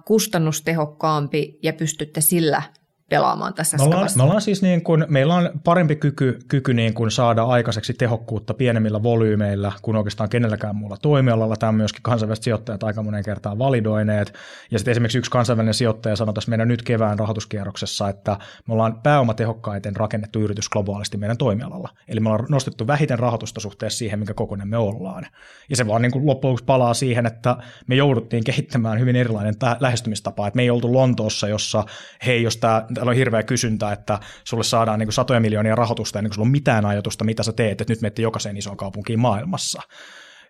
kustannustehokkaampi 0.05 1.59
ja 1.63 1.73
pystytte 1.73 2.21
sillä 2.21 2.61
pelaamaan 3.09 3.53
tässä 3.53 3.77
me 3.77 3.83
ollaan, 3.83 4.09
me 4.15 4.23
ollaan 4.23 4.41
siis 4.41 4.61
niin 4.61 4.83
kuin, 4.83 5.05
meillä 5.09 5.35
on 5.35 5.49
parempi 5.63 5.95
kyky, 5.95 6.39
kyky 6.47 6.73
niin 6.73 6.93
kuin 6.93 7.11
saada 7.11 7.43
aikaiseksi 7.43 7.93
tehokkuutta 7.93 8.53
pienemmillä 8.53 9.03
volyymeillä 9.03 9.71
kuin 9.81 9.97
oikeastaan 9.97 10.29
kenelläkään 10.29 10.75
muulla 10.75 10.97
toimialalla. 11.01 11.55
Tämä 11.55 11.67
on 11.67 11.75
myöskin 11.75 12.03
kansainväliset 12.03 12.43
sijoittajat 12.43 12.83
aika 12.83 13.03
monen 13.03 13.23
kertaan 13.23 13.59
validoineet. 13.59 14.33
Ja 14.71 14.79
sitten 14.79 14.91
esimerkiksi 14.91 15.17
yksi 15.17 15.31
kansainvälinen 15.31 15.73
sijoittaja 15.73 16.15
sanoi 16.15 16.33
tässä 16.33 16.49
meidän 16.49 16.67
nyt 16.67 16.83
kevään 16.83 17.19
rahoituskierroksessa, 17.19 18.09
että 18.09 18.37
me 18.67 18.73
ollaan 18.73 19.01
pääomatehokkaiten 19.01 19.95
rakennettu 19.95 20.39
yritys 20.39 20.69
globaalisti 20.69 21.17
meidän 21.17 21.37
toimialalla. 21.37 21.89
Eli 22.07 22.19
me 22.19 22.29
ollaan 22.29 22.45
nostettu 22.49 22.87
vähiten 22.87 23.19
rahoitusta 23.19 23.59
suhteessa 23.59 23.97
siihen, 23.97 24.19
mikä 24.19 24.33
kokoinen 24.33 24.67
me 24.67 24.77
ollaan. 24.77 25.25
Ja 25.69 25.75
se 25.75 25.87
vaan 25.87 26.01
niin 26.01 26.11
kuin 26.11 26.25
loppujen 26.25 26.49
lopuksi 26.49 26.65
palaa 26.65 26.93
siihen, 26.93 27.25
että 27.25 27.57
me 27.87 27.95
jouduttiin 27.95 28.43
kehittämään 28.43 28.99
hyvin 28.99 29.15
erilainen 29.15 29.55
lähestymistapa. 29.79 30.47
Että 30.47 30.55
me 30.55 30.61
ei 30.61 30.69
oltu 30.69 30.93
Lontoossa, 30.93 31.47
jossa 31.47 31.83
hei, 32.25 32.43
jos 32.43 32.57
tää, 32.57 32.85
täällä 32.99 33.09
on 33.09 33.15
hirveä 33.15 33.43
kysyntä, 33.43 33.91
että 33.91 34.19
sulle 34.43 34.63
saadaan 34.63 34.99
niin 34.99 35.07
kuin 35.07 35.13
satoja 35.13 35.39
miljoonia 35.39 35.75
rahoitusta 35.75 36.19
ennen 36.19 36.29
kuin 36.29 36.35
sulla 36.35 36.45
on 36.45 36.51
mitään 36.51 36.85
ajatusta, 36.85 37.23
mitä 37.23 37.43
sä 37.43 37.53
teet, 37.53 37.81
että 37.81 37.91
nyt 37.91 38.01
menette 38.01 38.21
jokaiseen 38.21 38.57
isoon 38.57 38.77
kaupunkiin 38.77 39.19
maailmassa. 39.19 39.81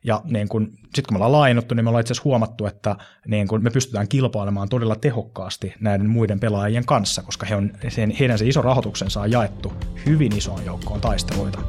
Ja 0.04 0.22
niin 0.24 0.48
sitten 0.84 1.04
kun 1.08 1.14
me 1.14 1.16
ollaan 1.16 1.32
laajennuttu, 1.32 1.76
niin 1.76 1.86
me 1.86 1.90
ollaan 1.90 2.02
itse 2.02 2.12
asiassa 2.12 2.30
huomattu, 2.30 2.66
että 2.66 2.96
niin 3.28 3.48
kun 3.48 3.64
me 3.64 3.70
pystytään 3.70 4.08
kilpailemaan 4.08 4.70
todella 4.70 4.96
tehokkaasti 4.96 5.74
näiden 5.80 6.10
muiden 6.10 6.40
pelaajien 6.40 6.86
kanssa, 6.86 7.24
koska 7.24 7.46
he 7.46 7.56
on, 7.56 7.72
sen, 7.88 8.12
heidän 8.20 8.38
se 8.38 8.48
iso 8.48 8.62
rahoituksensa 8.62 9.22
on 9.22 9.32
jaettu 9.32 9.74
hyvin 10.06 10.38
isoon 10.38 10.66
joukkoon 10.66 11.02
taisteluita. 11.02 11.60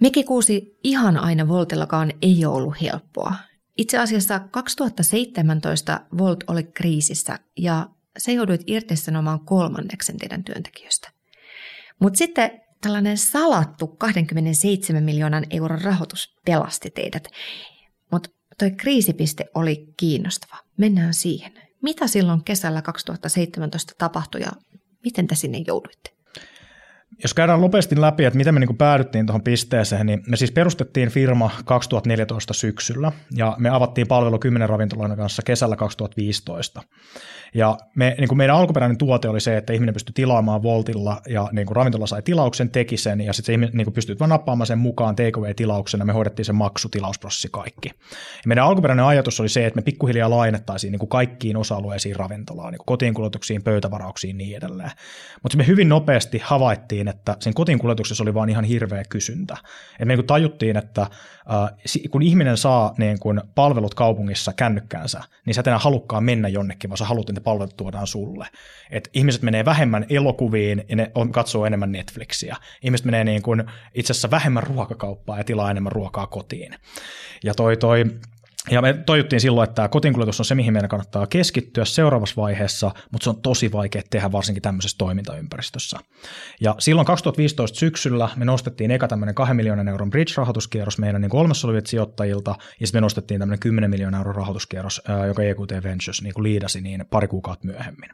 Meki 0.00 0.24
kuusi 0.24 0.78
ihan 0.84 1.16
aina 1.16 1.48
Voltillakaan 1.48 2.12
ei 2.22 2.44
ollut 2.44 2.80
helppoa. 2.82 3.34
Itse 3.76 3.98
asiassa 3.98 4.38
2017 4.38 6.00
Volt 6.18 6.44
oli 6.46 6.62
kriisissä 6.62 7.38
ja 7.56 7.88
se 8.18 8.32
jouduit 8.32 8.62
irtisanomaan 8.66 9.40
kolmanneksen 9.40 10.16
teidän 10.16 10.44
työntekijöistä. 10.44 11.12
Mutta 11.98 12.18
sitten 12.18 12.50
tällainen 12.80 13.18
salattu 13.18 13.86
27 13.86 15.02
miljoonan 15.02 15.46
euron 15.50 15.82
rahoitus 15.82 16.36
pelasti 16.46 16.90
teidät. 16.90 17.28
Mutta 18.12 18.30
toi 18.58 18.70
kriisipiste 18.70 19.44
oli 19.54 19.94
kiinnostava. 19.96 20.56
Mennään 20.76 21.14
siihen. 21.14 21.52
Mitä 21.82 22.06
silloin 22.06 22.44
kesällä 22.44 22.82
2017 22.82 23.92
tapahtui 23.98 24.40
ja 24.40 24.52
miten 25.04 25.26
te 25.26 25.34
sinne 25.34 25.64
jouduitte? 25.66 26.19
Jos 27.22 27.34
käydään 27.34 27.60
nopeasti 27.60 28.00
läpi, 28.00 28.24
että 28.24 28.36
miten 28.36 28.54
me 28.54 28.60
niin 28.60 28.76
päädyttiin 28.76 29.26
tuohon 29.26 29.42
pisteeseen, 29.42 30.06
niin 30.06 30.22
me 30.26 30.36
siis 30.36 30.52
perustettiin 30.52 31.08
firma 31.08 31.50
2014 31.64 32.54
syksyllä 32.54 33.12
ja 33.34 33.56
me 33.58 33.68
avattiin 33.68 34.06
palvelu 34.06 34.38
10 34.38 34.68
ravintoloiden 34.68 35.16
kanssa 35.16 35.42
kesällä 35.42 35.76
2015. 35.76 36.82
Ja 37.54 37.76
me, 37.96 38.14
niin 38.18 38.36
meidän 38.36 38.56
alkuperäinen 38.56 38.98
tuote 38.98 39.28
oli 39.28 39.40
se, 39.40 39.56
että 39.56 39.72
ihminen 39.72 39.94
pystyi 39.94 40.12
tilaamaan 40.12 40.62
Voltilla 40.62 41.22
ja 41.28 41.48
niin 41.52 41.66
kuin 41.66 41.76
ravintola 41.76 42.06
sai 42.06 42.22
tilauksen, 42.22 42.70
teki 42.70 42.96
sen 42.96 43.20
ja 43.20 43.32
sitten 43.32 43.60
se 43.60 43.70
niin 43.72 43.92
pystyi 43.92 44.16
vain 44.20 44.28
nappaamaan 44.28 44.66
sen 44.66 44.78
mukaan 44.78 45.16
takeaway-tilauksena, 45.16 46.04
me 46.04 46.12
hoidettiin 46.12 46.46
se 46.46 46.52
maksutilausprosessi 46.52 47.48
kaikki. 47.52 47.88
Ja 47.88 48.48
meidän 48.48 48.64
alkuperäinen 48.64 49.04
ajatus 49.04 49.40
oli 49.40 49.48
se, 49.48 49.66
että 49.66 49.78
me 49.78 49.82
pikkuhiljaa 49.82 50.30
laajennettaisiin 50.30 50.92
niin 50.92 51.08
kaikkiin 51.08 51.56
osa-alueisiin 51.56 52.16
ravintolaan, 52.16 52.72
niin 52.72 52.80
kotiinkuljetuksiin, 52.86 53.62
pöytävarauksiin 53.62 54.36
ja 54.36 54.38
niin 54.38 54.56
edelleen. 54.56 54.90
Mutta 55.42 55.58
me 55.58 55.66
hyvin 55.66 55.88
nopeasti 55.88 56.40
havaittiin, 56.44 56.99
että 57.08 57.36
sen 57.40 57.54
kotiinkuljetuksessa 57.54 58.24
oli 58.24 58.34
vaan 58.34 58.48
ihan 58.48 58.64
hirveä 58.64 59.02
kysyntä. 59.08 59.56
Et 59.98 60.08
me 60.08 60.16
niin 60.16 60.26
tajuttiin, 60.26 60.76
että 60.76 61.02
äh, 61.02 61.10
kun 62.10 62.22
ihminen 62.22 62.56
saa 62.56 62.94
niin 62.98 63.18
kuin 63.20 63.40
palvelut 63.54 63.94
kaupungissa 63.94 64.52
kännykkäänsä, 64.52 65.22
niin 65.46 65.54
sä 65.54 65.60
et 65.60 65.66
enää 65.66 65.78
halukkaan 65.78 66.24
mennä 66.24 66.48
jonnekin, 66.48 66.90
vaan 66.90 66.98
sä 66.98 67.04
haluat, 67.04 67.28
että 67.28 67.40
palvelut 67.40 67.76
tuodaan 67.76 68.06
sulle. 68.06 68.46
Et 68.90 69.10
ihmiset 69.12 69.42
menee 69.42 69.64
vähemmän 69.64 70.06
elokuviin 70.08 70.84
ja 70.88 70.96
ne 70.96 71.12
katsoo 71.30 71.66
enemmän 71.66 71.92
Netflixiä. 71.92 72.56
Ihmiset 72.82 73.06
menee 73.06 73.24
niin 73.24 73.42
kuin 73.42 73.64
itse 73.94 74.12
asiassa 74.12 74.30
vähemmän 74.30 74.62
ruokakauppaa 74.62 75.38
ja 75.38 75.44
tilaa 75.44 75.70
enemmän 75.70 75.92
ruokaa 75.92 76.26
kotiin. 76.26 76.74
Ja 77.44 77.54
toi, 77.54 77.76
toi 77.76 78.04
ja 78.70 78.82
me 78.82 78.94
toivottiin 79.06 79.40
silloin, 79.40 79.68
että 79.68 79.88
kotiinkuljetus 79.88 80.40
on 80.40 80.44
se, 80.44 80.54
mihin 80.54 80.72
meidän 80.72 80.88
kannattaa 80.88 81.26
keskittyä 81.26 81.84
seuraavassa 81.84 82.34
vaiheessa, 82.36 82.90
mutta 83.12 83.24
se 83.24 83.30
on 83.30 83.42
tosi 83.42 83.72
vaikea 83.72 84.02
tehdä 84.10 84.32
varsinkin 84.32 84.62
tämmöisessä 84.62 84.98
toimintaympäristössä. 84.98 85.98
Ja 86.60 86.74
silloin 86.78 87.06
2015 87.06 87.78
syksyllä 87.78 88.28
me 88.36 88.44
nostettiin 88.44 88.90
eka 88.90 89.08
tämmöinen 89.08 89.34
2 89.34 89.54
miljoonan 89.54 89.88
euron 89.88 90.10
bridge-rahoituskierros 90.10 90.98
meidän 90.98 91.20
niin 91.20 91.36
olemassa 91.36 91.66
oleville 91.66 91.86
sijoittajilta, 91.86 92.54
ja 92.80 92.86
sitten 92.86 93.00
me 93.00 93.04
nostettiin 93.04 93.40
tämmöinen 93.40 93.60
10 93.60 93.90
miljoonaa 93.90 94.20
euron 94.20 94.34
rahoituskierros, 94.34 95.02
joka 95.26 95.42
EQT 95.42 95.84
Ventures 95.84 96.22
niin 96.22 96.34
liidasi 96.38 96.80
niin 96.80 97.04
pari 97.10 97.28
kuukautta 97.28 97.66
myöhemmin. 97.66 98.10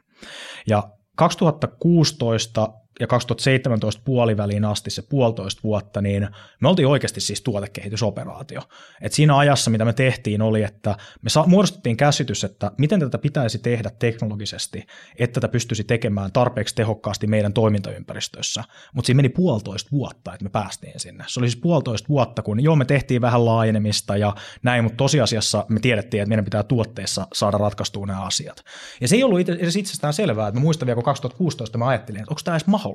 Ja 0.67 0.83
2016 1.15 2.69
ja 2.99 3.07
2017 3.07 4.01
puoliväliin 4.05 4.65
asti 4.65 4.89
se 4.89 5.01
puolitoista 5.01 5.61
vuotta, 5.63 6.01
niin 6.01 6.27
me 6.61 6.69
oltiin 6.69 6.87
oikeasti 6.87 7.21
siis 7.21 7.41
tuotekehitysoperaatio. 7.41 8.61
Et 9.01 9.13
siinä 9.13 9.37
ajassa, 9.37 9.71
mitä 9.71 9.85
me 9.85 9.93
tehtiin, 9.93 10.41
oli, 10.41 10.63
että 10.63 10.95
me 11.21 11.29
sa- 11.29 11.43
muodostettiin 11.47 11.97
käsitys, 11.97 12.43
että 12.43 12.71
miten 12.77 12.99
tätä 12.99 13.17
pitäisi 13.17 13.59
tehdä 13.59 13.91
teknologisesti, 13.99 14.85
että 15.19 15.33
tätä 15.33 15.51
pystyisi 15.51 15.83
tekemään 15.83 16.31
tarpeeksi 16.31 16.75
tehokkaasti 16.75 17.27
meidän 17.27 17.53
toimintaympäristössä. 17.53 18.63
Mutta 18.93 19.05
siinä 19.05 19.17
meni 19.17 19.29
puolitoista 19.29 19.89
vuotta, 19.91 20.33
että 20.33 20.43
me 20.43 20.49
päästiin 20.49 20.99
sinne. 20.99 21.23
Se 21.27 21.39
oli 21.39 21.49
siis 21.49 21.61
puolitoista 21.61 22.09
vuotta, 22.09 22.41
kun 22.41 22.63
joo, 22.63 22.75
me 22.75 22.85
tehtiin 22.85 23.21
vähän 23.21 23.45
laajenemista 23.45 24.17
ja 24.17 24.35
näin, 24.63 24.83
mutta 24.83 24.97
tosiasiassa 24.97 25.65
me 25.69 25.79
tiedettiin, 25.79 26.21
että 26.21 26.29
meidän 26.29 26.45
pitää 26.45 26.63
tuotteessa 26.63 27.27
saada 27.33 27.57
ratkaistua 27.57 28.05
nämä 28.05 28.25
asiat. 28.25 28.63
Ja 29.01 29.07
se 29.07 29.15
ei 29.15 29.23
ollut 29.23 29.49
edes 29.49 29.75
itsestään 29.75 30.13
selvää, 30.13 30.47
että 30.47 30.59
mä 30.59 30.63
muistan 30.63 30.85
vielä, 30.85 30.95
kun 30.95 31.03
2016 31.03 31.77
mä 31.77 31.87
ajattelin, 31.87 32.21
että 32.21 32.31
onko 32.31 32.41
tämä 32.43 32.55
edes 32.55 32.67
mahdollista? 32.67 32.86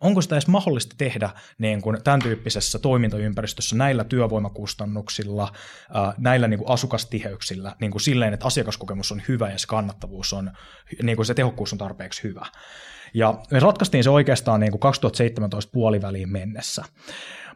Onko 0.00 0.22
sitä 0.22 0.34
edes 0.34 0.46
mahdollista 0.46 0.94
tehdä 0.98 1.30
niin 1.58 1.82
kuin 1.82 2.04
tämän 2.04 2.20
tyyppisessä 2.20 2.78
toimintaympäristössä 2.78 3.76
näillä 3.76 4.04
työvoimakustannuksilla, 4.04 5.52
näillä 6.18 6.48
niin 6.48 6.58
kuin 6.58 6.70
asukastiheyksillä, 6.70 7.76
niin 7.80 7.90
kuin 7.90 8.02
silleen, 8.02 8.34
että 8.34 8.46
asiakaskokemus 8.46 9.12
on 9.12 9.22
hyvä 9.28 9.50
ja 9.50 9.58
se 9.58 9.66
kannattavuus 9.66 10.32
on, 10.32 10.50
niin 11.02 11.16
kuin 11.16 11.26
se 11.26 11.34
tehokkuus 11.34 11.72
on 11.72 11.78
tarpeeksi 11.78 12.22
hyvä. 12.22 12.46
Ja 13.14 13.34
me 13.50 13.60
ratkaistiin 13.60 14.04
se 14.04 14.10
oikeastaan 14.10 14.60
niin 14.60 14.70
kuin 14.70 14.80
2017 14.80 15.72
puoliväliin 15.72 16.28
mennessä. 16.28 16.84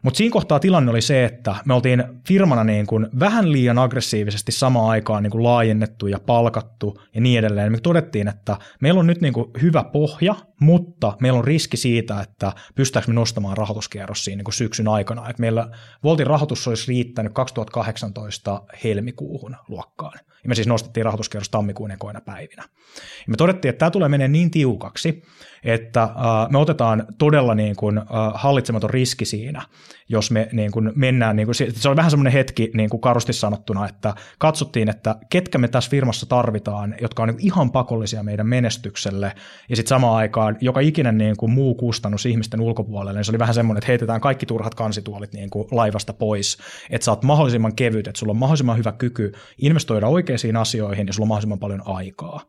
Mutta 0.05 0.17
siinä 0.17 0.33
kohtaa 0.33 0.59
tilanne 0.59 0.91
oli 0.91 1.01
se, 1.01 1.25
että 1.25 1.55
me 1.65 1.73
oltiin 1.73 2.03
firmana 2.27 2.63
niin 2.63 2.87
kuin 2.87 3.07
vähän 3.19 3.51
liian 3.51 3.77
aggressiivisesti 3.77 4.51
samaan 4.51 4.89
aikaan 4.89 5.23
niin 5.23 5.31
kuin 5.31 5.43
laajennettu 5.43 6.07
ja 6.07 6.19
palkattu 6.19 7.01
ja 7.15 7.21
niin 7.21 7.39
edelleen. 7.39 7.71
Me 7.71 7.79
todettiin, 7.79 8.27
että 8.27 8.57
meillä 8.81 8.99
on 8.99 9.07
nyt 9.07 9.21
niin 9.21 9.33
kuin 9.33 9.51
hyvä 9.61 9.83
pohja, 9.83 10.35
mutta 10.59 11.17
meillä 11.21 11.39
on 11.39 11.43
riski 11.43 11.77
siitä, 11.77 12.21
että 12.21 12.53
pystytäänkö 12.75 13.11
me 13.11 13.15
nostamaan 13.15 13.57
rahoituskierros 13.57 14.25
siinä 14.25 14.37
niin 14.37 14.45
kuin 14.45 14.53
syksyn 14.53 14.87
aikana. 14.87 15.29
Et 15.29 15.39
meillä 15.39 15.69
Voltin 16.03 16.27
rahoitus 16.27 16.67
olisi 16.67 16.87
riittänyt 16.87 17.33
2018 17.33 18.61
helmikuuhun 18.83 19.55
luokkaan. 19.67 20.19
Ja 20.43 20.49
me 20.49 20.55
siis 20.55 20.67
nostettiin 20.67 21.05
rahoituskierros 21.05 21.49
tammikuun 21.49 21.91
ekoina 21.91 22.21
päivinä. 22.21 22.63
Ja 22.95 23.27
me 23.27 23.37
todettiin, 23.37 23.69
että 23.69 23.79
tämä 23.79 23.91
tulee 23.91 24.09
menee 24.09 24.27
niin 24.27 24.51
tiukaksi, 24.51 25.23
että 25.65 26.03
äh, 26.03 26.11
me 26.49 26.57
otetaan 26.57 27.05
todella 27.17 27.55
niin 27.55 27.75
kuin, 27.75 27.97
äh, 27.97 28.05
hallitsematon 28.33 28.89
riski 28.89 29.25
siinä, 29.25 29.61
jos 30.09 30.31
me 30.31 30.49
niin 30.51 30.71
kuin 30.71 30.91
mennään, 30.95 31.35
niin 31.35 31.47
kuin, 31.47 31.55
se 31.55 31.89
oli 31.89 31.95
vähän 31.95 32.11
semmoinen 32.11 32.33
hetki 32.33 32.71
niin 32.73 32.89
kuin 32.89 33.01
karusti 33.01 33.33
sanottuna, 33.33 33.87
että 33.87 34.13
katsottiin, 34.39 34.89
että 34.89 35.15
ketkä 35.29 35.57
me 35.57 35.67
tässä 35.67 35.89
firmassa 35.89 36.25
tarvitaan, 36.25 36.95
jotka 37.01 37.23
on 37.23 37.29
niin 37.29 37.45
ihan 37.45 37.71
pakollisia 37.71 38.23
meidän 38.23 38.47
menestykselle, 38.47 39.31
ja 39.69 39.75
sitten 39.75 39.89
samaan 39.89 40.15
aikaan 40.15 40.57
joka 40.61 40.79
ikinen 40.79 41.17
niin 41.17 41.37
kuin 41.37 41.51
muu 41.51 41.75
kustannus 41.75 42.25
ihmisten 42.25 42.61
ulkopuolelle, 42.61 43.19
niin 43.19 43.25
se 43.25 43.31
oli 43.31 43.39
vähän 43.39 43.55
semmoinen, 43.55 43.77
että 43.77 43.91
heitetään 43.91 44.21
kaikki 44.21 44.45
turhat 44.45 44.75
kansituolit 44.75 45.33
niin 45.33 45.49
kuin 45.49 45.67
laivasta 45.71 46.13
pois, 46.13 46.57
että 46.89 47.05
sä 47.05 47.11
oot 47.11 47.23
mahdollisimman 47.23 47.75
kevyt, 47.75 48.07
että 48.07 48.19
sulla 48.19 48.31
on 48.31 48.37
mahdollisimman 48.37 48.77
hyvä 48.77 48.91
kyky 48.91 49.31
investoida 49.57 50.07
oikeisiin 50.07 50.57
asioihin 50.57 51.07
ja 51.07 51.13
sulla 51.13 51.23
on 51.23 51.27
mahdollisimman 51.27 51.59
paljon 51.59 51.81
aikaa. 51.85 52.41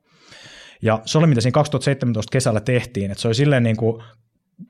Ja 0.82 1.02
se 1.04 1.18
oli, 1.18 1.26
mitä 1.26 1.40
siinä 1.40 1.52
2017 1.52 2.32
kesällä 2.32 2.60
tehtiin, 2.60 3.10
että 3.10 3.22
se 3.22 3.28
oli 3.28 3.34
silleen 3.34 3.62
niin 3.62 3.76
kuin 3.76 4.02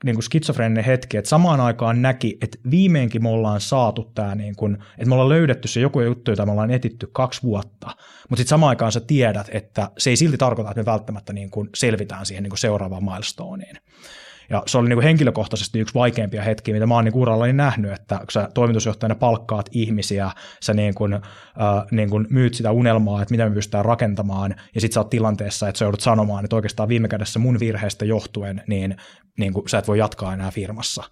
niin 0.03 0.15
kuin 0.15 0.23
skitsofreeninen 0.23 0.83
hetki, 0.83 1.17
että 1.17 1.29
samaan 1.29 1.59
aikaan 1.59 2.01
näki, 2.01 2.37
että 2.41 2.57
viimeinkin 2.71 3.23
me 3.23 3.29
ollaan 3.29 3.61
saatu 3.61 4.11
tämä, 4.15 4.35
niin 4.35 4.55
kuin, 4.55 4.73
että 4.73 5.05
me 5.05 5.13
ollaan 5.13 5.29
löydetty 5.29 5.67
se 5.67 5.79
joku 5.79 6.01
juttu, 6.01 6.31
jota 6.31 6.45
me 6.45 6.51
ollaan 6.51 6.71
etitty 6.71 7.09
kaksi 7.11 7.43
vuotta, 7.43 7.87
mutta 7.87 8.35
sitten 8.35 8.47
samaan 8.47 8.69
aikaan 8.69 8.91
sä 8.91 8.99
tiedät, 8.99 9.47
että 9.51 9.91
se 9.97 10.09
ei 10.09 10.15
silti 10.15 10.37
tarkoita, 10.37 10.71
että 10.71 10.81
me 10.81 10.85
välttämättä 10.85 11.33
niin 11.33 11.49
kuin 11.49 11.69
selvitään 11.75 12.25
siihen 12.25 12.43
niin 12.43 12.51
kuin 12.51 12.59
seuraavaan 12.59 13.03
milestoneen. 13.03 13.77
Ja 14.49 14.63
se 14.65 14.77
oli 14.77 14.89
niin 14.89 14.97
kuin 14.97 15.03
henkilökohtaisesti 15.03 15.79
yksi 15.79 15.93
vaikeimpia 15.93 16.43
hetkiä, 16.43 16.73
mitä 16.73 16.85
mä 16.85 16.95
oon 16.95 17.05
niin 17.05 17.15
urallani 17.15 17.53
nähnyt, 17.53 17.91
että 17.91 18.17
kun 18.17 18.31
sä 18.31 18.49
toimitusjohtajana 18.53 19.15
palkkaat 19.15 19.69
ihmisiä, 19.71 20.31
sä 20.63 20.73
niin 20.73 20.95
kuin, 20.95 21.13
äh, 21.13 21.21
niin 21.91 22.09
kuin 22.09 22.27
myyt 22.29 22.53
sitä 22.53 22.71
unelmaa, 22.71 23.21
että 23.21 23.33
mitä 23.33 23.49
me 23.49 23.55
pystytään 23.55 23.85
rakentamaan, 23.85 24.55
ja 24.75 24.81
sitten 24.81 24.93
sä 24.93 24.99
oot 24.99 25.09
tilanteessa, 25.09 25.67
että 25.67 25.79
sä 25.79 25.85
joudut 25.85 26.01
sanomaan, 26.01 26.45
että 26.45 26.55
oikeastaan 26.55 26.89
viime 26.89 27.07
kädessä 27.07 27.39
mun 27.39 27.59
virheestä 27.59 28.05
johtuen, 28.05 28.63
niin 28.67 28.95
niin 29.39 29.53
kuin, 29.53 29.69
sä 29.69 29.77
et 29.77 29.87
voi 29.87 29.99
jatkaa 29.99 30.33
enää 30.33 30.51
firmassa 30.51 31.03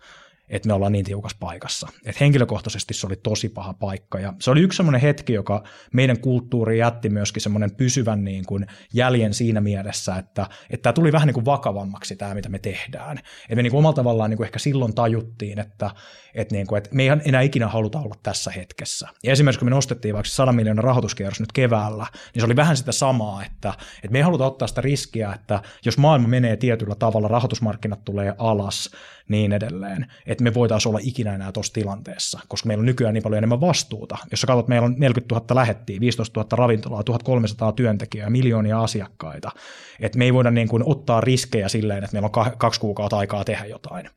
että 0.49 0.67
me 0.67 0.73
ollaan 0.73 0.91
niin 0.91 1.05
tiukassa 1.05 1.37
paikassa. 1.39 1.87
Et 2.05 2.19
henkilökohtaisesti 2.19 2.93
se 2.93 3.07
oli 3.07 3.15
tosi 3.15 3.49
paha 3.49 3.73
paikka 3.73 4.19
ja 4.19 4.33
se 4.39 4.51
oli 4.51 4.61
yksi 4.61 4.77
semmoinen 4.77 5.01
hetki, 5.01 5.33
joka 5.33 5.63
meidän 5.93 6.19
kulttuuri 6.19 6.79
jätti 6.79 7.09
myöskin 7.09 7.41
semmoinen 7.41 7.75
pysyvän 7.75 8.23
niin 8.23 8.45
kuin 8.45 8.67
jäljen 8.93 9.33
siinä 9.33 9.61
mielessä, 9.61 10.15
että, 10.15 10.47
tämä 10.81 10.93
tuli 10.93 11.11
vähän 11.11 11.27
niin 11.27 11.33
kuin 11.33 11.45
vakavammaksi 11.45 12.15
tämä, 12.15 12.33
mitä 12.33 12.49
me 12.49 12.59
tehdään. 12.59 13.17
Et 13.49 13.55
me 13.55 13.63
niin 13.63 13.71
kuin 13.71 13.79
omalla 13.79 13.95
tavallaan 13.95 14.29
niin 14.29 14.37
kuin 14.37 14.45
ehkä 14.45 14.59
silloin 14.59 14.95
tajuttiin, 14.95 15.59
että, 15.59 15.91
että, 16.33 16.55
niin 16.55 16.67
kuin, 16.67 16.77
että 16.77 16.89
me 16.93 17.03
ei 17.03 17.09
enää 17.25 17.41
ikinä 17.41 17.67
haluta 17.67 17.99
olla 17.99 18.15
tässä 18.23 18.51
hetkessä. 18.51 19.07
Ja 19.23 19.31
esimerkiksi 19.31 19.59
kun 19.59 19.65
me 19.65 19.75
nostettiin 19.75 20.13
vaikka 20.13 20.29
100 20.29 20.51
miljoonan 20.51 20.83
rahoituskierros 20.83 21.39
nyt 21.39 21.51
keväällä, 21.51 22.05
niin 22.33 22.41
se 22.41 22.45
oli 22.45 22.55
vähän 22.55 22.77
sitä 22.77 22.91
samaa, 22.91 23.43
että, 23.43 23.73
että 23.95 24.11
me 24.11 24.17
ei 24.17 24.23
haluta 24.23 24.45
ottaa 24.45 24.67
sitä 24.67 24.81
riskiä, 24.81 25.33
että 25.33 25.61
jos 25.85 25.97
maailma 25.97 26.27
menee 26.27 26.57
tietyllä 26.57 26.95
tavalla, 26.95 27.27
rahoitusmarkkinat 27.27 28.05
tulee 28.05 28.35
alas, 28.37 28.89
niin 29.27 29.53
edelleen, 29.53 30.05
että 30.25 30.43
me 30.43 30.53
voitaisiin 30.53 30.89
olla 30.89 30.99
ikinä 31.03 31.35
enää 31.35 31.51
tuossa 31.51 31.73
tilanteessa, 31.73 32.39
koska 32.47 32.67
meillä 32.67 32.81
on 32.81 32.85
nykyään 32.85 33.13
niin 33.13 33.23
paljon 33.23 33.37
enemmän 33.37 33.61
vastuuta. 33.61 34.17
Jos 34.31 34.41
sä 34.41 34.47
katsot, 34.47 34.67
meillä 34.67 34.85
on 34.85 34.95
40 34.97 35.35
000 35.35 35.55
lähettiä, 35.55 35.99
15 35.99 36.39
000 36.39 36.57
ravintolaa, 36.57 37.03
1300 37.03 37.71
työntekijää, 37.71 38.29
miljoonia 38.29 38.83
asiakkaita, 38.83 39.51
että 39.99 40.17
me 40.17 40.25
ei 40.25 40.33
voida 40.33 40.51
niin 40.51 40.67
kuin 40.67 40.83
ottaa 40.85 41.21
riskejä 41.21 41.67
silleen, 41.67 42.03
että 42.03 42.13
meillä 42.13 42.29
on 42.35 42.57
kaksi 42.57 42.79
kuukautta 42.79 43.17
aikaa 43.17 43.43
tehdä 43.43 43.65
jotain. 43.65 44.09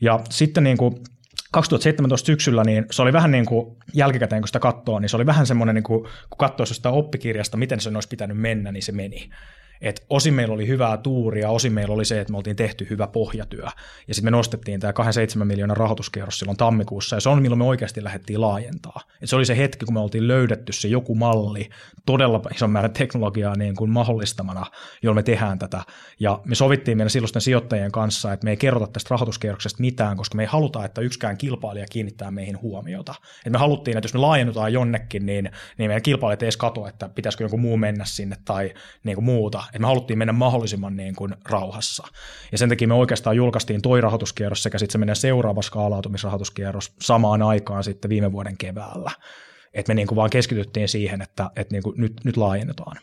Ja 0.00 0.20
sitten 0.30 0.64
niin 0.64 0.76
kuin 0.76 0.94
2017 1.52 2.26
syksyllä, 2.26 2.64
niin 2.64 2.86
se 2.90 3.02
oli 3.02 3.12
vähän 3.12 3.30
niin 3.30 3.46
kuin 3.46 3.76
jälkikäteen, 3.94 4.42
kun 4.42 4.48
sitä 4.48 4.58
katsoo, 4.58 4.98
niin 4.98 5.08
se 5.08 5.16
oli 5.16 5.26
vähän 5.26 5.46
semmoinen, 5.46 5.74
niin 5.74 5.82
kuin, 5.82 6.02
kun 6.02 6.38
katsoisi 6.38 6.74
sitä 6.74 6.90
oppikirjasta, 6.90 7.56
miten 7.56 7.80
se 7.80 7.90
olisi 7.94 8.08
pitänyt 8.08 8.38
mennä, 8.38 8.72
niin 8.72 8.82
se 8.82 8.92
meni. 8.92 9.30
Et 9.80 10.04
osin 10.10 10.34
meillä 10.34 10.54
oli 10.54 10.66
hyvää 10.66 10.96
tuuria, 10.96 11.50
osin 11.50 11.72
meillä 11.72 11.94
oli 11.94 12.04
se, 12.04 12.20
että 12.20 12.30
me 12.30 12.36
oltiin 12.36 12.56
tehty 12.56 12.86
hyvä 12.90 13.06
pohjatyö. 13.06 13.64
Ja 14.08 14.14
sitten 14.14 14.26
me 14.26 14.36
nostettiin 14.36 14.80
tämä 14.80 14.92
27 14.92 15.48
miljoonan 15.48 15.76
rahoituskierros 15.76 16.38
silloin 16.38 16.56
tammikuussa, 16.56 17.16
ja 17.16 17.20
se 17.20 17.28
on 17.28 17.42
milloin 17.42 17.58
me 17.58 17.64
oikeasti 17.64 18.04
lähdettiin 18.04 18.40
laajentaa. 18.40 19.00
Et 19.22 19.28
se 19.28 19.36
oli 19.36 19.46
se 19.46 19.56
hetki, 19.56 19.84
kun 19.84 19.94
me 19.94 20.00
oltiin 20.00 20.28
löydetty 20.28 20.72
se 20.72 20.88
joku 20.88 21.14
malli 21.14 21.70
todella 22.06 22.42
ison 22.54 22.70
määrän 22.70 22.92
teknologiaa 22.92 23.56
niin 23.56 23.76
kuin 23.76 23.90
mahdollistamana, 23.90 24.66
jolla 25.02 25.14
me 25.14 25.22
tehdään 25.22 25.58
tätä. 25.58 25.82
Ja 26.20 26.40
me 26.44 26.54
sovittiin 26.54 26.96
meidän 26.96 27.10
silloisten 27.10 27.42
sijoittajien 27.42 27.92
kanssa, 27.92 28.32
että 28.32 28.44
me 28.44 28.50
ei 28.50 28.56
kerrota 28.56 28.86
tästä 28.86 29.08
rahoituskierroksesta 29.10 29.80
mitään, 29.80 30.16
koska 30.16 30.36
me 30.36 30.42
ei 30.42 30.48
haluta, 30.48 30.84
että 30.84 31.00
yksikään 31.00 31.38
kilpailija 31.38 31.86
kiinnittää 31.90 32.30
meihin 32.30 32.60
huomiota. 32.60 33.14
Et 33.46 33.52
me 33.52 33.58
haluttiin, 33.58 33.96
että 33.96 34.04
jos 34.04 34.14
me 34.14 34.20
laajennutaan 34.20 34.72
jonnekin, 34.72 35.26
niin, 35.26 35.50
niin 35.78 35.90
meidän 35.90 36.02
kilpailijat 36.02 36.42
ei 36.42 36.46
edes 36.46 36.56
katso, 36.56 36.86
että 36.86 37.08
pitäisikö 37.08 37.44
joku 37.44 37.58
muu 37.58 37.76
mennä 37.76 38.04
sinne 38.04 38.36
tai 38.44 38.74
niin 39.04 39.14
kuin 39.14 39.24
muuta 39.24 39.62
että 39.70 39.78
me 39.78 39.86
haluttiin 39.86 40.18
mennä 40.18 40.32
mahdollisimman 40.32 40.96
niin 40.96 41.16
kuin 41.16 41.34
rauhassa. 41.44 42.06
Ja 42.52 42.58
sen 42.58 42.68
takia 42.68 42.88
me 42.88 42.94
oikeastaan 42.94 43.36
julkaistiin 43.36 43.82
toi 43.82 44.00
rahoituskierros 44.00 44.62
sekä 44.62 44.78
sitten 44.78 44.92
se 44.92 44.98
meidän 44.98 45.16
seuraava 45.16 45.62
skaalautumisrahoituskierros 45.62 46.94
samaan 47.00 47.42
aikaan 47.42 47.84
sitten 47.84 48.08
viime 48.08 48.32
vuoden 48.32 48.56
keväällä. 48.56 49.10
Että 49.74 49.90
me 49.90 49.94
niin 49.94 50.06
kuin 50.06 50.16
vaan 50.16 50.30
keskityttiin 50.30 50.88
siihen, 50.88 51.22
että, 51.22 51.50
että 51.56 51.74
niin 51.74 51.82
kuin 51.82 51.94
nyt, 52.00 52.12
nyt 52.24 52.36
laajennetaan. 52.36 52.96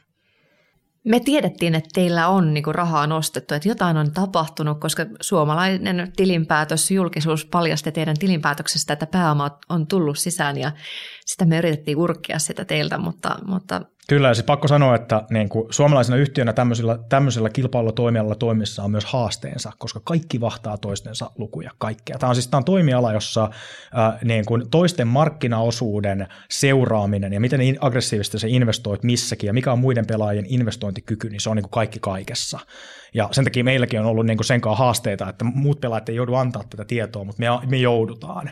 Me 1.07 1.19
tiedettiin, 1.19 1.75
että 1.75 1.89
teillä 1.93 2.27
on 2.27 2.53
niin 2.53 2.63
kuin 2.63 2.75
rahaa 2.75 3.07
nostettu, 3.07 3.53
että 3.53 3.69
jotain 3.69 3.97
on 3.97 4.11
tapahtunut, 4.11 4.79
koska 4.79 5.05
suomalainen 5.21 6.11
tilinpäätös, 6.15 6.91
julkisuus 6.91 7.45
paljasti 7.45 7.91
teidän 7.91 8.17
tilinpäätöksestä, 8.17 8.93
että 8.93 9.07
pääoma 9.07 9.59
on 9.69 9.87
tullut 9.87 10.19
sisään 10.19 10.57
ja 10.57 10.71
sitä 11.27 11.45
me 11.45 11.57
yritettiin 11.57 11.97
urkkia 11.97 12.39
sitä 12.39 12.65
teiltä, 12.65 12.97
mutta, 12.97 13.35
mutta 13.45 13.81
Kyllä, 14.09 14.27
ja 14.27 14.33
siis 14.33 14.45
pakko 14.45 14.67
sanoa, 14.67 14.95
että 14.95 15.23
niin 15.29 15.49
kuin 15.49 15.73
suomalaisena 15.73 16.17
yhtiönä 16.17 16.53
tämmöisellä, 16.53 16.99
tämmöisellä 17.09 17.49
kilpailulla 17.49 17.91
toimialalla 17.91 18.35
toimissa 18.35 18.83
on 18.83 18.91
myös 18.91 19.05
haasteensa, 19.05 19.71
koska 19.77 20.01
kaikki 20.03 20.41
vahtaa 20.41 20.77
toistensa 20.77 21.31
lukuja, 21.37 21.71
kaikkea. 21.77 22.17
Tämä 22.17 22.29
on 22.29 22.35
siis 22.35 22.47
tämä 22.47 22.57
on 22.57 22.65
toimiala, 22.65 23.13
jossa 23.13 23.43
äh, 23.43 24.21
niin 24.23 24.45
kuin 24.45 24.69
toisten 24.69 25.07
markkinaosuuden 25.07 26.27
seuraaminen 26.49 27.33
ja 27.33 27.39
miten 27.39 27.61
aggressiivisesti 27.79 28.39
se 28.39 28.47
investoit 28.47 29.03
missäkin 29.03 29.47
ja 29.47 29.53
mikä 29.53 29.71
on 29.71 29.79
muiden 29.79 30.07
pelaajien 30.07 30.45
investointikyky, 30.49 31.29
niin 31.29 31.41
se 31.41 31.49
on 31.49 31.55
niin 31.55 31.63
kuin 31.63 31.71
kaikki 31.71 31.99
kaikessa. 31.99 32.59
Ja 33.17 33.29
sen 33.31 33.43
takia 33.43 33.63
meilläkin 33.63 33.99
on 33.99 34.05
ollut 34.05 34.25
niin 34.25 34.37
kuin 34.37 34.45
sen 34.45 34.61
kanssa 34.61 34.83
haasteita, 34.83 35.29
että 35.29 35.45
muut 35.45 35.81
pelaajat 35.81 36.09
ei 36.09 36.15
joudu 36.15 36.35
antaa 36.35 36.63
tätä 36.69 36.85
tietoa, 36.85 37.23
mutta 37.23 37.39
me, 37.39 37.47
me 37.69 37.77
joudutaan. 37.77 38.51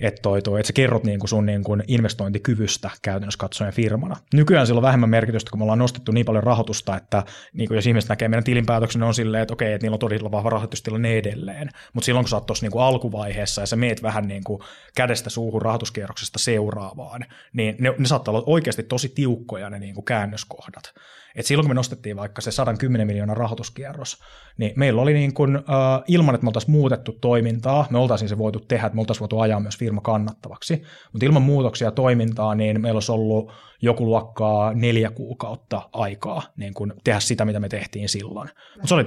Että, 0.00 0.22
toi, 0.22 0.42
toi, 0.42 0.60
että 0.60 0.66
sä 0.66 0.72
kerrot 0.72 1.04
niin 1.04 1.18
kuin 1.18 1.28
sun 1.28 1.46
niin 1.46 1.64
kuin 1.64 1.82
investointikyvystä 1.88 2.90
käytännössä 3.02 3.38
katsoen 3.38 3.72
firmana. 3.72 4.16
Nykyään 4.34 4.66
sillä 4.66 4.78
on 4.78 4.82
vähemmän 4.82 5.10
merkitystä, 5.10 5.50
kun 5.50 5.60
me 5.60 5.62
ollaan 5.62 5.78
nostettu 5.78 6.12
niin 6.12 6.26
paljon 6.26 6.44
rahoitusta, 6.44 6.96
että 6.96 7.22
niin 7.52 7.68
kuin 7.68 7.76
jos 7.76 7.86
ihmiset 7.86 8.08
näkee 8.08 8.28
meidän 8.28 8.44
tilinpäätöksen, 8.44 9.00
ne 9.00 9.06
on 9.06 9.14
silleen, 9.14 9.42
että 9.42 9.54
okei, 9.54 9.72
että 9.72 9.84
niillä 9.84 9.94
on 9.94 9.98
todella 9.98 10.30
vahva 10.30 10.50
rahoitustilanne 10.50 11.18
edelleen. 11.18 11.68
Mutta 11.92 12.04
silloin 12.04 12.24
kun 12.24 12.28
sä 12.28 12.36
oot 12.36 12.46
tuossa 12.46 12.66
niin 12.66 12.82
alkuvaiheessa 12.82 13.62
ja 13.62 13.66
sä 13.66 13.76
meet 13.76 14.02
vähän 14.02 14.28
niin 14.28 14.44
kuin 14.44 14.62
kädestä 14.96 15.30
suuhun 15.30 15.62
rahoituskierroksesta 15.62 16.38
seuraavaan, 16.38 17.24
niin 17.52 17.76
ne, 17.78 17.94
ne 17.98 18.06
saattaa 18.06 18.34
olla 18.34 18.44
oikeasti 18.46 18.82
tosi 18.82 19.08
tiukkoja 19.08 19.70
ne 19.70 19.78
niin 19.78 19.94
kuin 19.94 20.04
käännöskohdat. 20.04 20.94
Et 21.36 21.46
silloin 21.46 21.64
kun 21.64 21.70
me 21.70 21.74
nostettiin 21.74 22.16
vaikka 22.16 22.40
se 22.40 22.50
110 22.50 23.06
miljoonan 23.06 23.36
rahoituskierros, 23.36 24.22
niin 24.58 24.72
meillä 24.76 25.02
oli 25.02 25.12
niin 25.12 25.34
kuin, 25.34 25.56
äh, 25.56 25.62
ilman, 26.08 26.34
että 26.34 26.44
me 26.44 26.48
oltaisiin 26.48 26.72
muutettu 26.72 27.12
toimintaa, 27.20 27.86
me 27.90 27.98
oltaisiin 27.98 28.28
se 28.28 28.38
voitu 28.38 28.60
tehdä, 28.60 28.86
että 28.86 28.94
me 28.94 29.00
oltaisiin 29.00 29.20
voitu 29.20 29.40
ajaa 29.40 29.60
myös 29.60 29.78
firma 29.78 30.00
kannattavaksi, 30.00 30.82
mutta 31.12 31.26
ilman 31.26 31.42
muutoksia 31.42 31.90
toimintaa, 31.90 32.54
niin 32.54 32.80
meillä 32.80 32.96
olisi 32.96 33.12
ollut 33.12 33.52
joku 33.82 34.06
luokkaa 34.06 34.74
neljä 34.74 35.10
kuukautta 35.10 35.88
aikaa 35.92 36.42
niin 36.56 36.74
kuin 36.74 36.92
tehdä 37.04 37.20
sitä, 37.20 37.44
mitä 37.44 37.60
me 37.60 37.68
tehtiin 37.68 38.08
silloin. 38.08 38.48
Mut 38.76 38.88
se 38.88 38.94
oli, 38.94 39.04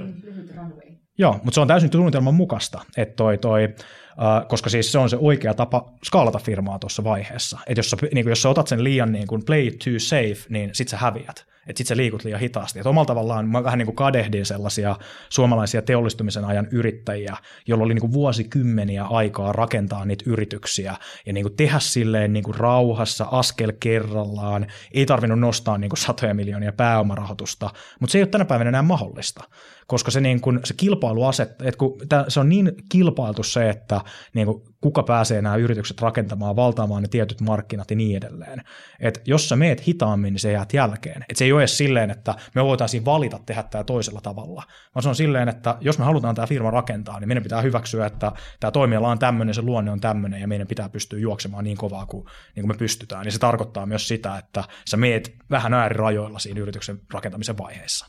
joo, 1.18 1.32
mutta 1.32 1.54
se 1.54 1.60
on 1.60 1.68
täysin 1.68 1.92
suunnitelman 1.92 2.34
mukaista, 2.34 2.80
että 2.96 3.16
toi, 3.16 3.38
toi 3.38 3.74
Uh, 4.16 4.48
koska 4.48 4.70
siis 4.70 4.92
se 4.92 4.98
on 4.98 5.10
se 5.10 5.16
oikea 5.20 5.54
tapa 5.54 5.92
skaalata 6.04 6.38
firmaa 6.38 6.78
tuossa 6.78 7.04
vaiheessa. 7.04 7.58
Että 7.66 7.78
jos, 7.78 7.96
niin 8.14 8.28
jos 8.28 8.42
sä 8.42 8.48
otat 8.48 8.66
sen 8.66 8.84
liian 8.84 9.12
niin 9.12 9.26
kuin 9.26 9.44
play 9.44 9.66
it 9.66 9.78
too 9.78 9.98
safe, 9.98 10.46
niin 10.48 10.70
sit 10.72 10.88
sä 10.88 10.96
häviät 10.96 11.46
että 11.66 11.78
sit 11.78 11.86
sä 11.86 11.96
liikut 11.96 12.24
liian 12.24 12.40
hitaasti. 12.40 12.78
Et 12.80 12.86
omalla 12.86 13.06
tavallaan 13.06 13.48
mä 13.48 13.64
vähän 13.64 13.78
niin 13.78 13.86
kuin 13.86 13.96
kadehdin 13.96 14.46
sellaisia 14.46 14.96
suomalaisia 15.28 15.82
teollistumisen 15.82 16.44
ajan 16.44 16.68
yrittäjiä, 16.72 17.36
joilla 17.66 17.84
oli 17.84 17.94
niin 17.94 18.00
kuin 18.00 18.12
vuosikymmeniä 18.12 19.04
aikaa 19.04 19.52
rakentaa 19.52 20.04
niitä 20.04 20.24
yrityksiä 20.26 20.96
ja 21.26 21.32
niin 21.32 21.44
kuin 21.44 21.56
tehdä 21.56 21.78
silleen 21.78 22.32
niin 22.32 22.44
kuin 22.44 22.54
rauhassa 22.54 23.26
askel 23.30 23.72
kerrallaan. 23.80 24.66
Ei 24.92 25.06
tarvinnut 25.06 25.40
nostaa 25.40 25.78
niin 25.78 25.90
kuin 25.90 25.98
satoja 25.98 26.34
miljoonia 26.34 26.72
pääomarahoitusta, 26.72 27.70
mutta 28.00 28.12
se 28.12 28.18
ei 28.18 28.22
ole 28.22 28.28
tänä 28.28 28.44
päivänä 28.44 28.68
enää 28.68 28.82
mahdollista 28.82 29.44
koska 29.86 30.10
se, 30.10 30.20
niin 30.20 30.40
kun, 30.40 30.60
se 30.64 30.74
kilpailuaset, 30.76 31.50
että 31.50 31.78
kun 31.78 31.98
tää, 32.08 32.24
se 32.28 32.40
on 32.40 32.48
niin 32.48 32.72
kilpailtu 32.88 33.42
se, 33.42 33.70
että 33.70 34.00
niin 34.34 34.46
kun, 34.46 34.62
kuka 34.80 35.02
pääsee 35.02 35.42
nämä 35.42 35.56
yritykset 35.56 36.00
rakentamaan, 36.00 36.56
valtaamaan 36.56 37.02
ne 37.02 37.08
tietyt 37.08 37.40
markkinat 37.40 37.90
ja 37.90 37.96
niin 37.96 38.16
edelleen. 38.16 38.62
Et 39.00 39.22
jos 39.26 39.48
sä 39.48 39.56
meet 39.56 39.86
hitaammin, 39.86 40.32
niin 40.32 40.40
se 40.40 40.52
jäät 40.52 40.72
jälkeen. 40.74 41.24
Et 41.28 41.36
se 41.36 41.44
ei 41.44 41.52
ole 41.52 41.60
edes 41.60 41.78
silleen, 41.78 42.10
että 42.10 42.34
me 42.54 42.64
voitaisiin 42.64 43.04
valita 43.04 43.40
tehdä 43.46 43.62
tämä 43.62 43.84
toisella 43.84 44.20
tavalla, 44.20 44.62
vaan 44.94 45.02
se 45.02 45.08
on 45.08 45.14
silleen, 45.14 45.48
että 45.48 45.76
jos 45.80 45.98
me 45.98 46.04
halutaan 46.04 46.34
tämä 46.34 46.46
firma 46.46 46.70
rakentaa, 46.70 47.20
niin 47.20 47.28
meidän 47.28 47.42
pitää 47.42 47.60
hyväksyä, 47.60 48.06
että 48.06 48.32
tämä 48.60 48.70
toimiala 48.70 49.08
on 49.08 49.18
tämmöinen, 49.18 49.54
se 49.54 49.62
luonne 49.62 49.90
on 49.90 50.00
tämmöinen 50.00 50.40
ja 50.40 50.48
meidän 50.48 50.66
pitää 50.66 50.88
pystyä 50.88 51.18
juoksemaan 51.18 51.64
niin 51.64 51.76
kovaa 51.76 52.06
kuin, 52.06 52.24
niin 52.24 52.62
kuin 52.62 52.68
me 52.68 52.78
pystytään. 52.78 53.24
Ja 53.24 53.30
se 53.30 53.38
tarkoittaa 53.38 53.86
myös 53.86 54.08
sitä, 54.08 54.38
että 54.38 54.64
sä 54.90 54.96
meet 54.96 55.34
vähän 55.50 55.74
äärirajoilla 55.74 56.38
siinä 56.38 56.60
yrityksen 56.60 57.00
rakentamisen 57.12 57.58
vaiheessa. 57.58 58.06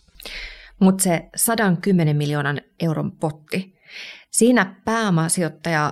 Mutta 0.79 1.03
se 1.03 1.29
110 1.35 2.15
miljoonan 2.15 2.61
euron 2.79 3.11
potti, 3.11 3.73
siinä 4.31 4.81
pääomasijoittaja 4.85 5.91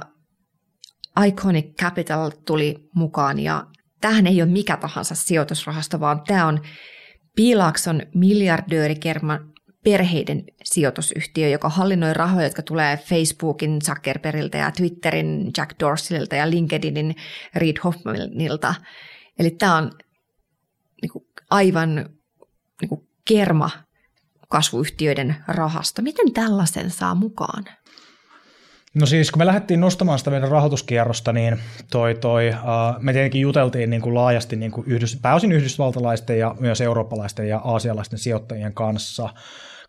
Iconic 1.27 1.75
Capital 1.81 2.31
tuli 2.45 2.89
mukaan 2.95 3.39
ja 3.39 3.67
tähän 4.01 4.27
ei 4.27 4.41
ole 4.41 4.51
mikä 4.51 4.77
tahansa 4.77 5.15
sijoitusrahasto, 5.15 5.99
vaan 5.99 6.21
tämä 6.27 6.47
on 6.47 6.61
Piilakson 7.35 8.01
miljardöörikerman 8.13 9.53
perheiden 9.83 10.43
sijoitusyhtiö, 10.63 11.49
joka 11.49 11.69
hallinnoi 11.69 12.13
rahoja, 12.13 12.45
jotka 12.45 12.61
tulee 12.61 12.97
Facebookin 12.97 13.81
Zuckerbergilta 13.81 14.57
ja 14.57 14.71
Twitterin 14.71 15.51
Jack 15.57 15.79
Dorseylta 15.79 16.35
ja 16.35 16.49
LinkedInin 16.49 17.15
Reid 17.55 17.77
Hoffmanilta. 17.83 18.75
Eli 19.39 19.51
tämä 19.51 19.75
on 19.75 19.91
niin 21.01 21.11
kuin, 21.11 21.25
aivan 21.49 21.95
niin 22.81 22.89
kuin 22.89 23.07
kerma 23.27 23.69
kasvuyhtiöiden 24.55 25.35
rahasta. 25.47 26.01
Miten 26.01 26.33
tällaisen 26.33 26.91
saa 26.91 27.15
mukaan? 27.15 27.65
No 28.93 29.05
siis 29.05 29.31
kun 29.31 29.39
me 29.39 29.45
lähdettiin 29.45 29.81
nostamaan 29.81 30.19
sitä 30.19 30.31
meidän 30.31 30.49
rahoituskierrosta, 30.49 31.33
niin 31.33 31.57
toi, 31.91 32.15
toi, 32.15 32.49
uh, 32.49 33.03
me 33.03 33.13
tietenkin 33.13 33.41
juteltiin 33.41 33.89
niin 33.89 34.01
kuin 34.01 34.15
laajasti 34.15 34.55
niin 34.55 34.71
kuin 34.71 34.87
yhdys, 34.87 35.19
pääosin 35.21 35.51
yhdysvaltalaisten 35.51 36.39
ja 36.39 36.55
myös 36.59 36.81
eurooppalaisten 36.81 37.49
ja 37.49 37.57
aasialaisten 37.57 38.19
sijoittajien 38.19 38.73
kanssa. 38.73 39.29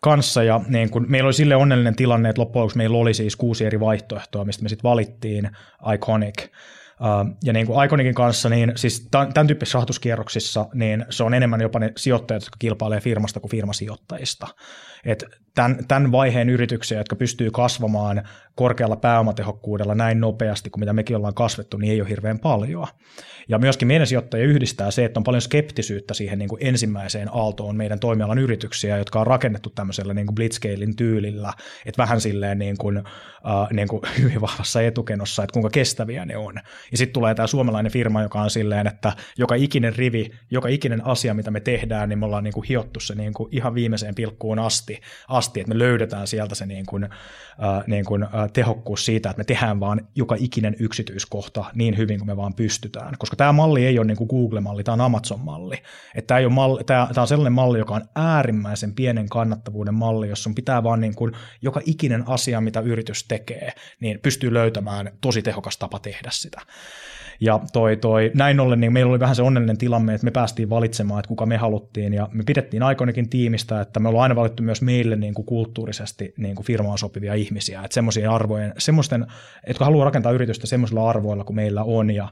kanssa 0.00 0.42
ja 0.42 0.60
niin 0.68 0.90
kuin, 0.90 1.04
meillä 1.08 1.26
oli 1.26 1.34
sille 1.34 1.56
onnellinen 1.56 1.96
tilanne, 1.96 2.28
että 2.28 2.42
loppujen 2.42 2.70
meillä 2.74 2.98
oli 2.98 3.14
siis 3.14 3.36
kuusi 3.36 3.64
eri 3.64 3.80
vaihtoehtoa, 3.80 4.44
mistä 4.44 4.62
me 4.62 4.68
sitten 4.68 4.90
valittiin 4.90 5.50
Iconic. 5.94 6.48
Ja 7.44 7.52
niin 7.52 7.66
kuin 7.66 7.84
Iconikin 7.84 8.14
kanssa, 8.14 8.48
niin 8.48 8.72
siis 8.76 9.08
tämän 9.10 9.46
tyyppisissä 9.46 9.76
rahoituskierroksissa, 9.76 10.66
niin 10.74 11.06
se 11.10 11.24
on 11.24 11.34
enemmän 11.34 11.60
jopa 11.60 11.78
ne 11.78 11.92
sijoittajat, 11.96 12.42
jotka 12.42 12.56
kilpailee 12.58 13.00
firmasta 13.00 13.40
kuin 13.40 13.50
firmasijoittajista. 13.50 14.46
Et 15.06 15.24
tämän, 15.54 15.78
tämän 15.88 16.12
vaiheen 16.12 16.50
yrityksiä, 16.50 16.98
jotka 16.98 17.16
pystyy 17.16 17.50
kasvamaan 17.50 18.22
korkealla 18.54 18.96
pääomatehokkuudella 18.96 19.94
näin 19.94 20.20
nopeasti 20.20 20.70
kuin 20.70 20.80
mitä 20.80 20.92
mekin 20.92 21.16
ollaan 21.16 21.34
kasvettu, 21.34 21.76
niin 21.76 21.92
ei 21.92 22.00
ole 22.00 22.08
hirveän 22.08 22.38
paljon. 22.38 22.86
Ja 23.48 23.58
myöskin 23.58 23.88
meidän 23.88 24.06
sijoittajia 24.06 24.46
yhdistää 24.46 24.90
se, 24.90 25.04
että 25.04 25.20
on 25.20 25.24
paljon 25.24 25.42
skeptisyyttä 25.42 26.14
siihen 26.14 26.38
niin 26.38 26.48
kuin 26.48 26.66
ensimmäiseen 26.66 27.28
aaltoon 27.32 27.76
meidän 27.76 28.00
toimialan 28.00 28.38
yrityksiä, 28.38 28.98
jotka 28.98 29.20
on 29.20 29.26
rakennettu 29.26 29.70
tämmöisellä 29.70 30.14
niin 30.14 30.26
kuin 30.26 30.34
blitzscalein 30.34 30.96
tyylillä, 30.96 31.52
että 31.86 32.02
vähän 32.02 32.20
silleen 32.20 32.58
niin 32.58 32.76
kuin, 32.78 32.96
äh, 32.96 33.04
niin 33.72 33.88
kuin 33.88 34.02
hyvin 34.22 34.40
vahvassa 34.40 34.82
etukenossa, 34.82 35.42
että 35.42 35.52
kuinka 35.52 35.70
kestäviä 35.70 36.24
ne 36.24 36.36
on. 36.36 36.54
Ja 36.90 36.98
sitten 36.98 37.14
tulee 37.14 37.34
tämä 37.34 37.46
suomalainen 37.46 37.92
firma, 37.92 38.22
joka 38.22 38.40
on 38.40 38.50
silleen, 38.50 38.86
että 38.86 39.12
joka 39.38 39.54
ikinen 39.54 39.96
rivi, 39.96 40.30
joka 40.50 40.68
ikinen 40.68 41.06
asia, 41.06 41.34
mitä 41.34 41.50
me 41.50 41.60
tehdään, 41.60 42.08
niin 42.08 42.18
me 42.18 42.26
ollaan 42.26 42.44
niin 42.44 42.54
kuin 42.54 42.66
hiottu 42.68 43.00
se 43.00 43.14
niin 43.14 43.32
kuin 43.32 43.48
ihan 43.52 43.74
viimeiseen 43.74 44.14
pilkkuun 44.14 44.58
asti, 44.58 44.95
asti, 45.28 45.60
että 45.60 45.74
me 45.74 45.78
löydetään 45.78 46.26
sieltä 46.26 46.54
se 46.54 46.66
niin 46.66 46.86
kuin, 46.86 47.04
äh, 47.04 47.10
niin 47.86 48.04
kuin, 48.04 48.22
äh, 48.22 48.30
tehokkuus 48.52 49.04
siitä, 49.04 49.30
että 49.30 49.40
me 49.40 49.44
tehdään 49.44 49.80
vaan 49.80 50.08
joka 50.14 50.36
ikinen 50.38 50.76
yksityiskohta 50.78 51.64
niin 51.74 51.96
hyvin 51.96 52.18
kuin 52.18 52.28
me 52.28 52.36
vaan 52.36 52.54
pystytään. 52.54 53.14
Koska 53.18 53.36
tämä 53.36 53.52
malli 53.52 53.86
ei 53.86 53.98
ole 53.98 54.06
niin 54.06 54.16
kuin 54.16 54.28
Google-malli, 54.28 54.84
tämä 54.84 54.92
on 54.92 55.00
Amazon-malli. 55.00 55.76
Että 56.14 56.26
tämä, 56.26 56.38
ei 56.38 56.46
ole 56.46 56.52
malli, 56.52 56.84
tämä, 56.84 57.08
tämä 57.14 57.22
on 57.22 57.28
sellainen 57.28 57.52
malli, 57.52 57.78
joka 57.78 57.94
on 57.94 58.08
äärimmäisen 58.14 58.94
pienen 58.94 59.28
kannattavuuden 59.28 59.94
malli, 59.94 60.28
jossa 60.28 60.50
pitää 60.54 60.82
vaan 60.82 61.00
niin 61.00 61.14
kuin 61.14 61.32
joka 61.62 61.80
ikinen 61.84 62.28
asia, 62.28 62.60
mitä 62.60 62.80
yritys 62.80 63.24
tekee, 63.24 63.72
niin 64.00 64.20
pystyy 64.20 64.54
löytämään 64.54 65.12
tosi 65.20 65.42
tehokas 65.42 65.76
tapa 65.76 65.98
tehdä 65.98 66.28
sitä. 66.32 66.60
Ja 67.40 67.60
toi, 67.72 67.96
toi, 67.96 68.30
näin 68.34 68.60
ollen 68.60 68.80
niin 68.80 68.92
meillä 68.92 69.10
oli 69.10 69.20
vähän 69.20 69.36
se 69.36 69.42
onnellinen 69.42 69.78
tilanne, 69.78 70.14
että 70.14 70.24
me 70.24 70.30
päästiin 70.30 70.70
valitsemaan, 70.70 71.18
että 71.18 71.28
kuka 71.28 71.46
me 71.46 71.56
haluttiin, 71.56 72.14
ja 72.14 72.28
me 72.32 72.42
pidettiin 72.46 72.82
aikoinakin 72.82 73.28
tiimistä, 73.28 73.80
että 73.80 74.00
me 74.00 74.08
ollaan 74.08 74.22
aina 74.22 74.36
valittu 74.36 74.62
myös 74.62 74.82
meille 74.82 75.16
niin 75.16 75.34
kuin 75.34 75.46
kulttuurisesti 75.46 76.34
niin 76.36 76.54
kuin 76.54 76.66
firmaan 76.66 76.98
sopivia 76.98 77.34
ihmisiä, 77.34 77.82
että 77.84 77.94
semmoisia 77.94 78.32
arvojen, 78.32 78.72
semmoisten, 78.78 79.26
jotka 79.68 79.84
haluaa 79.84 80.04
rakentaa 80.04 80.32
yritystä 80.32 80.66
semmoisilla 80.66 81.10
arvoilla 81.10 81.44
kuin 81.44 81.56
meillä 81.56 81.82
on, 81.82 82.10
ja 82.10 82.28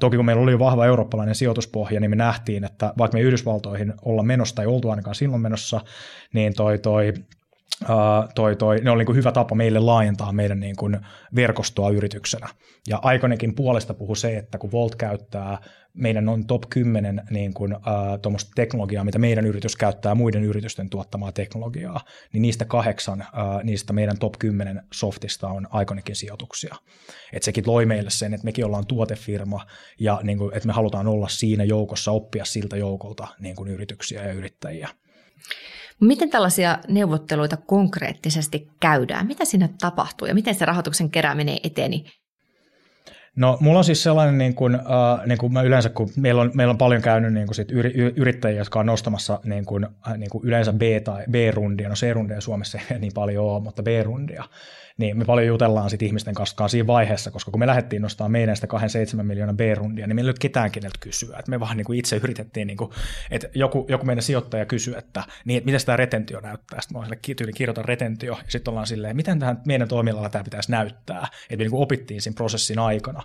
Toki 0.00 0.16
kun 0.16 0.26
meillä 0.26 0.42
oli 0.42 0.58
vahva 0.58 0.86
eurooppalainen 0.86 1.34
sijoituspohja, 1.34 2.00
niin 2.00 2.10
me 2.10 2.16
nähtiin, 2.16 2.64
että 2.64 2.92
vaikka 2.98 3.18
me 3.18 3.22
Yhdysvaltoihin 3.22 3.94
olla 4.02 4.22
menossa 4.22 4.54
tai 4.54 4.66
oltu 4.66 4.90
ainakaan 4.90 5.14
silloin 5.14 5.42
menossa, 5.42 5.80
niin 6.32 6.54
toi, 6.54 6.78
toi 6.78 7.14
Uh, 7.82 8.32
toi, 8.34 8.56
toi, 8.56 8.80
ne 8.80 8.90
oli 8.90 9.04
niin 9.04 9.16
hyvä 9.16 9.32
tapa 9.32 9.54
meille 9.54 9.78
laajentaa 9.78 10.32
meidän 10.32 10.60
niin 10.60 10.76
kuin 10.76 10.98
verkostoa 11.34 11.90
yrityksenä. 11.90 12.48
Ja 12.88 12.98
Aikonekin 13.02 13.54
puolesta 13.54 13.94
puhuu 13.94 14.14
se, 14.14 14.36
että 14.36 14.58
kun 14.58 14.72
Volt 14.72 14.96
käyttää 14.96 15.58
meidän 15.94 16.28
on 16.28 16.46
top 16.46 16.62
10 16.70 17.22
niin 17.30 17.54
kuin, 17.54 17.74
uh, 17.74 17.80
teknologiaa, 18.54 19.04
mitä 19.04 19.18
meidän 19.18 19.46
yritys 19.46 19.76
käyttää 19.76 20.14
muiden 20.14 20.44
yritysten 20.44 20.90
tuottamaa 20.90 21.32
teknologiaa, 21.32 22.00
niin 22.32 22.42
niistä 22.42 22.64
kahdeksan 22.64 23.20
uh, 23.20 23.62
niistä 23.62 23.92
meidän 23.92 24.18
top 24.18 24.34
10 24.38 24.82
softista 24.92 25.48
on 25.48 25.68
Iconikin 25.82 26.16
sijoituksia. 26.16 26.76
Et 27.32 27.42
sekin 27.42 27.64
loi 27.66 27.86
meille 27.86 28.10
sen, 28.10 28.34
että 28.34 28.44
mekin 28.44 28.64
ollaan 28.64 28.86
tuotefirma 28.86 29.66
ja 29.98 30.20
niin 30.22 30.38
kuin, 30.38 30.56
että 30.56 30.66
me 30.66 30.72
halutaan 30.72 31.06
olla 31.06 31.28
siinä 31.28 31.64
joukossa, 31.64 32.12
oppia 32.12 32.44
siltä 32.44 32.76
joukolta 32.76 33.28
niin 33.40 33.56
kuin 33.56 33.68
yrityksiä 33.68 34.26
ja 34.26 34.32
yrittäjiä. 34.32 34.88
Miten 36.02 36.30
tällaisia 36.30 36.78
neuvotteluita 36.88 37.56
konkreettisesti 37.56 38.68
käydään? 38.80 39.26
Mitä 39.26 39.44
siinä 39.44 39.68
tapahtuu 39.80 40.28
ja 40.28 40.34
miten 40.34 40.54
se 40.54 40.64
rahoituksen 40.64 41.10
kerääminen 41.10 41.58
eteni? 41.64 42.04
No 43.36 43.58
mulla 43.60 43.78
on 43.78 43.84
siis 43.84 44.02
sellainen, 44.02 44.38
niin 44.38 44.54
kuin, 44.54 44.74
äh, 44.74 45.26
niin 45.26 45.38
kuin 45.38 45.52
mä 45.52 45.62
yleensä, 45.62 45.88
kun 45.88 46.08
meillä 46.16 46.42
on, 46.42 46.50
meillä 46.54 46.70
on 46.70 46.78
paljon 46.78 47.02
käynyt 47.02 47.32
niin 47.32 47.46
kuin 47.46 47.54
sit 47.54 47.70
yri, 47.70 47.90
yrittäjiä, 48.16 48.58
jotka 48.58 48.80
on 48.80 48.86
nostamassa 48.86 49.40
niin 49.44 49.64
kuin, 49.64 49.84
äh, 49.84 50.16
niin 50.18 50.30
kuin 50.30 50.44
yleensä 50.44 50.72
B- 50.72 51.04
tai 51.04 51.24
B-rundia, 51.30 51.88
no 51.88 51.94
C-rundia 51.94 52.40
Suomessa 52.40 52.78
ei 52.90 52.98
niin 52.98 53.12
paljon 53.14 53.44
ole, 53.44 53.62
mutta 53.62 53.82
B-rundia, 53.82 54.44
niin 54.98 55.18
me 55.18 55.24
paljon 55.24 55.46
jutellaan 55.46 55.90
sit 55.90 56.02
ihmisten 56.02 56.34
kanssa 56.34 56.68
siinä 56.68 56.86
vaiheessa, 56.86 57.30
koska 57.30 57.50
kun 57.50 57.60
me 57.60 57.66
lähdettiin 57.66 58.02
nostaa 58.02 58.28
meidän 58.28 58.56
sitä 58.56 58.66
27 58.66 59.26
miljoonaa 59.26 59.54
B-rundia, 59.54 60.06
niin 60.06 60.16
meillä 60.16 60.30
ei 60.30 60.34
ketään 60.40 60.70
keneltä 60.70 60.98
kysyä. 61.00 61.38
Et 61.38 61.48
me 61.48 61.60
vaan 61.60 61.76
niin 61.76 61.84
kuin 61.84 61.98
itse 61.98 62.16
yritettiin, 62.16 62.66
niin 62.66 62.76
kuin, 62.76 62.90
että 63.30 63.48
joku, 63.54 63.86
joku 63.88 64.06
meidän 64.06 64.22
sijoittaja 64.22 64.66
kysyi, 64.66 64.94
että, 64.98 65.24
niin, 65.44 65.58
että 65.58 65.66
miten 65.66 65.86
tämä 65.86 65.96
retentio 65.96 66.40
näyttää. 66.40 66.80
Sitten 66.80 67.00
mä 67.00 67.16
tyyli 67.36 67.52
kirjoitan 67.52 67.84
retentio, 67.84 68.32
ja 68.32 68.44
sitten 68.48 68.70
ollaan 68.72 68.86
silleen, 68.86 69.16
miten 69.16 69.38
tähän 69.38 69.60
meidän 69.66 69.88
toimialalla 69.88 70.28
tämä 70.28 70.44
pitäisi 70.44 70.70
näyttää. 70.70 71.26
Että 71.42 71.56
me 71.56 71.56
niin 71.56 71.70
kuin 71.70 71.82
opittiin 71.82 72.22
siinä 72.22 72.34
prosessin 72.34 72.78
aikana 72.78 73.22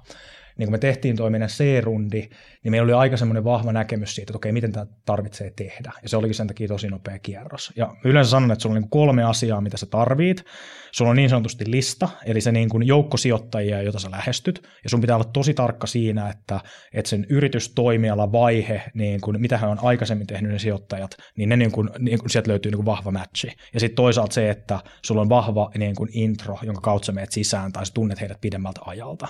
niin 0.57 0.67
kun 0.67 0.71
me 0.71 0.77
tehtiin 0.77 1.15
meidän 1.29 1.49
C-rundi, 1.49 2.29
niin 2.67 2.71
meillä 2.71 2.85
oli 2.85 2.93
aika 2.93 3.17
semmoinen 3.17 3.43
vahva 3.43 3.71
näkemys 3.71 4.15
siitä, 4.15 4.31
että 4.31 4.37
okei, 4.37 4.51
miten 4.51 4.71
tämä 4.71 4.85
tarvitsee 5.05 5.51
tehdä. 5.55 5.91
Ja 6.03 6.09
se 6.09 6.17
olikin 6.17 6.35
sen 6.35 6.47
takia 6.47 6.67
tosi 6.67 6.87
nopea 6.87 7.19
kierros. 7.19 7.73
Ja 7.75 7.95
yleensä 8.03 8.31
sanon, 8.31 8.51
että 8.51 8.61
sulla 8.61 8.75
on 8.75 8.81
niin 8.81 8.89
kolme 8.89 9.23
asiaa, 9.23 9.61
mitä 9.61 9.77
sä 9.77 9.85
tarvit. 9.85 10.45
Sulla 10.91 11.11
on 11.11 11.17
niin 11.17 11.29
sanotusti 11.29 11.71
lista, 11.71 12.09
eli 12.25 12.41
se 12.41 12.51
niin 12.51 12.69
kuin 12.69 12.87
joukko 12.87 13.17
sijoittajia, 13.17 13.81
jota 13.81 13.99
sä 13.99 14.11
lähestyt, 14.11 14.67
ja 14.83 14.89
sun 14.89 15.01
pitää 15.01 15.15
olla 15.15 15.29
tosi 15.33 15.53
tarkka 15.53 15.87
siinä, 15.87 16.29
että, 16.29 16.59
että 16.93 17.09
sen 17.09 17.25
yritystoimiala 17.29 18.31
vaihe, 18.31 18.83
niin 18.93 19.21
kuin, 19.21 19.41
mitä 19.41 19.57
hän 19.57 19.69
on 19.69 19.79
aikaisemmin 19.81 20.27
tehnyt 20.27 20.51
ne 20.51 20.59
sijoittajat, 20.59 21.11
niin, 21.37 21.49
ne 21.49 21.57
niin 21.57 21.71
kuin, 21.71 21.89
niin 21.99 22.19
kuin 22.19 22.29
sieltä 22.29 22.49
löytyy 22.49 22.71
niin 22.71 22.77
kuin 22.77 22.85
vahva 22.85 23.11
matchi. 23.11 23.51
Ja 23.73 23.79
sitten 23.79 23.95
toisaalta 23.95 24.33
se, 24.33 24.49
että 24.49 24.79
sulla 25.05 25.21
on 25.21 25.29
vahva 25.29 25.71
niin 25.77 25.95
kuin 25.95 26.09
intro, 26.13 26.57
jonka 26.61 26.81
kautta 26.81 27.05
sä 27.05 27.11
menet 27.11 27.31
sisään, 27.31 27.71
tai 27.71 27.85
sä 27.85 27.93
tunnet 27.93 28.21
heidät 28.21 28.41
pidemmältä 28.41 28.81
ajalta. 28.85 29.27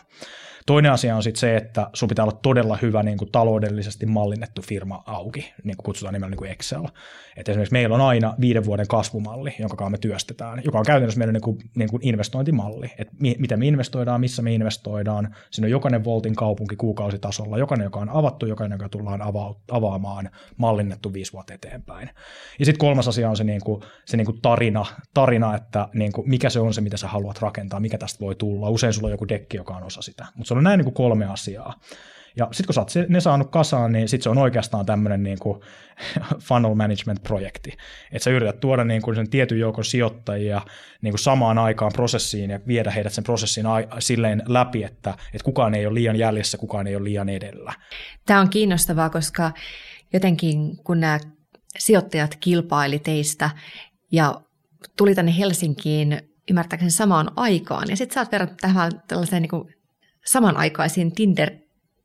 Toinen 0.67 0.91
asia 0.91 1.15
on 1.15 1.23
sitten 1.23 1.39
se, 1.39 1.57
että 1.57 1.89
sun 1.93 2.09
pitää 2.09 2.25
olla 2.25 2.39
todella 2.41 2.77
hyvä 2.81 3.03
niin 3.03 3.17
kuin 3.17 3.26
taloudellisesti 3.31 4.05
mallinnettu 4.05 4.61
firma 4.61 5.03
auki, 5.05 5.53
niin 5.63 5.77
kuin 5.77 5.83
kutsutaan 5.83 6.13
nimellä 6.13 6.29
niin 6.29 6.37
kuin 6.37 6.51
Excel. 6.51 6.83
Et 7.37 7.49
esimerkiksi 7.49 7.73
meillä 7.73 7.95
on 7.95 8.01
aina 8.01 8.35
viiden 8.39 8.65
vuoden 8.65 8.87
kasvumalli, 8.87 9.55
jonka 9.59 9.89
me 9.89 9.97
työstetään, 9.97 10.61
joka 10.63 10.79
on 10.79 10.85
käytännössä 10.85 11.17
meidän 11.17 11.33
niin 11.33 11.41
kuin, 11.41 11.57
niin 11.75 11.89
kuin 11.89 12.07
investointimalli, 12.07 12.91
että 12.97 13.13
mi- 13.19 13.35
miten 13.39 13.59
me 13.59 13.67
investoidaan, 13.67 14.21
missä 14.21 14.41
me 14.41 14.53
investoidaan. 14.53 15.35
Siinä 15.51 15.65
on 15.65 15.71
jokainen 15.71 16.03
voltin 16.03 16.35
kaupunki 16.35 16.75
kuukausitasolla, 16.75 17.57
jokainen, 17.57 17.85
joka 17.85 17.99
on 17.99 18.09
avattu, 18.09 18.45
jokainen, 18.45 18.75
joka 18.75 18.89
tullaan 18.89 19.21
ava- 19.21 19.61
avaamaan, 19.71 20.29
mallinnettu 20.57 21.13
viisi 21.13 21.33
vuotta 21.33 21.53
eteenpäin. 21.53 22.09
Ja 22.59 22.65
sitten 22.65 22.79
kolmas 22.79 23.07
asia 23.07 23.29
on 23.29 23.37
se, 23.37 23.43
niin 23.43 23.61
kuin, 23.61 23.81
se 24.05 24.17
niin 24.17 24.25
kuin 24.25 24.41
tarina, 24.41 24.85
tarina, 25.13 25.55
että 25.55 25.87
niin 25.93 26.11
kuin, 26.11 26.29
mikä 26.29 26.49
se 26.49 26.59
on 26.59 26.73
se, 26.73 26.81
mitä 26.81 26.97
sä 26.97 27.07
haluat 27.07 27.41
rakentaa, 27.41 27.79
mikä 27.79 27.97
tästä 27.97 28.19
voi 28.19 28.35
tulla. 28.35 28.69
Usein 28.69 28.93
sulla 28.93 29.07
on 29.07 29.11
joku 29.11 29.27
dekki, 29.27 29.57
joka 29.57 29.75
on 29.75 29.83
osa 29.83 30.01
sitä. 30.01 30.25
Mutta 30.35 30.55
on 30.55 30.63
näin 30.63 30.77
niin 30.77 30.85
kuin 30.85 30.93
kolme 30.93 31.25
asiaa. 31.25 31.73
Ja 32.37 32.47
sitten 32.51 32.65
kun 32.65 32.73
sä 32.73 32.81
oot 32.81 33.09
ne 33.09 33.19
saanut 33.19 33.51
kasaan, 33.51 33.91
niin 33.91 34.09
sitten 34.09 34.23
se 34.23 34.29
on 34.29 34.37
oikeastaan 34.37 34.85
tämmöinen 34.85 35.23
niin 35.23 35.39
kuin 35.39 35.61
funnel 36.39 36.75
management-projekti. 36.75 37.73
Että 38.11 38.23
sä 38.23 38.29
yrität 38.29 38.59
tuoda 38.59 38.83
niin 38.83 39.01
kuin 39.01 39.15
sen 39.15 39.29
tietyn 39.29 39.59
joukon 39.59 39.85
sijoittajia 39.85 40.61
niin 41.01 41.11
kuin 41.11 41.19
samaan 41.19 41.57
aikaan 41.57 41.91
prosessiin 41.95 42.49
ja 42.49 42.59
viedä 42.67 42.91
heidät 42.91 43.13
sen 43.13 43.23
prosessin 43.23 43.65
silleen 43.99 44.43
läpi, 44.47 44.83
että, 44.83 45.09
että 45.09 45.43
kukaan 45.45 45.73
ei 45.73 45.85
ole 45.85 45.93
liian 45.93 46.15
jäljessä, 46.15 46.57
kukaan 46.57 46.87
ei 46.87 46.95
ole 46.95 47.03
liian 47.03 47.29
edellä. 47.29 47.73
Tämä 48.25 48.41
on 48.41 48.49
kiinnostavaa, 48.49 49.09
koska 49.09 49.51
jotenkin 50.13 50.77
kun 50.83 50.99
nämä 50.99 51.19
sijoittajat 51.77 52.35
kilpaili 52.35 52.99
teistä 52.99 53.49
ja 54.11 54.41
tuli 54.97 55.15
tänne 55.15 55.37
Helsinkiin 55.37 56.21
ymmärtääkseni 56.49 56.91
samaan 56.91 57.31
aikaan, 57.35 57.87
ja 57.89 57.97
sitten 57.97 58.13
sä 58.13 58.21
oot 58.21 58.31
verrannut 58.31 58.57
tähän 58.61 58.91
tällaiseen 59.07 59.41
niin 59.41 59.75
samanaikaisiin 60.25 61.11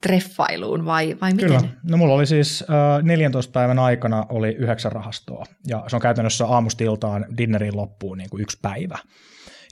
Tinder-treffailuun 0.02 0.84
vai, 0.84 1.16
vai 1.20 1.32
miten? 1.32 1.48
Kyllä. 1.48 1.62
No 1.82 1.96
mulla 1.96 2.14
oli 2.14 2.26
siis 2.26 2.64
äh, 2.70 3.02
14 3.02 3.52
päivän 3.52 3.78
aikana 3.78 4.26
oli 4.28 4.48
yhdeksän 4.48 4.92
rahastoa 4.92 5.44
ja 5.66 5.84
se 5.88 5.96
on 5.96 6.02
käytännössä 6.02 6.46
aamustiltaan 6.46 7.26
dinnerin 7.38 7.76
loppuun 7.76 8.18
niin 8.18 8.30
kuin 8.30 8.40
yksi 8.40 8.58
päivä 8.62 8.98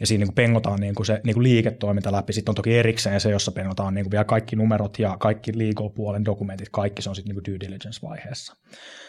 ja 0.01 0.07
siinä 0.07 0.21
niin 0.21 0.29
kuin 0.29 0.35
pengotaan 0.35 0.81
niin 0.81 0.95
kuin 0.95 1.07
se 1.07 1.21
niin 1.25 1.35
kuin 1.35 1.43
liiketoiminta 1.43 2.13
läpi. 2.13 2.33
Sitten 2.33 2.51
on 2.51 2.55
toki 2.55 2.79
erikseen 2.79 3.21
se, 3.21 3.31
jossa 3.31 3.53
pengotaan 3.53 3.95
niin 3.95 4.05
kuin 4.05 4.11
vielä 4.11 4.25
kaikki 4.25 4.57
numerot 4.57 4.99
ja 4.99 5.17
kaikki 5.19 5.53
legal-puolen 5.59 6.25
dokumentit, 6.25 6.69
kaikki 6.73 7.03
se 7.03 7.09
on 7.09 7.17
sitten 7.17 7.35
niin 7.35 7.43
kuin 7.43 7.53
due 7.53 7.61
diligence-vaiheessa. 7.61 8.57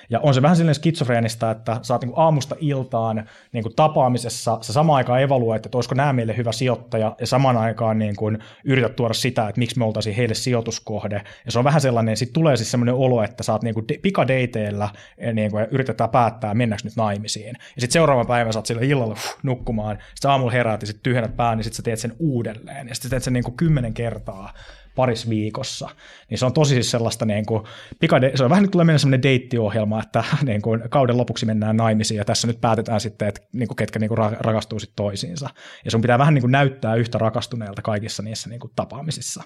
Ja 0.09 0.19
on 0.19 0.33
se 0.33 0.41
vähän 0.41 0.57
silleen 0.57 0.75
skitsofreenista, 0.75 1.51
että 1.51 1.79
sä 1.81 1.93
oot 1.93 2.01
niin 2.01 2.11
kuin 2.11 2.23
aamusta 2.23 2.55
iltaan 2.59 3.29
niin 3.51 3.63
kuin 3.63 3.75
tapaamisessa, 3.75 4.57
sä 4.61 4.73
samaan 4.73 4.97
aikaan 4.97 5.21
evaluoit, 5.21 5.65
että 5.65 5.77
olisiko 5.77 5.95
nämä 5.95 6.13
meille 6.13 6.37
hyvä 6.37 6.51
sijoittaja, 6.51 7.15
ja 7.19 7.27
samaan 7.27 7.57
aikaan 7.57 7.99
niin 7.99 8.15
kuin 8.15 8.39
yrität 8.65 8.95
tuoda 8.95 9.13
sitä, 9.13 9.47
että 9.47 9.59
miksi 9.59 9.79
me 9.79 9.85
oltaisiin 9.85 10.15
heille 10.15 10.33
sijoituskohde. 10.33 11.21
Ja 11.45 11.51
se 11.51 11.59
on 11.59 11.65
vähän 11.65 11.81
sellainen, 11.81 12.17
sitten 12.17 12.33
tulee 12.33 12.57
siis 12.57 12.71
sellainen 12.71 12.95
olo, 12.95 13.23
että 13.23 13.43
sä 13.43 13.51
oot 13.51 13.63
niin 13.63 13.73
kuin 13.73 13.85
pikadeiteillä 14.01 14.89
niin 15.33 15.51
kuin, 15.51 15.61
ja 15.61 15.67
yritetään 15.71 16.09
päättää, 16.09 16.53
mennäänkö 16.53 16.87
nyt 16.87 16.95
naimisiin. 16.95 17.55
Ja 17.75 17.81
sitten 17.81 17.93
seuraavan 17.93 18.27
päivän 18.27 18.53
sä 18.53 18.59
oot 18.59 18.65
sillä 18.65 18.81
illalla 18.81 19.15
nukkumaan, 19.43 19.97
sitten 20.15 20.31
aamulla 20.31 20.51
heräät 20.51 20.80
ja 20.81 20.87
sitten 20.87 21.03
tyhjennät 21.03 21.37
pään, 21.37 21.57
niin 21.57 21.63
sitten 21.63 21.77
sä 21.77 21.83
teet 21.83 21.99
sen 21.99 22.15
uudelleen. 22.19 22.87
Ja 22.87 22.95
sitten 22.95 23.11
teet 23.11 23.23
sen 23.23 23.33
niin 23.33 23.43
kuin 23.43 23.57
kymmenen 23.57 23.93
kertaa 23.93 24.53
paris 24.95 25.29
viikossa. 25.29 25.89
Niin 26.29 26.37
se 26.37 26.45
on 26.45 26.53
tosi 26.53 26.73
siis 26.73 26.91
sellaista, 26.91 27.25
niin 27.25 27.45
kuin, 27.45 27.63
pikade- 27.99 28.31
se 28.35 28.43
on 28.43 28.49
vähän 28.49 28.61
nyt 28.61 28.71
tulee 28.71 28.85
mennä 28.85 28.97
sellainen 28.97 29.23
deittiohjelma, 29.23 30.03
että 30.03 30.23
niin 30.45 30.61
kuin, 30.61 30.81
kauden 30.89 31.17
lopuksi 31.17 31.45
mennään 31.45 31.77
naimisiin 31.77 32.17
ja 32.17 32.25
tässä 32.25 32.47
nyt 32.47 32.61
päätetään 32.61 33.01
sitten, 33.01 33.27
että 33.27 33.41
niin 33.53 33.67
kuin, 33.67 33.75
ketkä 33.75 33.99
niin 33.99 34.09
kuin, 34.09 34.17
rakastuu 34.39 34.79
sitten 34.79 34.95
toisiinsa. 34.95 35.49
Ja 35.85 35.91
sun 35.91 36.01
pitää 36.01 36.19
vähän 36.19 36.33
niin 36.33 36.41
kuin, 36.41 36.51
näyttää 36.51 36.95
yhtä 36.95 37.17
rakastuneelta 37.17 37.81
kaikissa 37.81 38.23
niissä 38.23 38.49
niin 38.49 38.59
kuin, 38.59 38.71
tapaamisissa. 38.75 39.43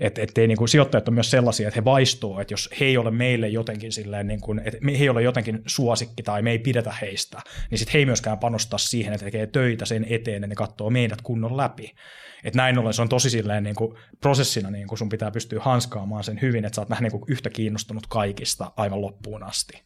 Et, 0.00 0.18
niin 0.36 0.56
kuin, 0.56 0.68
sijoittajat 0.68 1.08
on 1.08 1.14
myös 1.14 1.30
sellaisia, 1.30 1.68
että 1.68 1.80
he 1.80 1.84
vaistuu, 1.84 2.38
että 2.38 2.52
jos 2.54 2.70
he 2.80 2.84
ei 2.84 2.96
ole 2.96 3.10
meille 3.10 3.48
jotenkin 3.48 3.92
silleen, 3.92 4.26
niin 4.26 4.40
kuin, 4.40 4.58
että 4.64 4.78
he 4.86 5.02
ei 5.02 5.08
ole 5.08 5.22
jotenkin 5.22 5.62
suosikki 5.66 6.22
tai 6.22 6.42
me 6.42 6.50
ei 6.50 6.58
pidetä 6.58 6.94
heistä, 7.00 7.40
niin 7.70 7.78
sitten 7.78 7.92
he 7.92 7.98
ei 7.98 8.06
myöskään 8.06 8.38
panostaa 8.38 8.78
siihen, 8.78 9.12
että 9.12 9.24
tekee 9.24 9.46
töitä 9.46 9.84
sen 9.84 10.06
eteen, 10.10 10.36
että 10.36 10.46
ne 10.46 10.54
katsoo 10.54 10.90
meidät 10.90 11.22
kunnon 11.22 11.56
läpi. 11.56 11.92
Että 12.44 12.56
näin 12.56 12.78
ollen 12.78 12.94
se 12.94 13.02
on 13.02 13.08
tosi 13.08 13.30
silleen 13.30 13.64
niin 13.64 13.74
kuin 13.74 13.96
prosessina, 14.20 14.70
niin 14.70 14.86
kuin 14.86 14.98
sun 14.98 15.08
pitää 15.08 15.30
pystyä 15.30 15.60
hanskaamaan 15.62 16.24
sen 16.24 16.38
hyvin, 16.42 16.64
että 16.64 16.76
sä 16.76 16.80
oot 16.80 16.90
vähän 16.90 17.02
niin 17.02 17.12
kuin 17.12 17.24
yhtä 17.28 17.50
kiinnostunut 17.50 18.06
kaikista 18.06 18.72
aivan 18.76 19.00
loppuun 19.00 19.42
asti. 19.42 19.82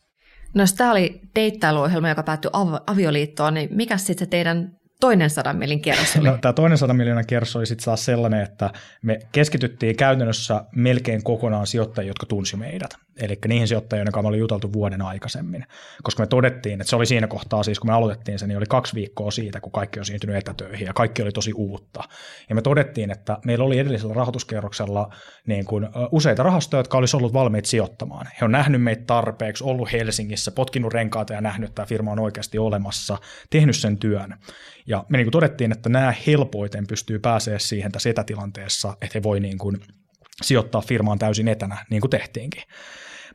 No 0.55 0.63
jos 0.63 0.75
tämä 0.75 0.91
oli 0.91 1.21
deittailuohjelma, 1.35 2.09
joka 2.09 2.23
päättyi 2.23 2.51
av- 2.53 2.83
avioliittoon, 2.87 3.55
niin 3.55 3.69
mikä 3.73 3.97
sitten 3.97 4.19
se 4.19 4.27
teidän 4.27 4.77
toinen 5.01 5.31
sadan 5.31 5.57
millin 5.57 5.81
kierros 5.81 6.17
oli? 6.17 6.29
No, 6.29 6.39
tämä 6.41 6.53
toinen 6.53 6.79
sadan 6.79 6.97
miljoonan 6.97 7.27
kierros 7.27 7.57
oli 7.57 7.67
sitten 7.67 7.85
taas 7.85 8.05
sellainen, 8.05 8.43
että 8.43 8.71
me 9.03 9.19
keskityttiin 9.33 9.97
käytännössä 9.97 10.65
melkein 10.75 11.23
kokonaan 11.23 11.67
sijoittajia, 11.67 12.11
jotka 12.11 12.27
tunsi 12.27 12.57
meidät. 12.57 13.06
Eli 13.21 13.39
niihin 13.49 13.69
sijoittajiin, 13.69 14.07
jotka 14.07 14.23
me 14.23 14.29
oli 14.29 14.39
juteltu 14.39 14.73
vuoden 14.73 15.03
aikaisemmin. 15.03 15.65
Koska 16.03 16.23
me 16.23 16.27
todettiin, 16.27 16.81
että 16.81 16.91
se 16.91 16.97
oli 16.97 17.07
siinä 17.07 17.27
kohtaa 17.27 17.63
siis, 17.63 17.81
kun 17.81 17.91
me 17.91 17.95
aloitettiin 17.95 18.39
se, 18.39 18.47
niin 18.47 18.57
oli 18.57 18.67
kaksi 18.69 18.95
viikkoa 18.95 19.31
siitä, 19.31 19.61
kun 19.61 19.73
kaikki 19.73 19.99
on 19.99 20.05
siirtynyt 20.05 20.37
etätöihin 20.37 20.87
ja 20.87 20.93
kaikki 20.93 21.23
oli 21.23 21.33
tosi 21.33 21.53
uutta. 21.53 22.03
Ja 22.49 22.55
me 22.55 22.63
todettiin, 22.63 23.11
että 23.11 23.39
meillä 23.45 23.65
oli 23.65 23.79
edellisellä 23.79 24.15
rahoituskierroksella 24.15 25.15
niin 25.47 25.65
kuin, 25.65 25.89
useita 26.13 26.43
rahastoja, 26.43 26.79
jotka 26.81 26.99
olisi 26.99 27.17
ollut 27.17 27.33
valmiit 27.33 27.65
sijoittamaan. 27.65 28.29
He 28.41 28.45
on 28.45 28.53
nähnyt 28.53 28.83
meitä 28.83 29.03
tarpeeksi, 29.07 29.65
ollut 29.65 29.93
Helsingissä, 29.93 30.51
potkinut 30.51 30.93
renkaata 30.93 31.33
ja 31.33 31.41
nähnyt, 31.41 31.69
että 31.69 31.75
tämä 31.75 31.87
firma 31.87 32.13
on 32.13 32.19
oikeasti 32.19 32.59
olemassa, 32.59 33.19
tehnyt 33.51 33.77
sen 33.77 33.99
työn. 33.99 34.35
Ja 34.87 35.05
me 35.09 35.19
niin 35.19 35.27
kuin 35.27 35.33
todettiin, 35.33 35.73
että 35.73 35.89
nämä 35.89 36.15
helpoiten 36.27 36.87
pystyy 36.87 37.19
pääsee 37.19 37.59
siihen 37.59 37.93
tässä 37.93 38.11
etätilanteessa, 38.11 38.93
että 38.93 39.19
he 39.19 39.23
voi 39.23 39.41
niin 39.41 39.59
kuin 39.59 39.77
sijoittaa 40.43 40.81
firmaan 40.81 41.19
täysin 41.19 41.49
etänä, 41.49 41.87
niin 41.91 42.01
kuin 42.01 42.11
tehtiinkin. 42.11 42.63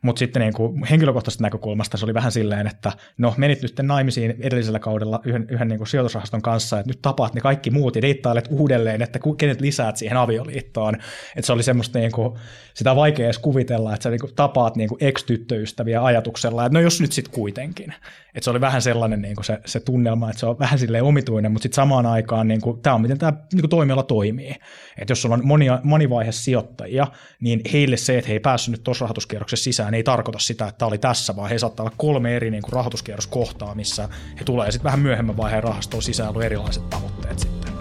Mutta 0.02 0.18
sitten 0.18 0.42
niin 0.42 0.52
kuin 0.52 0.84
henkilökohtaisesta 0.84 1.42
näkökulmasta 1.42 1.96
se 1.96 2.04
oli 2.04 2.14
vähän 2.14 2.32
silleen, 2.32 2.66
että 2.66 2.92
no 3.18 3.34
menit 3.36 3.62
nyt 3.62 3.80
naimisiin 3.82 4.34
edellisellä 4.40 4.78
kaudella 4.78 5.20
yhden, 5.24 5.46
yhden 5.50 5.68
niin 5.68 5.78
kuin 5.78 5.88
sijoitusrahaston 5.88 6.42
kanssa, 6.42 6.78
että 6.78 6.90
nyt 6.90 7.02
tapaat 7.02 7.34
ne 7.34 7.40
kaikki 7.40 7.70
muut 7.70 7.96
ja 7.96 8.02
deittailet 8.02 8.48
uudelleen, 8.50 9.02
että 9.02 9.18
kenet 9.38 9.60
lisäät 9.60 9.96
siihen 9.96 10.16
avioliittoon. 10.16 10.94
Että 11.36 11.46
se 11.46 11.52
oli 11.52 11.62
semmoista 11.62 11.98
niin 11.98 12.12
kuin, 12.12 12.38
sitä 12.74 12.96
vaikea 12.96 13.24
edes 13.24 13.38
kuvitella, 13.38 13.94
että 13.94 14.02
sä 14.02 14.10
niin 14.10 14.20
kuin 14.20 14.34
tapaat 14.34 14.76
niin 14.76 14.88
kuin 14.88 15.04
ex-tyttöystäviä 15.04 16.04
ajatuksella, 16.04 16.66
että 16.66 16.78
no 16.78 16.80
jos 16.80 17.00
nyt 17.00 17.12
sitten 17.12 17.34
kuitenkin. 17.34 17.94
Että 18.34 18.44
se 18.44 18.50
oli 18.50 18.60
vähän 18.60 18.82
sellainen 18.82 19.22
niin 19.22 19.36
kuin 19.36 19.44
se, 19.44 19.58
se 19.64 19.80
tunnelma, 19.80 20.30
että 20.30 20.40
se 20.40 20.46
on 20.46 20.58
vähän 20.58 20.78
silleen 20.78 21.04
omituinen, 21.04 21.52
mutta 21.52 21.62
sitten 21.62 21.76
samaan 21.76 22.06
aikaan 22.06 22.48
niin 22.48 22.60
kuin, 22.60 22.80
tämä 22.80 22.94
on 22.94 23.02
miten 23.02 23.18
tämä 23.18 23.32
niin 23.52 23.60
kuin 23.60 23.70
toimiala 23.70 24.02
toimii. 24.02 24.54
Että 24.98 25.10
jos 25.12 25.22
sulla 25.22 25.34
on 25.34 25.46
monia, 25.46 25.80
monivaihe 25.82 26.32
sijoittajia, 26.32 27.06
niin 27.40 27.60
heille 27.72 27.96
se, 27.96 28.18
että 28.18 28.28
he 28.28 28.32
ei 28.34 28.40
päässyt 28.40 28.72
nyt 28.72 28.84
tuossa 28.84 29.02
rahoituskierroksessa 29.02 29.64
sisään, 29.64 29.91
ei 29.94 30.02
tarkoita 30.02 30.38
sitä, 30.38 30.66
että 30.68 30.86
oli 30.86 30.98
tässä, 30.98 31.36
vaan 31.36 31.50
he 31.50 31.58
saattaa 31.58 31.84
olla 31.84 31.94
kolme 31.96 32.36
eri 32.36 32.50
niin 32.50 32.62
kuin 32.62 32.72
rahoituskierroskohtaa, 32.72 33.74
missä 33.74 34.08
he 34.40 34.44
tulee 34.44 34.70
sitten 34.70 34.84
vähän 34.84 35.00
myöhemmän 35.00 35.36
vaiheen 35.36 35.62
rahastoon 35.62 36.02
sisään 36.02 36.42
erilaiset 36.42 36.90
tavoitteet 36.90 37.38
sitten. 37.38 37.72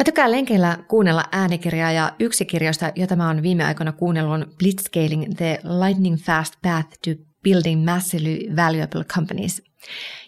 Mä 0.00 0.04
tykkään 0.04 0.30
lenkeillä 0.30 0.78
kuunnella 0.88 1.24
äänikirjaa 1.32 1.92
ja 1.92 2.12
yksi 2.18 2.44
kirjoista, 2.44 2.92
jota 2.96 3.16
mä 3.16 3.26
oon 3.26 3.42
viime 3.42 3.64
aikoina 3.64 3.92
kuunnellut, 3.92 4.34
on 4.34 4.46
Blitzscaling 4.58 5.34
the 5.36 5.60
Lightning 5.84 6.16
Fast 6.16 6.54
Path 6.62 6.88
to 6.88 7.29
Building 7.42 7.84
Massively 7.84 8.56
Valuable 8.56 9.04
Companies. 9.04 9.62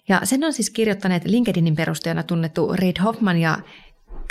Ja 0.09 0.21
sen 0.25 0.45
on 0.45 0.53
siis 0.53 0.71
kirjoittaneet 0.71 1.25
LinkedInin 1.25 1.77
perustajana 1.77 2.23
tunnettu 2.23 2.73
Reid 2.73 2.97
Hoffman 3.05 3.39
ja 3.39 3.59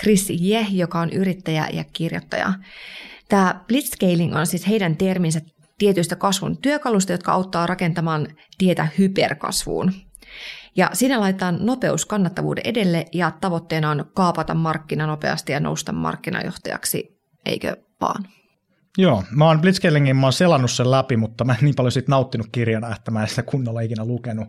Chris 0.02 0.30
Ye, 0.30 0.66
joka 0.72 1.00
on 1.00 1.10
yrittäjä 1.10 1.68
ja 1.74 1.84
kirjoittaja. 1.94 2.54
Tämä 3.30 3.64
blitzscaling 3.68 4.36
on 4.36 4.48
siis 4.48 4.68
heidän 4.68 4.98
terminsä 4.98 5.42
tietyistä 5.78 6.16
kasvun 6.16 6.58
työkalusta, 6.58 7.12
jotka 7.12 7.32
auttaa 7.32 7.68
rakentamaan 7.68 8.28
tietä 8.58 8.88
hyperkasvuun. 8.98 9.94
Ja 10.76 10.90
siinä 10.94 11.20
laitetaan 11.20 11.58
nopeus 11.60 12.06
kannattavuuden 12.06 12.66
edelle 12.66 13.06
ja 13.14 13.32
tavoitteena 13.42 13.90
on 13.92 14.06
kaapata 14.14 14.54
markkina 14.54 15.08
nopeasti 15.08 15.52
ja 15.52 15.60
nousta 15.60 15.92
markkinajohtajaksi, 15.92 17.20
eikö 17.46 17.78
vaan? 18.02 18.28
Joo, 18.98 19.24
mä 19.32 19.46
oon 19.46 19.62
Blitzkellingin, 19.62 20.16
mä 20.16 20.26
oon 20.26 20.34
selannut 20.34 20.72
sen 20.72 20.92
läpi, 20.92 21.18
mutta 21.18 21.44
mä 21.44 21.54
en 21.54 21.60
niin 21.62 21.76
paljon 21.76 21.92
siitä 21.92 22.12
nauttinut 22.12 22.48
kirjana, 22.52 22.96
että 22.96 23.12
mä 23.12 23.22
en 23.22 23.28
sitä 23.28 23.44
kunnolla 23.44 23.82
ikinä 23.82 24.06
lukenut 24.06 24.48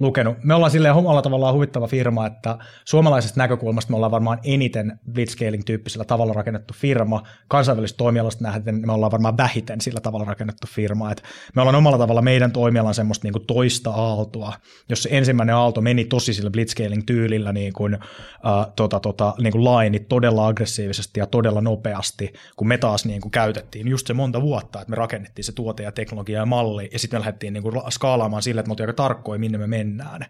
lukenut. 0.00 0.36
Me 0.44 0.54
ollaan 0.54 0.70
silleen 0.70 0.94
omalla 0.94 1.22
tavallaan 1.22 1.54
huvittava 1.54 1.86
firma, 1.86 2.26
että 2.26 2.58
suomalaisesta 2.84 3.40
näkökulmasta 3.40 3.90
me 3.90 3.96
ollaan 3.96 4.10
varmaan 4.10 4.38
eniten 4.44 4.98
blitzscaling-tyyppisellä 5.12 6.04
tavalla 6.04 6.32
rakennettu 6.32 6.74
firma. 6.76 7.22
Kansainvälistä 7.48 7.96
toimialasta 7.96 8.44
nähden 8.44 8.86
me 8.86 8.92
ollaan 8.92 9.12
varmaan 9.12 9.36
vähiten 9.36 9.80
sillä 9.80 10.00
tavalla 10.00 10.24
rakennettu 10.24 10.66
firma. 10.70 11.12
Et 11.12 11.22
me 11.54 11.62
ollaan 11.62 11.76
omalla 11.76 11.98
tavalla 11.98 12.22
meidän 12.22 12.52
toimialan 12.52 12.94
semmoista 12.94 13.26
niin 13.26 13.32
kuin 13.32 13.46
toista 13.46 13.90
aaltoa, 13.90 14.52
jos 14.88 15.02
se 15.02 15.08
ensimmäinen 15.12 15.54
aalto 15.54 15.80
meni 15.80 16.04
tosi 16.04 16.34
sillä 16.34 16.50
blitzscaling-tyylillä 16.50 17.52
niin 17.52 17.72
kuin, 17.72 17.94
äh, 17.94 18.72
tota, 18.76 19.00
tota, 19.00 19.34
niin 19.38 19.52
kuin 19.52 19.64
lainit 19.64 20.08
todella 20.08 20.46
aggressiivisesti 20.46 21.20
ja 21.20 21.26
todella 21.26 21.60
nopeasti, 21.60 22.32
kun 22.56 22.68
me 22.68 22.78
taas 22.78 23.04
niin 23.04 23.20
kuin 23.20 23.32
käytettiin 23.32 23.79
just 23.88 24.06
se 24.06 24.14
monta 24.14 24.42
vuotta, 24.42 24.80
että 24.80 24.90
me 24.90 24.96
rakennettiin 24.96 25.44
se 25.44 25.52
tuote 25.52 25.82
ja 25.82 25.92
teknologia 25.92 26.38
ja 26.38 26.46
malli, 26.46 26.88
ja 26.92 26.98
sitten 26.98 27.18
me 27.18 27.20
lähdettiin 27.20 27.52
niin 27.52 27.62
kuin 27.62 27.74
skaalaamaan 27.90 28.42
sille, 28.42 28.60
että 28.60 28.68
me 28.68 28.72
oltiin 28.72 28.88
aika 28.88 29.02
tarkkoja, 29.02 29.38
minne 29.38 29.58
me 29.58 29.66
mennään. 29.66 30.26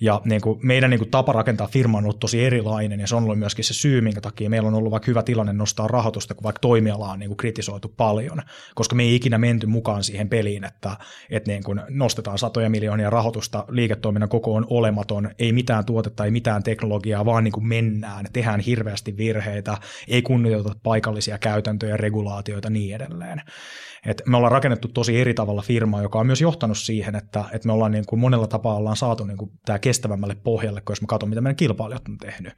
Ja 0.00 0.20
niin 0.24 0.40
kuin 0.40 0.58
meidän 0.62 0.90
niin 0.90 0.98
kuin 0.98 1.10
tapa 1.10 1.32
rakentaa 1.32 1.66
firma 1.66 1.98
on 1.98 2.04
ollut 2.04 2.20
tosi 2.20 2.44
erilainen 2.44 3.00
ja 3.00 3.06
se 3.06 3.16
on 3.16 3.24
ollut 3.24 3.38
myöskin 3.38 3.64
se 3.64 3.74
syy, 3.74 4.00
minkä 4.00 4.20
takia 4.20 4.50
meillä 4.50 4.68
on 4.68 4.74
ollut 4.74 4.90
vaikka 4.90 5.06
hyvä 5.06 5.22
tilanne 5.22 5.52
nostaa 5.52 5.88
rahoitusta, 5.88 6.34
kun 6.34 6.42
vaikka 6.42 6.60
toimiala 6.60 7.10
on 7.10 7.18
niin 7.18 7.28
kuin 7.28 7.36
kritisoitu 7.36 7.94
paljon, 7.96 8.42
koska 8.74 8.94
me 8.94 9.02
ei 9.02 9.14
ikinä 9.14 9.38
menty 9.38 9.66
mukaan 9.66 10.04
siihen 10.04 10.28
peliin, 10.28 10.64
että, 10.64 10.96
että 11.30 11.50
niin 11.50 11.62
kuin 11.62 11.80
nostetaan 11.88 12.38
satoja 12.38 12.70
miljoonia 12.70 13.10
rahoitusta, 13.10 13.64
liiketoiminnan 13.68 14.28
koko 14.28 14.54
on 14.54 14.66
olematon, 14.70 15.30
ei 15.38 15.52
mitään 15.52 15.84
tuotetta, 15.84 16.24
ei 16.24 16.30
mitään 16.30 16.62
teknologiaa, 16.62 17.24
vaan 17.24 17.44
niin 17.44 17.52
kuin 17.52 17.66
mennään, 17.66 18.26
tehdään 18.32 18.60
hirveästi 18.60 19.16
virheitä, 19.16 19.78
ei 20.08 20.22
kunnioiteta 20.22 20.76
paikallisia 20.82 21.38
käytäntöjä, 21.38 21.96
regulaatioita 21.96 22.70
niin 22.74 22.94
edelleen. 22.94 23.42
Et 24.06 24.22
me 24.26 24.36
ollaan 24.36 24.52
rakennettu 24.52 24.88
tosi 24.88 25.20
eri 25.20 25.34
tavalla 25.34 25.62
firmaa, 25.62 26.02
joka 26.02 26.18
on 26.18 26.26
myös 26.26 26.40
johtanut 26.40 26.78
siihen, 26.78 27.14
että, 27.14 27.44
että 27.52 27.66
me 27.68 27.72
ollaan 27.72 27.92
niin 27.92 28.06
kuin 28.06 28.20
monella 28.20 28.46
tapaa 28.46 28.76
ollaan 28.76 28.96
saatu 28.96 29.24
niin 29.24 29.38
kuin 29.38 29.50
tämä 29.64 29.78
kestävämmälle 29.78 30.34
pohjalle, 30.34 30.80
kun 30.80 30.92
jos 30.92 31.00
mä 31.00 31.06
katson, 31.06 31.28
mitä 31.28 31.40
meidän 31.40 31.56
kilpailijat 31.56 32.08
on 32.08 32.18
tehnyt. 32.18 32.54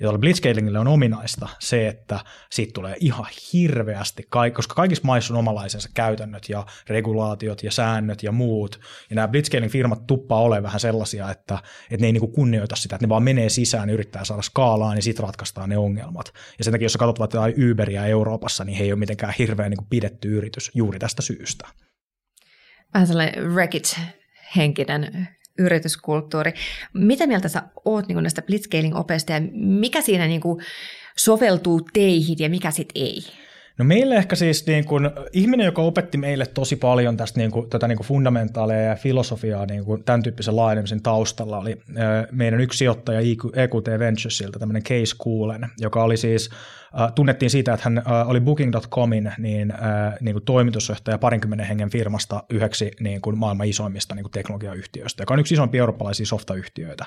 Ja 0.00 0.18
blitzscalingille 0.18 0.78
on 0.78 0.88
ominaista 0.88 1.48
se, 1.58 1.88
että 1.88 2.20
siitä 2.50 2.72
tulee 2.74 2.96
ihan 3.00 3.26
hirveästi, 3.52 4.28
koska 4.54 4.74
kaikissa 4.74 5.06
maissa 5.06 5.34
on 5.34 5.38
omalaisensa 5.38 5.88
käytännöt 5.94 6.48
ja 6.48 6.66
regulaatiot 6.88 7.62
ja 7.62 7.70
säännöt 7.70 8.22
ja 8.22 8.32
muut. 8.32 8.80
Ja 9.10 9.16
nämä 9.16 9.28
blitzscaling-firmat 9.28 10.06
tuppaa 10.06 10.40
olemaan 10.40 10.62
vähän 10.62 10.80
sellaisia, 10.80 11.30
että, 11.30 11.58
että 11.90 12.00
ne 12.00 12.06
ei 12.06 12.12
niin 12.12 12.32
kunnioita 12.32 12.76
sitä, 12.76 12.96
että 12.96 13.06
ne 13.06 13.08
vaan 13.08 13.22
menee 13.22 13.48
sisään 13.48 13.88
ja 13.88 13.94
yrittää 13.94 14.24
saada 14.24 14.42
skaalaa, 14.42 14.94
niin 14.94 15.02
sitten 15.02 15.24
ratkaistaan 15.24 15.68
ne 15.68 15.78
ongelmat. 15.78 16.32
Ja 16.58 16.64
sen 16.64 16.72
takia, 16.72 16.84
jos 16.84 16.92
sä 16.92 16.98
katsot 16.98 17.18
vaikka 17.18 17.60
Uberia 17.70 18.06
Euroopassa, 18.06 18.64
niin 18.64 18.78
he 18.78 18.84
ei 18.84 18.92
ole 18.92 18.98
mitenkään 18.98 19.34
hirveän 19.38 19.70
niin 19.70 19.86
pidetty 19.90 20.36
yritys 20.36 20.70
juuri 20.74 20.98
tästä 20.98 21.22
syystä. 21.22 21.68
Vähän 22.94 23.06
sellainen 23.06 23.44
wreckage-henkinen 23.52 25.28
yrityskulttuuri. 25.60 26.52
Mitä 26.94 27.26
mieltä 27.26 27.48
sä 27.48 27.62
oot 27.84 28.08
niin 28.08 28.22
näistä 28.22 28.42
blitzscaling-opeista 28.42 29.32
ja 29.32 29.40
mikä 29.52 30.00
siinä 30.00 30.26
niin 30.26 30.40
soveltuu 31.16 31.80
teihin 31.92 32.36
ja 32.38 32.50
mikä 32.50 32.70
sitten 32.70 33.02
ei? 33.02 33.22
No 33.78 33.84
meille 33.84 34.16
ehkä 34.16 34.36
siis 34.36 34.66
niin 34.66 34.84
kuin, 34.84 35.10
ihminen, 35.32 35.64
joka 35.64 35.82
opetti 35.82 36.18
meille 36.18 36.46
tosi 36.46 36.76
paljon 36.76 37.16
tästä 37.16 37.40
niin 37.40 37.50
kuin, 37.50 37.70
tätä 37.70 37.88
niin 37.88 37.96
kuin 37.96 38.06
fundamentaaleja 38.06 38.82
ja 38.82 38.96
filosofiaa 38.96 39.66
niin 39.66 39.84
kuin 39.84 40.04
tämän 40.04 40.22
tyyppisen 40.22 40.56
laajenemisen 40.56 41.02
taustalla, 41.02 41.58
oli 41.58 41.78
meidän 42.30 42.60
yksi 42.60 42.78
sijoittaja 42.78 43.20
EQT 43.54 43.98
Venturesilta, 43.98 44.58
tämmöinen 44.58 44.82
Case 44.82 45.16
Coolen, 45.24 45.68
joka 45.78 46.02
oli 46.02 46.16
siis, 46.16 46.50
tunnettiin 47.14 47.50
siitä, 47.50 47.74
että 47.74 47.90
hän 47.90 48.02
oli 48.26 48.40
Booking.comin 48.40 49.32
niin, 49.38 49.72
niin 50.20 50.34
kuin 50.34 50.44
toimitusjohtaja 50.44 51.18
parinkymmenen 51.18 51.66
hengen 51.66 51.90
firmasta 51.90 52.42
yhdeksi 52.50 52.90
niin 53.00 53.20
kuin 53.20 53.38
maailman 53.38 53.68
isoimmista 53.68 54.14
niin 54.14 54.24
kuin 54.24 54.32
teknologiayhtiöistä, 54.32 55.22
joka 55.22 55.34
on 55.34 55.40
yksi 55.40 55.54
isoimpia 55.54 55.78
eurooppalaisia 55.78 56.26
softayhtiöitä. 56.26 57.04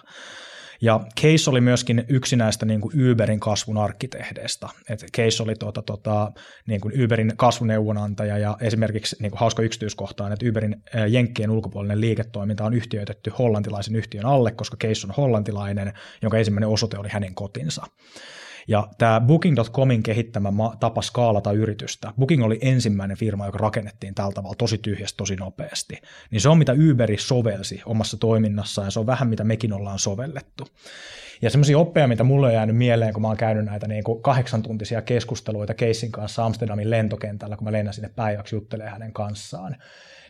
Ja 0.83 0.99
Case 1.21 1.49
oli 1.49 1.61
myöskin 1.61 2.05
yksi 2.07 2.35
näistä 2.35 2.65
niin 2.65 2.81
kuin 2.81 3.11
Uberin 3.11 3.39
kasvun 3.39 3.77
arkkitehdeistä. 3.77 4.69
Et 4.89 5.05
Case 5.17 5.43
oli 5.43 5.55
tuota, 5.55 5.81
tuota, 5.81 6.31
niin 6.67 6.81
kuin 6.81 7.03
Uberin 7.03 7.33
kasvuneuvonantaja 7.37 8.37
ja 8.37 8.57
esimerkiksi 8.61 9.15
niin 9.19 9.31
kuin 9.31 9.39
hauska 9.39 9.61
yksityiskohta 9.61 10.25
on, 10.25 10.33
että 10.33 10.45
Uberin 10.49 10.83
Jenkkien 11.09 11.51
ulkopuolinen 11.51 12.01
liiketoiminta 12.01 12.65
on 12.65 12.73
yhtiöitetty 12.73 13.31
hollantilaisen 13.39 13.95
yhtiön 13.95 14.25
alle, 14.25 14.51
koska 14.51 14.77
Case 14.77 15.07
on 15.07 15.13
hollantilainen, 15.17 15.93
jonka 16.21 16.37
ensimmäinen 16.37 16.69
osoite 16.69 16.97
oli 16.97 17.09
hänen 17.11 17.35
kotinsa. 17.35 17.85
Ja 18.67 18.87
tämä 18.97 19.21
Booking.comin 19.21 20.03
kehittämä 20.03 20.49
tapa 20.79 21.01
skaalata 21.01 21.51
yritystä, 21.51 22.13
Booking 22.19 22.43
oli 22.43 22.59
ensimmäinen 22.61 23.17
firma, 23.17 23.45
joka 23.45 23.57
rakennettiin 23.57 24.15
tällä 24.15 24.31
tavalla 24.31 24.55
tosi 24.55 24.77
tyhjästä 24.77 25.17
tosi 25.17 25.35
nopeasti, 25.35 26.01
niin 26.31 26.41
se 26.41 26.49
on 26.49 26.57
mitä 26.57 26.75
Uberi 26.91 27.17
sovelsi 27.17 27.81
omassa 27.85 28.17
toiminnassaan 28.17 28.87
ja 28.87 28.91
se 28.91 28.99
on 28.99 29.05
vähän 29.05 29.29
mitä 29.29 29.43
mekin 29.43 29.73
ollaan 29.73 29.99
sovellettu. 29.99 30.67
Ja 31.41 31.49
semmoisia 31.49 31.77
oppeja, 31.77 32.07
mitä 32.07 32.23
mulle 32.23 32.47
on 32.47 32.53
jäänyt 32.53 32.77
mieleen, 32.77 33.13
kun 33.13 33.21
mä 33.21 33.27
oon 33.27 33.37
käynyt 33.37 33.65
näitä 33.65 33.87
niin 33.87 34.03
kuin 34.03 34.21
kahdeksan 34.21 34.63
tuntisia 34.63 35.01
keskusteluita 35.01 35.73
Keissin 35.73 36.11
kanssa 36.11 36.45
Amsterdamin 36.45 36.89
lentokentällä, 36.89 37.57
kun 37.57 37.65
mä 37.65 37.71
lennän 37.71 37.93
sinne 37.93 38.09
päiväksi 38.09 38.55
juttelemaan 38.55 38.93
hänen 38.93 39.13
kanssaan, 39.13 39.75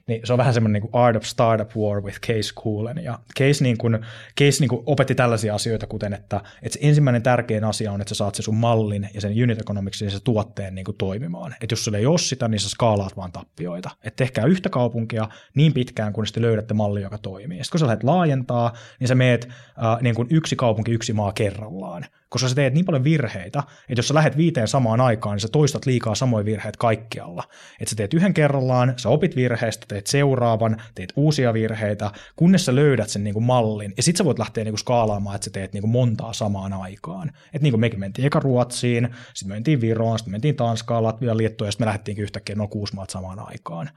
niin 0.08 0.22
se 0.24 0.34
on 0.34 0.38
vähän 0.38 0.54
semmoinen 0.54 0.82
niin 0.82 0.90
Art 0.94 1.16
of 1.16 1.24
Startup 1.24 1.76
War 1.76 2.04
with 2.04 2.20
Case 2.20 2.54
Coolen. 2.54 3.04
Ja 3.04 3.20
Case, 3.40 3.64
niin 3.64 3.78
kuin, 3.78 4.00
Case 4.40 4.60
niin 4.60 4.70
kuin 4.70 4.84
opetti 4.86 5.16
tällaisia 5.16 5.56
asioita, 5.56 5.88
kuten 5.88 6.14
että, 6.14 6.42
että 6.62 6.80
se 6.80 6.88
ensimmäinen 6.88 7.24
tärkein 7.24 7.64
asia 7.64 7.92
on, 7.92 8.02
että 8.02 8.10
sä 8.10 8.18
saat 8.18 8.36
se 8.36 8.44
sun 8.44 8.56
mallin 8.56 9.10
ja 9.14 9.22
sen 9.22 9.44
unit 9.44 9.62
economicsin 9.62 10.06
ja 10.06 10.12
se 10.12 10.20
tuotteen 10.24 10.76
niin 10.76 10.86
kuin 10.86 10.98
toimimaan. 10.98 11.56
Että 11.62 11.74
jos 11.74 11.86
sulla 11.86 11.98
ei 11.98 12.06
ole 12.06 12.18
sitä, 12.18 12.48
niin 12.48 12.60
sä 12.60 12.70
skaalaat 12.70 13.18
vaan 13.18 13.32
tappioita. 13.32 13.90
Että 14.04 14.24
tehkää 14.24 14.46
yhtä 14.46 14.70
kaupunkia 14.70 15.30
niin 15.56 15.74
pitkään, 15.74 16.14
kun 16.14 16.28
sitten 16.28 16.44
löydätte 16.44 16.74
malli, 16.74 17.02
joka 17.02 17.18
toimii. 17.18 17.58
Sitten 17.58 17.72
kun 17.72 17.80
sä 17.80 17.88
lähdet 17.88 18.04
laajentaa, 18.04 18.74
niin 19.00 19.08
sä 19.08 19.16
meet 19.16 19.50
äh, 19.50 20.02
niin 20.02 20.16
kuin 20.16 20.28
yksi 20.32 20.56
kaupunki, 20.56 20.92
yksi 20.92 21.14
maa 21.14 21.32
kerrallaan 21.32 22.06
koska 22.34 22.48
sä 22.48 22.56
teet 22.56 22.74
niin 22.74 22.86
paljon 22.86 23.04
virheitä, 23.04 23.60
että 23.90 24.00
jos 24.00 24.08
sä 24.08 24.14
lähdet 24.14 24.38
viiteen 24.38 24.68
samaan 24.68 25.02
aikaan, 25.02 25.34
niin 25.34 25.42
sä 25.42 25.48
toistat 25.48 25.86
liikaa 25.86 26.16
samoja 26.16 26.46
virheitä 26.46 26.78
kaikkialla. 26.78 27.44
Että 27.80 27.90
sä 27.90 27.96
teet 27.96 28.14
yhden 28.14 28.34
kerrallaan, 28.34 28.94
sä 28.98 29.10
opit 29.10 29.36
virheistä, 29.36 29.86
teet 29.94 30.08
seuraavan, 30.08 30.82
teet 30.96 31.14
uusia 31.16 31.54
virheitä, 31.54 32.12
kunnes 32.36 32.66
sä 32.66 32.76
löydät 32.76 33.10
sen 33.10 33.24
niin 33.24 33.34
kuin 33.34 33.46
mallin, 33.46 33.94
ja 33.98 34.04
sit 34.04 34.18
sä 34.18 34.26
voit 34.26 34.40
lähteä 34.40 34.64
niin 34.64 34.72
kuin 34.72 34.80
skaalaamaan, 34.80 35.36
että 35.36 35.46
sä 35.46 35.52
teet 35.52 35.74
niin 35.74 35.82
kuin 35.82 35.92
montaa 35.92 36.34
samaan 36.34 36.74
aikaan. 36.74 37.28
Että 37.28 37.64
niin 37.64 37.72
kuin 37.72 37.82
mekin 37.82 38.00
mentiin 38.00 38.26
eka 38.26 38.40
Ruotsiin, 38.40 39.10
sitten 39.34 39.50
me 39.50 39.54
mentiin 39.54 39.82
Viroon, 39.82 40.20
sitten 40.20 40.32
mentiin 40.32 40.56
Tanskaan, 40.56 41.04
Latviaan, 41.04 41.38
Liettuaan, 41.38 41.68
ja 41.68 41.72
sitten 41.72 41.86
me 41.86 41.88
lähdettiinkin 41.88 42.24
yhtäkkiä 42.24 42.56
noin 42.56 42.70
kuusi 42.70 42.96
maat 42.96 43.10
samaan 43.10 43.40
aikaan. 43.40 43.90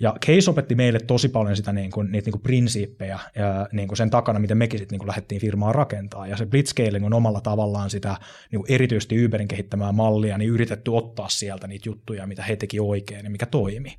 Ja 0.00 0.14
Case 0.26 0.50
opetti 0.50 0.74
meille 0.74 0.98
tosi 1.00 1.28
paljon 1.28 1.56
sitä 1.56 1.72
niin 1.72 1.90
kuin, 1.90 2.12
niitä 2.12 2.26
niin 2.26 2.32
kuin 2.32 2.42
prinsiippejä 2.42 3.18
ja 3.34 3.68
niin 3.72 3.88
kuin 3.88 3.96
sen 3.96 4.10
takana, 4.10 4.38
miten 4.38 4.58
mekin 4.58 4.78
sitten 4.78 4.94
niin 4.94 4.98
kuin 4.98 5.08
lähdettiin 5.08 5.40
firmaa 5.40 5.72
rakentaa. 5.72 6.26
Ja 6.26 6.36
se 6.36 6.46
blitzscaling 6.46 7.06
on 7.06 7.14
omalla 7.14 7.40
tavallaan 7.40 7.90
sitä 7.90 8.16
niin 8.50 8.60
kuin 8.60 8.72
erityisesti 8.72 9.24
Uberin 9.24 9.48
kehittämää 9.48 9.92
mallia, 9.92 10.38
niin 10.38 10.50
yritetty 10.50 10.90
ottaa 10.90 11.28
sieltä 11.28 11.66
niitä 11.66 11.88
juttuja, 11.88 12.26
mitä 12.26 12.42
he 12.42 12.56
teki 12.56 12.80
oikein 12.80 13.24
ja 13.24 13.30
mikä 13.30 13.46
toimi. 13.46 13.96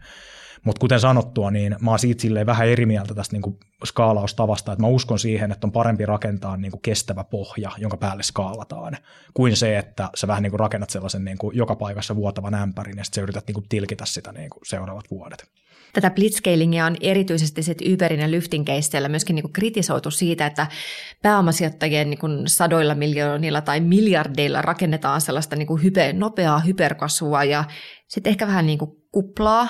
Mutta 0.66 0.80
kuten 0.80 1.00
sanottua, 1.00 1.52
niin 1.52 1.76
mä 1.82 1.90
oon 1.90 2.00
siitä 2.00 2.46
vähän 2.46 2.68
eri 2.68 2.86
mieltä 2.86 3.14
tästä 3.14 3.36
niin 3.36 3.42
kuin 3.42 3.58
skaalaustavasta, 3.86 4.72
että 4.72 4.82
mä 4.84 4.88
uskon 4.88 5.20
siihen, 5.20 5.52
että 5.52 5.68
on 5.68 5.72
parempi 5.72 6.06
rakentaa 6.06 6.58
niin 6.58 6.72
kuin 6.72 6.82
kestävä 6.82 7.24
pohja, 7.24 7.72
jonka 7.78 7.98
päälle 7.98 8.24
skaalataan, 8.24 8.98
kuin 9.34 9.56
se, 9.56 9.78
että 9.78 10.10
sä 10.16 10.28
vähän 10.28 10.44
niin 10.44 10.52
kuin 10.52 10.60
rakennat 10.60 10.90
sellaisen 10.90 11.26
niin 11.26 11.38
kuin 11.38 11.58
joka 11.58 11.76
paikassa 11.76 12.16
vuotavan 12.16 12.54
ämpärin 12.54 12.98
ja 12.98 13.04
sitten 13.04 13.22
sä 13.22 13.24
yrität 13.24 13.48
niin 13.48 13.54
kuin 13.54 13.70
tilkitä 13.70 14.06
sitä 14.06 14.32
niin 14.32 14.50
kuin 14.50 14.62
seuraavat 14.66 15.12
vuodet. 15.12 15.46
Tätä 15.94 16.10
blitzscalingia 16.10 16.86
on 16.86 16.98
erityisesti 17.02 17.64
sit 17.64 17.78
Uberin 17.94 18.20
ja 18.20 18.32
Lyftin 18.32 18.66
keisseillä 18.66 19.10
myöskin 19.10 19.36
niin 19.36 19.54
kritisoitu 19.54 20.12
siitä, 20.12 20.46
että 20.46 20.68
pääomasijoittajien 21.22 22.10
niin 22.10 22.48
sadoilla 22.48 22.96
miljoonilla 22.96 23.62
tai 23.62 23.80
miljardeilla 23.80 24.62
rakennetaan 24.62 25.22
sellaista 25.22 25.56
niin 25.56 25.84
hyper, 25.84 26.16
nopeaa 26.16 26.60
hyperkasvua 26.60 27.44
ja 27.44 27.64
sitten 28.08 28.32
ehkä 28.32 28.48
vähän 28.48 28.66
niin 28.66 28.80
kuin 28.80 28.92
kuplaa. 29.12 29.68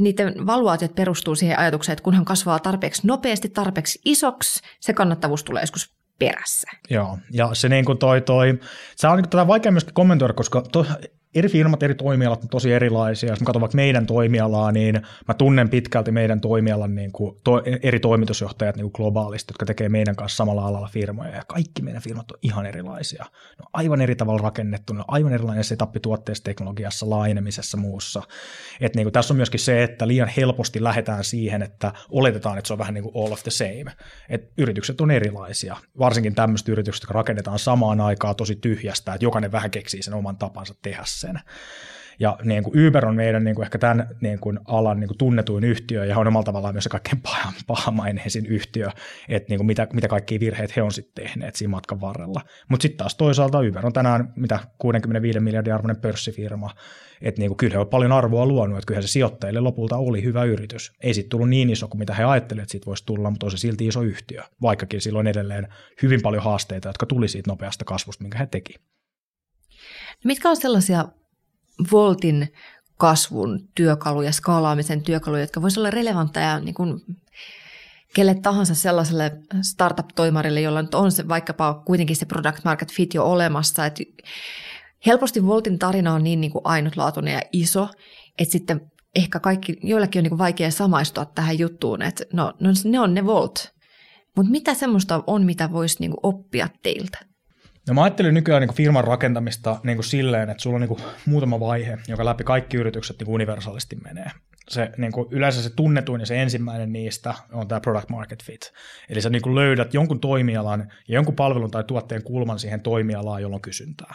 Niiden 0.00 0.46
valuaatiot 0.46 0.94
perustuu 0.94 1.34
siihen 1.34 1.58
ajatukseen, 1.58 1.92
että 1.92 2.02
kunhan 2.02 2.24
kasvaa 2.24 2.58
tarpeeksi 2.58 3.06
nopeasti, 3.06 3.48
tarpeeksi 3.48 4.00
isoksi, 4.04 4.60
se 4.80 4.92
kannattavuus 4.92 5.44
tulee 5.44 5.62
joskus 5.62 5.94
perässä. 6.18 6.70
Joo, 6.90 7.18
ja 7.32 7.54
se 7.54 7.68
niin 7.68 7.84
kuin 7.84 7.98
toi, 7.98 8.20
toi, 8.20 8.60
se 8.96 9.08
on 9.08 9.16
niin 9.16 9.30
tätä 9.30 9.46
vaikea 9.46 9.72
myöskin 9.72 9.94
kommentoida, 9.94 10.34
koska 10.34 10.62
to, 10.72 10.86
eri 11.34 11.48
firmat, 11.48 11.82
eri 11.82 11.94
toimialat 11.94 12.42
on 12.42 12.48
tosi 12.48 12.72
erilaisia. 12.72 13.30
Jos 13.30 13.40
mä 13.40 13.46
katson 13.46 13.60
vaikka 13.60 13.76
meidän 13.76 14.06
toimialaa, 14.06 14.72
niin 14.72 15.02
mä 15.28 15.34
tunnen 15.34 15.68
pitkälti 15.68 16.12
meidän 16.12 16.40
toimialan 16.40 16.94
niin 16.94 17.12
kuin 17.12 17.36
to, 17.44 17.62
eri 17.82 18.00
toimitusjohtajat 18.00 18.76
niin 18.76 18.82
kuin 18.82 18.92
globaalisti, 18.94 19.52
jotka 19.52 19.66
tekee 19.66 19.88
meidän 19.88 20.16
kanssa 20.16 20.36
samalla 20.36 20.66
alalla 20.66 20.88
firmoja. 20.92 21.30
Ja 21.30 21.42
kaikki 21.48 21.82
meidän 21.82 22.02
firmat 22.02 22.30
on 22.30 22.38
ihan 22.42 22.66
erilaisia. 22.66 23.24
Ne 23.24 23.62
on 23.62 23.70
aivan 23.72 24.00
eri 24.00 24.16
tavalla 24.16 24.42
rakennettu, 24.42 24.92
ne 24.92 25.00
on 25.00 25.04
aivan 25.08 25.32
erilainen 25.32 25.64
setup 25.64 25.92
tuotteessa, 26.02 26.44
teknologiassa, 26.44 27.10
laajenemisessa, 27.10 27.76
muussa. 27.76 28.22
Et 28.80 28.96
niin 28.96 29.04
kuin 29.04 29.12
tässä 29.12 29.34
on 29.34 29.36
myöskin 29.36 29.60
se, 29.60 29.82
että 29.82 30.08
liian 30.08 30.30
helposti 30.36 30.84
lähdetään 30.84 31.24
siihen, 31.24 31.62
että 31.62 31.92
oletetaan, 32.10 32.58
että 32.58 32.66
se 32.66 32.72
on 32.72 32.78
vähän 32.78 32.94
niin 32.94 33.04
kuin 33.04 33.24
all 33.24 33.32
of 33.32 33.42
the 33.42 33.50
same. 33.50 33.84
Et 34.28 34.52
yritykset 34.58 35.00
on 35.00 35.10
erilaisia, 35.10 35.76
varsinkin 35.98 36.34
tämmöiset 36.34 36.68
yritykset, 36.68 37.02
jotka 37.02 37.14
rakennetaan 37.14 37.58
samaan 37.58 38.00
aikaan 38.00 38.36
tosi 38.36 38.56
tyhjästä, 38.56 39.14
että 39.14 39.24
jokainen 39.24 39.52
vähän 39.52 39.70
keksii 39.70 40.02
sen 40.02 40.14
oman 40.14 40.36
tapansa 40.36 40.74
tehdä 40.82 41.02
sen. 41.22 41.40
Ja 42.18 42.38
niin 42.44 42.62
kuin 42.62 42.88
Uber 42.88 43.06
on 43.06 43.16
meidän 43.16 43.44
niin 43.44 43.54
kuin 43.54 43.64
ehkä 43.64 43.78
tämän 43.78 44.08
niin 44.20 44.38
kuin 44.38 44.58
alan 44.64 45.00
niin 45.00 45.08
kuin 45.08 45.18
tunnetuin 45.18 45.64
yhtiö 45.64 46.04
ja 46.04 46.18
on 46.18 46.26
omalla 46.26 46.44
tavallaan 46.44 46.74
myös 46.74 46.84
se 46.84 46.90
kaikkein 46.90 47.22
pahamaineisin 47.66 48.46
yhtiö, 48.46 48.88
että 49.28 49.48
niin 49.48 49.58
kuin 49.58 49.66
mitä, 49.66 49.88
mitä 49.92 50.08
kaikkia 50.08 50.40
virheitä 50.40 50.72
he 50.76 50.82
on 50.82 50.92
sitten 50.92 51.24
tehneet 51.24 51.54
siinä 51.54 51.70
matkan 51.70 52.00
varrella. 52.00 52.40
Mutta 52.68 52.82
sitten 52.82 52.98
taas 52.98 53.14
toisaalta 53.14 53.58
Uber 53.58 53.86
on 53.86 53.92
tänään 53.92 54.32
mitä 54.36 54.58
65 54.78 55.40
miljardin 55.40 55.74
arvoinen 55.74 56.00
pörssifirma, 56.00 56.70
että 57.22 57.40
niin 57.40 57.48
kuin 57.48 57.56
kyllä 57.56 57.72
he 57.72 57.78
on 57.78 57.88
paljon 57.88 58.12
arvoa 58.12 58.46
luonut, 58.46 58.78
että 58.78 58.86
kyllä 58.86 59.02
se 59.02 59.08
sijoittajille 59.08 59.60
lopulta 59.60 59.96
oli 59.96 60.22
hyvä 60.22 60.44
yritys. 60.44 60.92
Ei 61.00 61.14
sitten 61.14 61.30
tullut 61.30 61.48
niin 61.48 61.70
iso 61.70 61.88
kuin 61.88 61.98
mitä 61.98 62.14
he 62.14 62.24
ajattelivat, 62.24 62.62
että 62.62 62.72
siitä 62.72 62.86
voisi 62.86 63.06
tulla, 63.06 63.30
mutta 63.30 63.46
on 63.46 63.50
se 63.50 63.56
silti 63.56 63.86
iso 63.86 64.02
yhtiö, 64.02 64.42
vaikkakin 64.62 65.00
silloin 65.00 65.26
edelleen 65.26 65.68
hyvin 66.02 66.22
paljon 66.22 66.42
haasteita, 66.42 66.88
jotka 66.88 67.06
tuli 67.06 67.28
siitä 67.28 67.50
nopeasta 67.50 67.84
kasvusta, 67.84 68.24
minkä 68.24 68.38
he 68.38 68.46
teki. 68.46 68.74
Mitkä 70.24 70.50
on 70.50 70.56
sellaisia 70.56 71.08
Voltin 71.92 72.52
kasvun 72.96 73.68
työkaluja, 73.74 74.32
skaalaamisen 74.32 75.02
työkaluja, 75.02 75.42
jotka 75.42 75.62
voisivat 75.62 75.80
olla 75.80 75.90
relevantteja 75.90 76.60
niin 76.60 76.74
kuin 76.74 77.00
kelle 78.14 78.34
tahansa 78.34 78.74
sellaiselle 78.74 79.32
startup-toimarille, 79.62 80.60
jolla 80.60 80.82
nyt 80.82 80.94
on 80.94 81.12
se 81.12 81.28
vaikkapa 81.28 81.74
kuitenkin 81.74 82.16
se 82.16 82.26
product 82.26 82.64
market 82.64 82.92
fit 82.92 83.14
jo 83.14 83.24
olemassa. 83.24 83.86
Että 83.86 84.02
helposti 85.06 85.46
Voltin 85.46 85.78
tarina 85.78 86.14
on 86.14 86.24
niin, 86.24 86.40
niin 86.40 86.50
kuin 86.52 86.62
ainutlaatuinen 86.64 87.34
ja 87.34 87.40
iso, 87.52 87.88
että 88.38 88.52
sitten 88.52 88.80
ehkä 89.14 89.40
kaikki, 89.40 89.76
joillekin 89.82 90.20
on 90.20 90.22
niin 90.22 90.30
kuin 90.30 90.38
vaikea 90.38 90.70
samaistua 90.70 91.24
tähän 91.24 91.58
juttuun, 91.58 92.02
että 92.02 92.24
no, 92.32 92.52
no 92.60 92.70
ne 92.84 93.00
on 93.00 93.14
ne 93.14 93.26
Volt. 93.26 93.72
Mutta 94.36 94.52
mitä 94.52 94.74
semmoista 94.74 95.24
on, 95.26 95.44
mitä 95.44 95.72
voisi 95.72 95.96
niin 96.00 96.10
kuin 96.10 96.20
oppia 96.22 96.68
teiltä? 96.82 97.31
No 97.88 97.94
mä 97.94 98.02
ajattelin 98.02 98.34
nykyään 98.34 98.60
niin 98.62 98.74
firman 98.74 99.04
rakentamista 99.04 99.80
niin 99.82 99.96
kuin 99.96 100.04
silleen, 100.04 100.50
että 100.50 100.62
sulla 100.62 100.74
on 100.74 100.80
niin 100.80 100.88
kuin 100.88 101.00
muutama 101.26 101.60
vaihe, 101.60 101.98
joka 102.08 102.24
läpi 102.24 102.44
kaikki 102.44 102.76
yritykset 102.76 103.18
niin 103.18 103.28
universaalisti 103.28 103.96
menee 103.96 104.30
se 104.68 104.90
niin 104.96 105.12
kuin 105.12 105.28
yleensä 105.30 105.62
se 105.62 105.70
tunnetuin 105.70 106.20
ja 106.20 106.26
se 106.26 106.42
ensimmäinen 106.42 106.92
niistä 106.92 107.34
on 107.52 107.68
tämä 107.68 107.80
product 107.80 108.08
market 108.08 108.44
fit. 108.44 108.72
Eli 109.08 109.20
sä 109.20 109.30
niin 109.30 109.42
kuin 109.42 109.54
löydät 109.54 109.94
jonkun 109.94 110.20
toimialan 110.20 110.92
ja 111.08 111.14
jonkun 111.14 111.36
palvelun 111.36 111.70
tai 111.70 111.84
tuotteen 111.84 112.22
kulman 112.22 112.58
siihen 112.58 112.80
toimialaan, 112.80 113.42
jolla 113.42 113.56
on 113.56 113.62
kysyntää. 113.62 114.14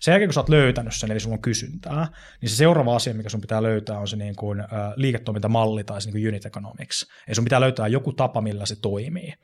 Sen 0.00 0.12
jälkeen, 0.12 0.28
kun 0.28 0.34
sä 0.34 0.40
oot 0.40 0.48
löytänyt 0.48 0.94
sen, 0.94 1.10
eli 1.10 1.20
sulla 1.20 1.34
on 1.34 1.42
kysyntää, 1.42 2.08
niin 2.40 2.50
se 2.50 2.56
seuraava 2.56 2.96
asia, 2.96 3.14
mikä 3.14 3.28
sun 3.28 3.40
pitää 3.40 3.62
löytää, 3.62 3.98
on 3.98 4.08
se 4.08 4.16
niin 4.16 4.36
kuin, 4.36 4.60
äh, 4.60 4.68
liiketoimintamalli 4.96 5.84
tai 5.84 6.02
se 6.02 6.10
niin 6.10 6.22
kuin 6.22 6.28
unit 6.28 6.46
economics. 6.46 7.06
Eli 7.28 7.34
sun 7.34 7.44
pitää 7.44 7.60
löytää 7.60 7.88
joku 7.88 8.12
tapa, 8.12 8.40
millä 8.40 8.66
se 8.66 8.76
toimii. 8.76 9.34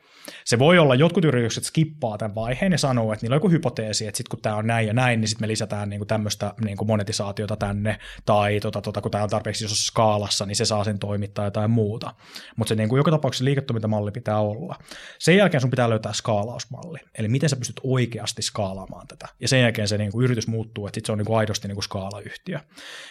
Se 0.45 0.59
voi 0.59 0.79
olla, 0.79 0.95
jotkut 0.95 1.25
yritykset 1.25 1.65
skippaa 1.65 2.19
tämän 2.19 2.35
vaiheen 2.35 2.73
ja 2.73 2.79
sanoo, 2.79 3.13
että 3.13 3.25
niillä 3.25 3.35
on 3.35 3.37
joku 3.37 3.51
hypoteesi, 3.51 4.07
että 4.07 4.17
sitten 4.17 4.31
kun 4.31 4.43
tämä 4.43 4.57
on 4.57 4.67
näin 4.67 4.87
ja 4.87 4.93
näin, 4.93 5.21
niin 5.21 5.29
sitten 5.29 5.43
me 5.43 5.49
lisätään 5.49 5.91
niin 5.91 6.01
kuin 6.01 6.09
tämmöistä 6.09 6.55
niin 6.65 6.77
kuin 6.77 6.89
monetisaatiota 6.89 7.57
tänne, 7.57 7.99
tai 8.27 8.61
tota, 8.61 8.81
tota, 8.81 9.01
kun 9.01 9.11
tämä 9.11 9.25
on 9.25 9.31
tarpeeksi 9.31 9.65
isossa 9.65 9.87
skaalassa, 9.87 10.39
niin 10.47 10.57
se 10.57 10.64
saa 10.64 10.84
sen 10.84 10.99
toimittaa 10.99 11.45
jotain 11.45 11.70
muuta. 11.70 12.14
Mutta 12.57 12.68
se 12.68 12.74
niin 12.74 12.88
kuin 12.88 12.99
joka 12.99 13.11
tapauksessa 13.11 13.45
liiketoimintamalli 13.45 14.11
pitää 14.11 14.41
olla. 14.41 14.76
Sen 15.18 15.36
jälkeen 15.36 15.61
sun 15.61 15.70
pitää 15.70 15.91
löytää 15.91 16.12
skaalausmalli, 16.12 16.99
eli 17.18 17.28
miten 17.28 17.49
sä 17.49 17.57
pystyt 17.57 17.80
oikeasti 17.84 18.43
skaalaamaan 18.43 19.07
tätä. 19.07 19.28
Ja 19.41 19.49
sen 19.49 19.61
jälkeen 19.61 19.88
se 19.88 19.99
niin 19.99 20.12
kuin 20.12 20.24
yritys 20.24 20.47
muuttuu, 20.47 20.86
että 20.86 20.97
sit 20.97 21.07
se 21.07 21.12
on 21.12 21.18
niin 21.18 21.26
kuin 21.26 21.38
aidosti 21.38 21.68
niin 21.68 21.76
kuin 21.76 21.84
skaalayhtiö. 21.84 22.59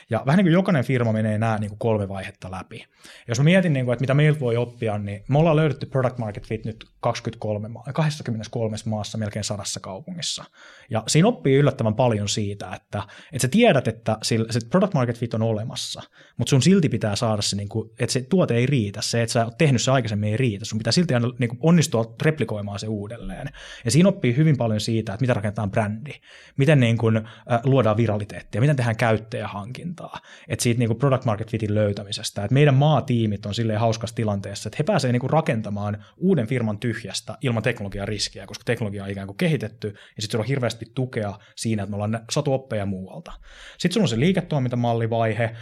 Ja 0.09 0.23
vähän 0.25 0.37
niin 0.37 0.45
kuin 0.45 0.53
jokainen 0.53 0.83
firma 0.83 1.13
menee 1.13 1.37
nämä 1.37 1.57
niin 1.57 1.69
kuin 1.69 1.79
kolme 1.79 2.09
vaihetta 2.09 2.51
läpi. 2.51 2.85
Jos 3.27 3.39
mä 3.39 3.43
mietin, 3.43 3.73
niin 3.73 3.85
kuin, 3.85 3.93
että 3.93 4.03
mitä 4.03 4.13
meiltä 4.13 4.39
voi 4.39 4.57
oppia, 4.57 4.97
niin 4.97 5.23
me 5.27 5.39
ollaan 5.39 5.55
löydetty 5.55 5.85
product 5.85 6.17
market 6.17 6.47
fit 6.47 6.65
nyt 6.65 6.85
23 6.99 7.67
maa, 7.67 7.83
23 7.93 8.77
maassa 8.85 9.17
melkein 9.17 9.43
sadassa 9.43 9.79
kaupungissa. 9.79 10.43
Ja 10.89 11.03
siinä 11.07 11.27
oppii 11.27 11.55
yllättävän 11.55 11.95
paljon 11.95 12.29
siitä, 12.29 12.65
että, 12.75 13.03
että 13.33 13.41
sä 13.41 13.47
tiedät, 13.47 13.87
että 13.87 14.17
se 14.21 14.37
product 14.69 14.93
market 14.93 15.17
fit 15.17 15.33
on 15.33 15.41
olemassa, 15.41 16.01
mutta 16.37 16.49
sun 16.49 16.61
silti 16.61 16.89
pitää 16.89 17.15
saada 17.19 17.41
se, 17.41 17.55
niin 17.55 17.69
kuin, 17.69 17.89
että 17.99 18.13
se 18.13 18.21
tuote 18.21 18.55
ei 18.55 18.65
riitä, 18.65 19.01
se, 19.01 19.21
että 19.21 19.33
sä 19.33 19.45
oot 19.45 19.57
tehnyt 19.57 19.81
se 19.81 19.91
aikaisemmin 19.91 20.29
ei 20.29 20.37
riitä, 20.37 20.65
sun 20.65 20.77
pitää 20.77 20.91
silti 20.91 21.13
aina 21.13 21.27
niin 21.39 21.49
kuin 21.49 21.59
onnistua 21.61 22.15
replikoimaan 22.21 22.79
se 22.79 22.87
uudelleen. 22.87 23.47
Ja 23.85 23.91
siinä 23.91 24.09
oppii 24.09 24.35
hyvin 24.35 24.57
paljon 24.57 24.79
siitä, 24.79 25.13
että 25.13 25.23
miten 25.23 25.35
rakennetaan 25.35 25.71
brändi, 25.71 26.11
miten 26.57 26.79
niin 26.79 26.97
kuin, 26.97 27.17
äh, 27.17 27.25
luodaan 27.63 27.97
viraliteettia, 27.97 28.61
miten 28.61 28.75
tehdään 28.75 28.95
käyttäjähankintaa, 28.95 30.19
että 30.47 30.63
siitä 30.63 30.79
niin 30.79 30.89
kuin 30.89 30.99
product 30.99 31.25
market 31.25 31.51
fitin 31.51 31.75
löytämisestä, 31.75 32.43
että 32.43 32.53
meidän 32.53 32.75
maatiimit 32.75 33.45
on 33.45 33.53
silleen 33.53 33.79
hauskassa 33.79 34.15
tilanteessa, 34.15 34.69
että 34.69 34.77
he 34.79 34.83
pääsevät 34.83 35.11
niin 35.11 35.21
kuin 35.21 35.29
rakentamaan 35.29 36.05
uuden 36.17 36.47
firman 36.47 36.79
tyhjästä 36.79 37.37
ilman 37.41 37.63
teknologian 37.63 38.07
riskiä, 38.07 38.47
koska 38.47 38.63
teknologia 38.65 39.03
on 39.03 39.09
ikään 39.09 39.27
kuin 39.27 39.37
kehitetty, 39.37 39.95
ja 40.15 40.21
sitten 40.21 40.39
on 40.39 40.45
hirveästi 40.45 40.85
tukea 40.95 41.39
siinä, 41.55 41.83
että 41.83 41.89
me 41.89 41.95
ollaan 41.95 42.19
saatu 42.31 42.53
oppeja 42.53 42.85
muualta. 42.85 43.31
Sitten 43.77 43.93
sulla 43.93 44.05
on 44.05 44.09
se 44.09 44.19
liiketoimintamallivaihe, 44.19 45.55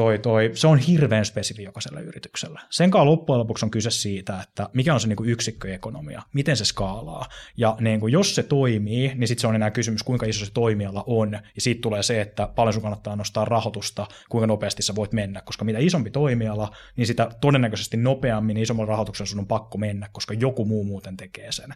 toi, 0.00 0.18
toi, 0.18 0.50
se 0.54 0.66
on 0.66 0.78
hirveän 0.78 1.24
spesifi 1.24 1.62
jokaisella 1.62 2.00
yrityksellä. 2.00 2.60
Sen 2.70 2.90
kanssa 2.90 3.06
loppujen 3.06 3.38
lopuksi 3.38 3.64
on 3.64 3.70
kyse 3.70 3.90
siitä, 3.90 4.40
että 4.42 4.68
mikä 4.72 4.94
on 4.94 5.00
se 5.00 5.08
niin 5.08 5.16
kuin 5.16 5.30
yksikköekonomia, 5.30 6.22
miten 6.32 6.56
se 6.56 6.64
skaalaa. 6.64 7.26
Ja 7.56 7.76
niin 7.80 8.00
kuin, 8.00 8.12
jos 8.12 8.34
se 8.34 8.42
toimii, 8.42 9.12
niin 9.14 9.28
sitten 9.28 9.40
se 9.40 9.46
on 9.46 9.54
enää 9.54 9.70
kysymys, 9.70 10.02
kuinka 10.02 10.26
iso 10.26 10.44
se 10.44 10.52
toimiala 10.52 11.04
on. 11.06 11.32
Ja 11.32 11.60
siitä 11.60 11.80
tulee 11.80 12.02
se, 12.02 12.20
että 12.20 12.48
paljon 12.54 12.72
sun 12.72 12.82
kannattaa 12.82 13.16
nostaa 13.16 13.44
rahoitusta, 13.44 14.06
kuinka 14.28 14.46
nopeasti 14.46 14.82
sä 14.82 14.94
voit 14.94 15.12
mennä. 15.12 15.40
Koska 15.40 15.64
mitä 15.64 15.78
isompi 15.78 16.10
toimiala, 16.10 16.76
niin 16.96 17.06
sitä 17.06 17.30
todennäköisesti 17.40 17.96
nopeammin 17.96 18.56
isommalla 18.56 18.90
rahoituksella 18.90 19.28
sun 19.28 19.38
on 19.38 19.46
pakko 19.46 19.78
mennä, 19.78 20.08
koska 20.12 20.34
joku 20.34 20.64
muu 20.64 20.84
muuten 20.84 21.16
tekee 21.16 21.52
sen. 21.52 21.74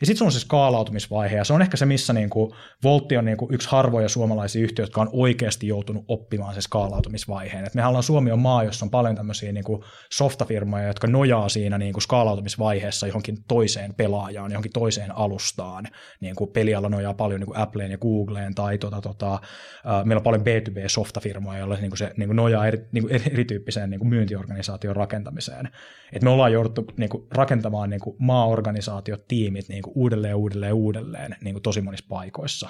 Ja 0.00 0.06
sitten 0.06 0.24
on 0.24 0.32
se 0.32 0.40
skaalautumisvaihe, 0.40 1.36
ja 1.36 1.44
se 1.44 1.52
on 1.52 1.62
ehkä 1.62 1.76
se, 1.76 1.86
missä 1.86 2.12
niin 2.12 2.30
kuin 2.30 2.52
Voltti 2.84 3.16
on 3.16 3.24
niin 3.24 3.36
kuin 3.36 3.54
yksi 3.54 3.68
harvoja 3.68 4.08
suomalaisia 4.08 4.62
yhtiöitä, 4.62 4.82
jotka 4.82 5.00
on 5.00 5.10
oikeasti 5.12 5.66
joutunut 5.66 6.04
oppimaan 6.08 6.54
se 6.54 6.60
skaalautumisvaiheen. 6.60 7.64
Et 7.64 7.74
mehän 7.74 7.88
ollaan 7.88 8.02
Suomi 8.02 8.32
on 8.32 8.38
maa, 8.38 8.64
jossa 8.64 8.84
on 8.84 8.90
paljon 8.90 9.16
tämmöisiä 9.16 9.52
niin 9.52 9.64
kuin 9.64 9.82
softafirmoja, 10.12 10.86
jotka 10.86 11.06
nojaa 11.06 11.48
siinä 11.48 11.78
niin 11.78 11.92
kuin 11.92 12.02
skaalautumisvaiheessa 12.02 13.06
johonkin 13.06 13.38
toiseen 13.48 13.94
pelaajaan, 13.94 14.50
johonkin 14.50 14.72
toiseen 14.72 15.16
alustaan. 15.16 15.86
Niin 16.20 16.36
kuin 16.36 16.50
peliala 16.50 16.88
nojaa 16.88 17.14
paljon 17.14 17.40
niin 17.40 17.46
kuin 17.46 17.58
Appleen 17.58 17.90
ja 17.90 17.98
Googleen, 17.98 18.54
tai 18.54 18.78
tota, 18.78 19.00
tota, 19.00 19.34
äh, 19.34 20.04
meillä 20.04 20.18
on 20.18 20.24
paljon 20.24 20.42
B2B-softafirmoja, 20.42 21.58
joilla 21.58 21.74
niin 21.74 21.90
kuin 21.90 21.98
se 21.98 22.12
niin 22.16 22.28
kuin 22.28 22.36
nojaa 22.36 22.66
eri, 22.66 22.78
niin 22.92 23.02
kuin 23.02 23.14
erityyppiseen 23.32 23.90
niin 23.90 24.00
kuin 24.00 24.08
myyntiorganisaation 24.08 24.96
rakentamiseen. 24.96 25.68
Et 26.12 26.22
me 26.22 26.30
ollaan 26.30 26.52
jouduttu 26.52 26.86
niin 26.96 27.10
kuin 27.10 27.26
rakentamaan 27.30 27.90
niin 27.90 28.00
kuin 28.00 28.16
maaorganisaatiot, 28.18 29.28
tiimit 29.28 29.68
niin 29.68 29.82
kuin 29.82 29.89
kuin 29.90 30.02
uudelleen, 30.02 30.34
uudelleen, 30.34 30.74
uudelleen 30.74 31.36
niin 31.44 31.54
kuin 31.54 31.62
tosi 31.62 31.80
monissa 31.80 32.06
paikoissa. 32.08 32.68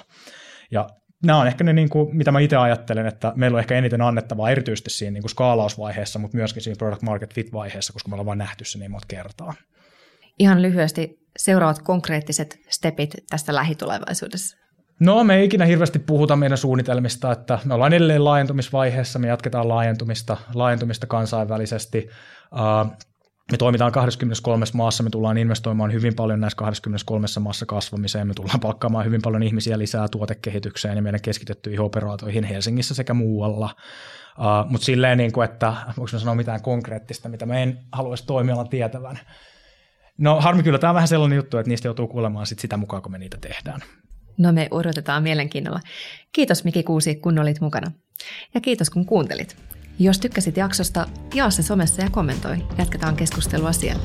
Ja 0.71 0.89
nämä 1.25 1.39
on 1.39 1.47
ehkä 1.47 1.63
ne, 1.63 1.73
niin 1.73 1.89
kuin, 1.89 2.15
mitä 2.15 2.31
mä 2.31 2.39
itse 2.39 2.55
ajattelen, 2.57 3.07
että 3.07 3.33
meillä 3.35 3.55
on 3.55 3.59
ehkä 3.59 3.77
eniten 3.77 4.01
annettavaa 4.01 4.49
erityisesti 4.49 4.89
siinä 4.89 5.11
niin 5.13 5.23
kuin 5.23 5.29
skaalausvaiheessa, 5.29 6.19
mutta 6.19 6.37
myöskin 6.37 6.63
siinä 6.63 6.75
product 6.77 7.01
market 7.01 7.33
fit-vaiheessa, 7.33 7.93
koska 7.93 8.09
me 8.09 8.13
ollaan 8.13 8.25
vain 8.25 8.37
nähty 8.37 8.65
se 8.65 8.79
niin 8.79 8.91
monta 8.91 9.07
kertaa. 9.07 9.53
Ihan 10.39 10.61
lyhyesti 10.61 11.19
seuraavat 11.37 11.79
konkreettiset 11.79 12.59
stepit 12.69 13.15
tästä 13.29 13.55
lähitulevaisuudessa. 13.55 14.57
No 14.99 15.23
me 15.23 15.35
ei 15.35 15.45
ikinä 15.45 15.65
hirveästi 15.65 15.99
puhuta 15.99 16.35
meidän 16.35 16.57
suunnitelmista, 16.57 17.31
että 17.31 17.59
me 17.65 17.73
ollaan 17.73 17.93
edelleen 17.93 18.25
laajentumisvaiheessa, 18.25 19.19
me 19.19 19.27
jatketaan 19.27 19.67
laajentumista, 19.67 20.37
laajentumista 20.53 21.07
kansainvälisesti. 21.07 22.09
Uh, 22.51 22.91
me 23.51 23.57
toimitaan 23.57 23.91
23 23.91 24.65
maassa, 24.73 25.03
me 25.03 25.09
tullaan 25.09 25.37
investoimaan 25.37 25.93
hyvin 25.93 26.15
paljon 26.15 26.39
näissä 26.39 26.57
23 26.57 27.27
maassa 27.39 27.65
kasvamiseen, 27.65 28.27
me 28.27 28.33
tullaan 28.33 28.59
palkkaamaan 28.59 29.05
hyvin 29.05 29.21
paljon 29.21 29.43
ihmisiä 29.43 29.77
lisää 29.77 30.07
tuotekehitykseen 30.07 30.95
ja 30.95 31.01
meidän 31.01 31.21
keskitettyihin 31.21 31.81
operaatioihin 31.81 32.43
Helsingissä 32.43 32.93
sekä 32.93 33.13
muualla. 33.13 33.75
Uh, 34.37 34.71
Mutta 34.71 34.85
silleen, 34.85 35.17
niin 35.17 35.31
kuin, 35.31 35.45
että 35.45 35.73
voiko 35.97 36.07
sanoa 36.07 36.35
mitään 36.35 36.61
konkreettista, 36.61 37.29
mitä 37.29 37.45
me 37.45 37.63
en 37.63 37.79
haluaisi 37.91 38.25
toimialan 38.25 38.69
tietävän. 38.69 39.19
No 40.17 40.41
harmi 40.41 40.63
kyllä, 40.63 40.79
tämä 40.79 40.91
on 40.91 40.95
vähän 40.95 41.07
sellainen 41.07 41.35
juttu, 41.35 41.57
että 41.57 41.69
niistä 41.69 41.87
joutuu 41.87 42.07
kuulemaan 42.07 42.45
sit 42.45 42.59
sitä 42.59 42.77
mukaan, 42.77 43.01
kun 43.01 43.11
me 43.11 43.17
niitä 43.17 43.37
tehdään. 43.41 43.81
No 44.37 44.51
me 44.51 44.67
odotetaan 44.71 45.23
mielenkiinnolla. 45.23 45.79
Kiitos 46.31 46.63
Miki 46.63 46.83
Kuusi, 46.83 47.15
kun 47.15 47.39
olit 47.39 47.61
mukana. 47.61 47.91
Ja 48.53 48.61
kiitos 48.61 48.89
kun 48.89 49.05
kuuntelit. 49.05 49.57
Jos 49.99 50.19
tykkäsit 50.19 50.57
jaksosta, 50.57 51.07
jaa 51.35 51.49
se 51.49 51.63
somessa 51.63 52.01
ja 52.01 52.09
kommentoi. 52.09 52.57
Jatketaan 52.77 53.15
keskustelua 53.15 53.71
siellä. 53.71 54.03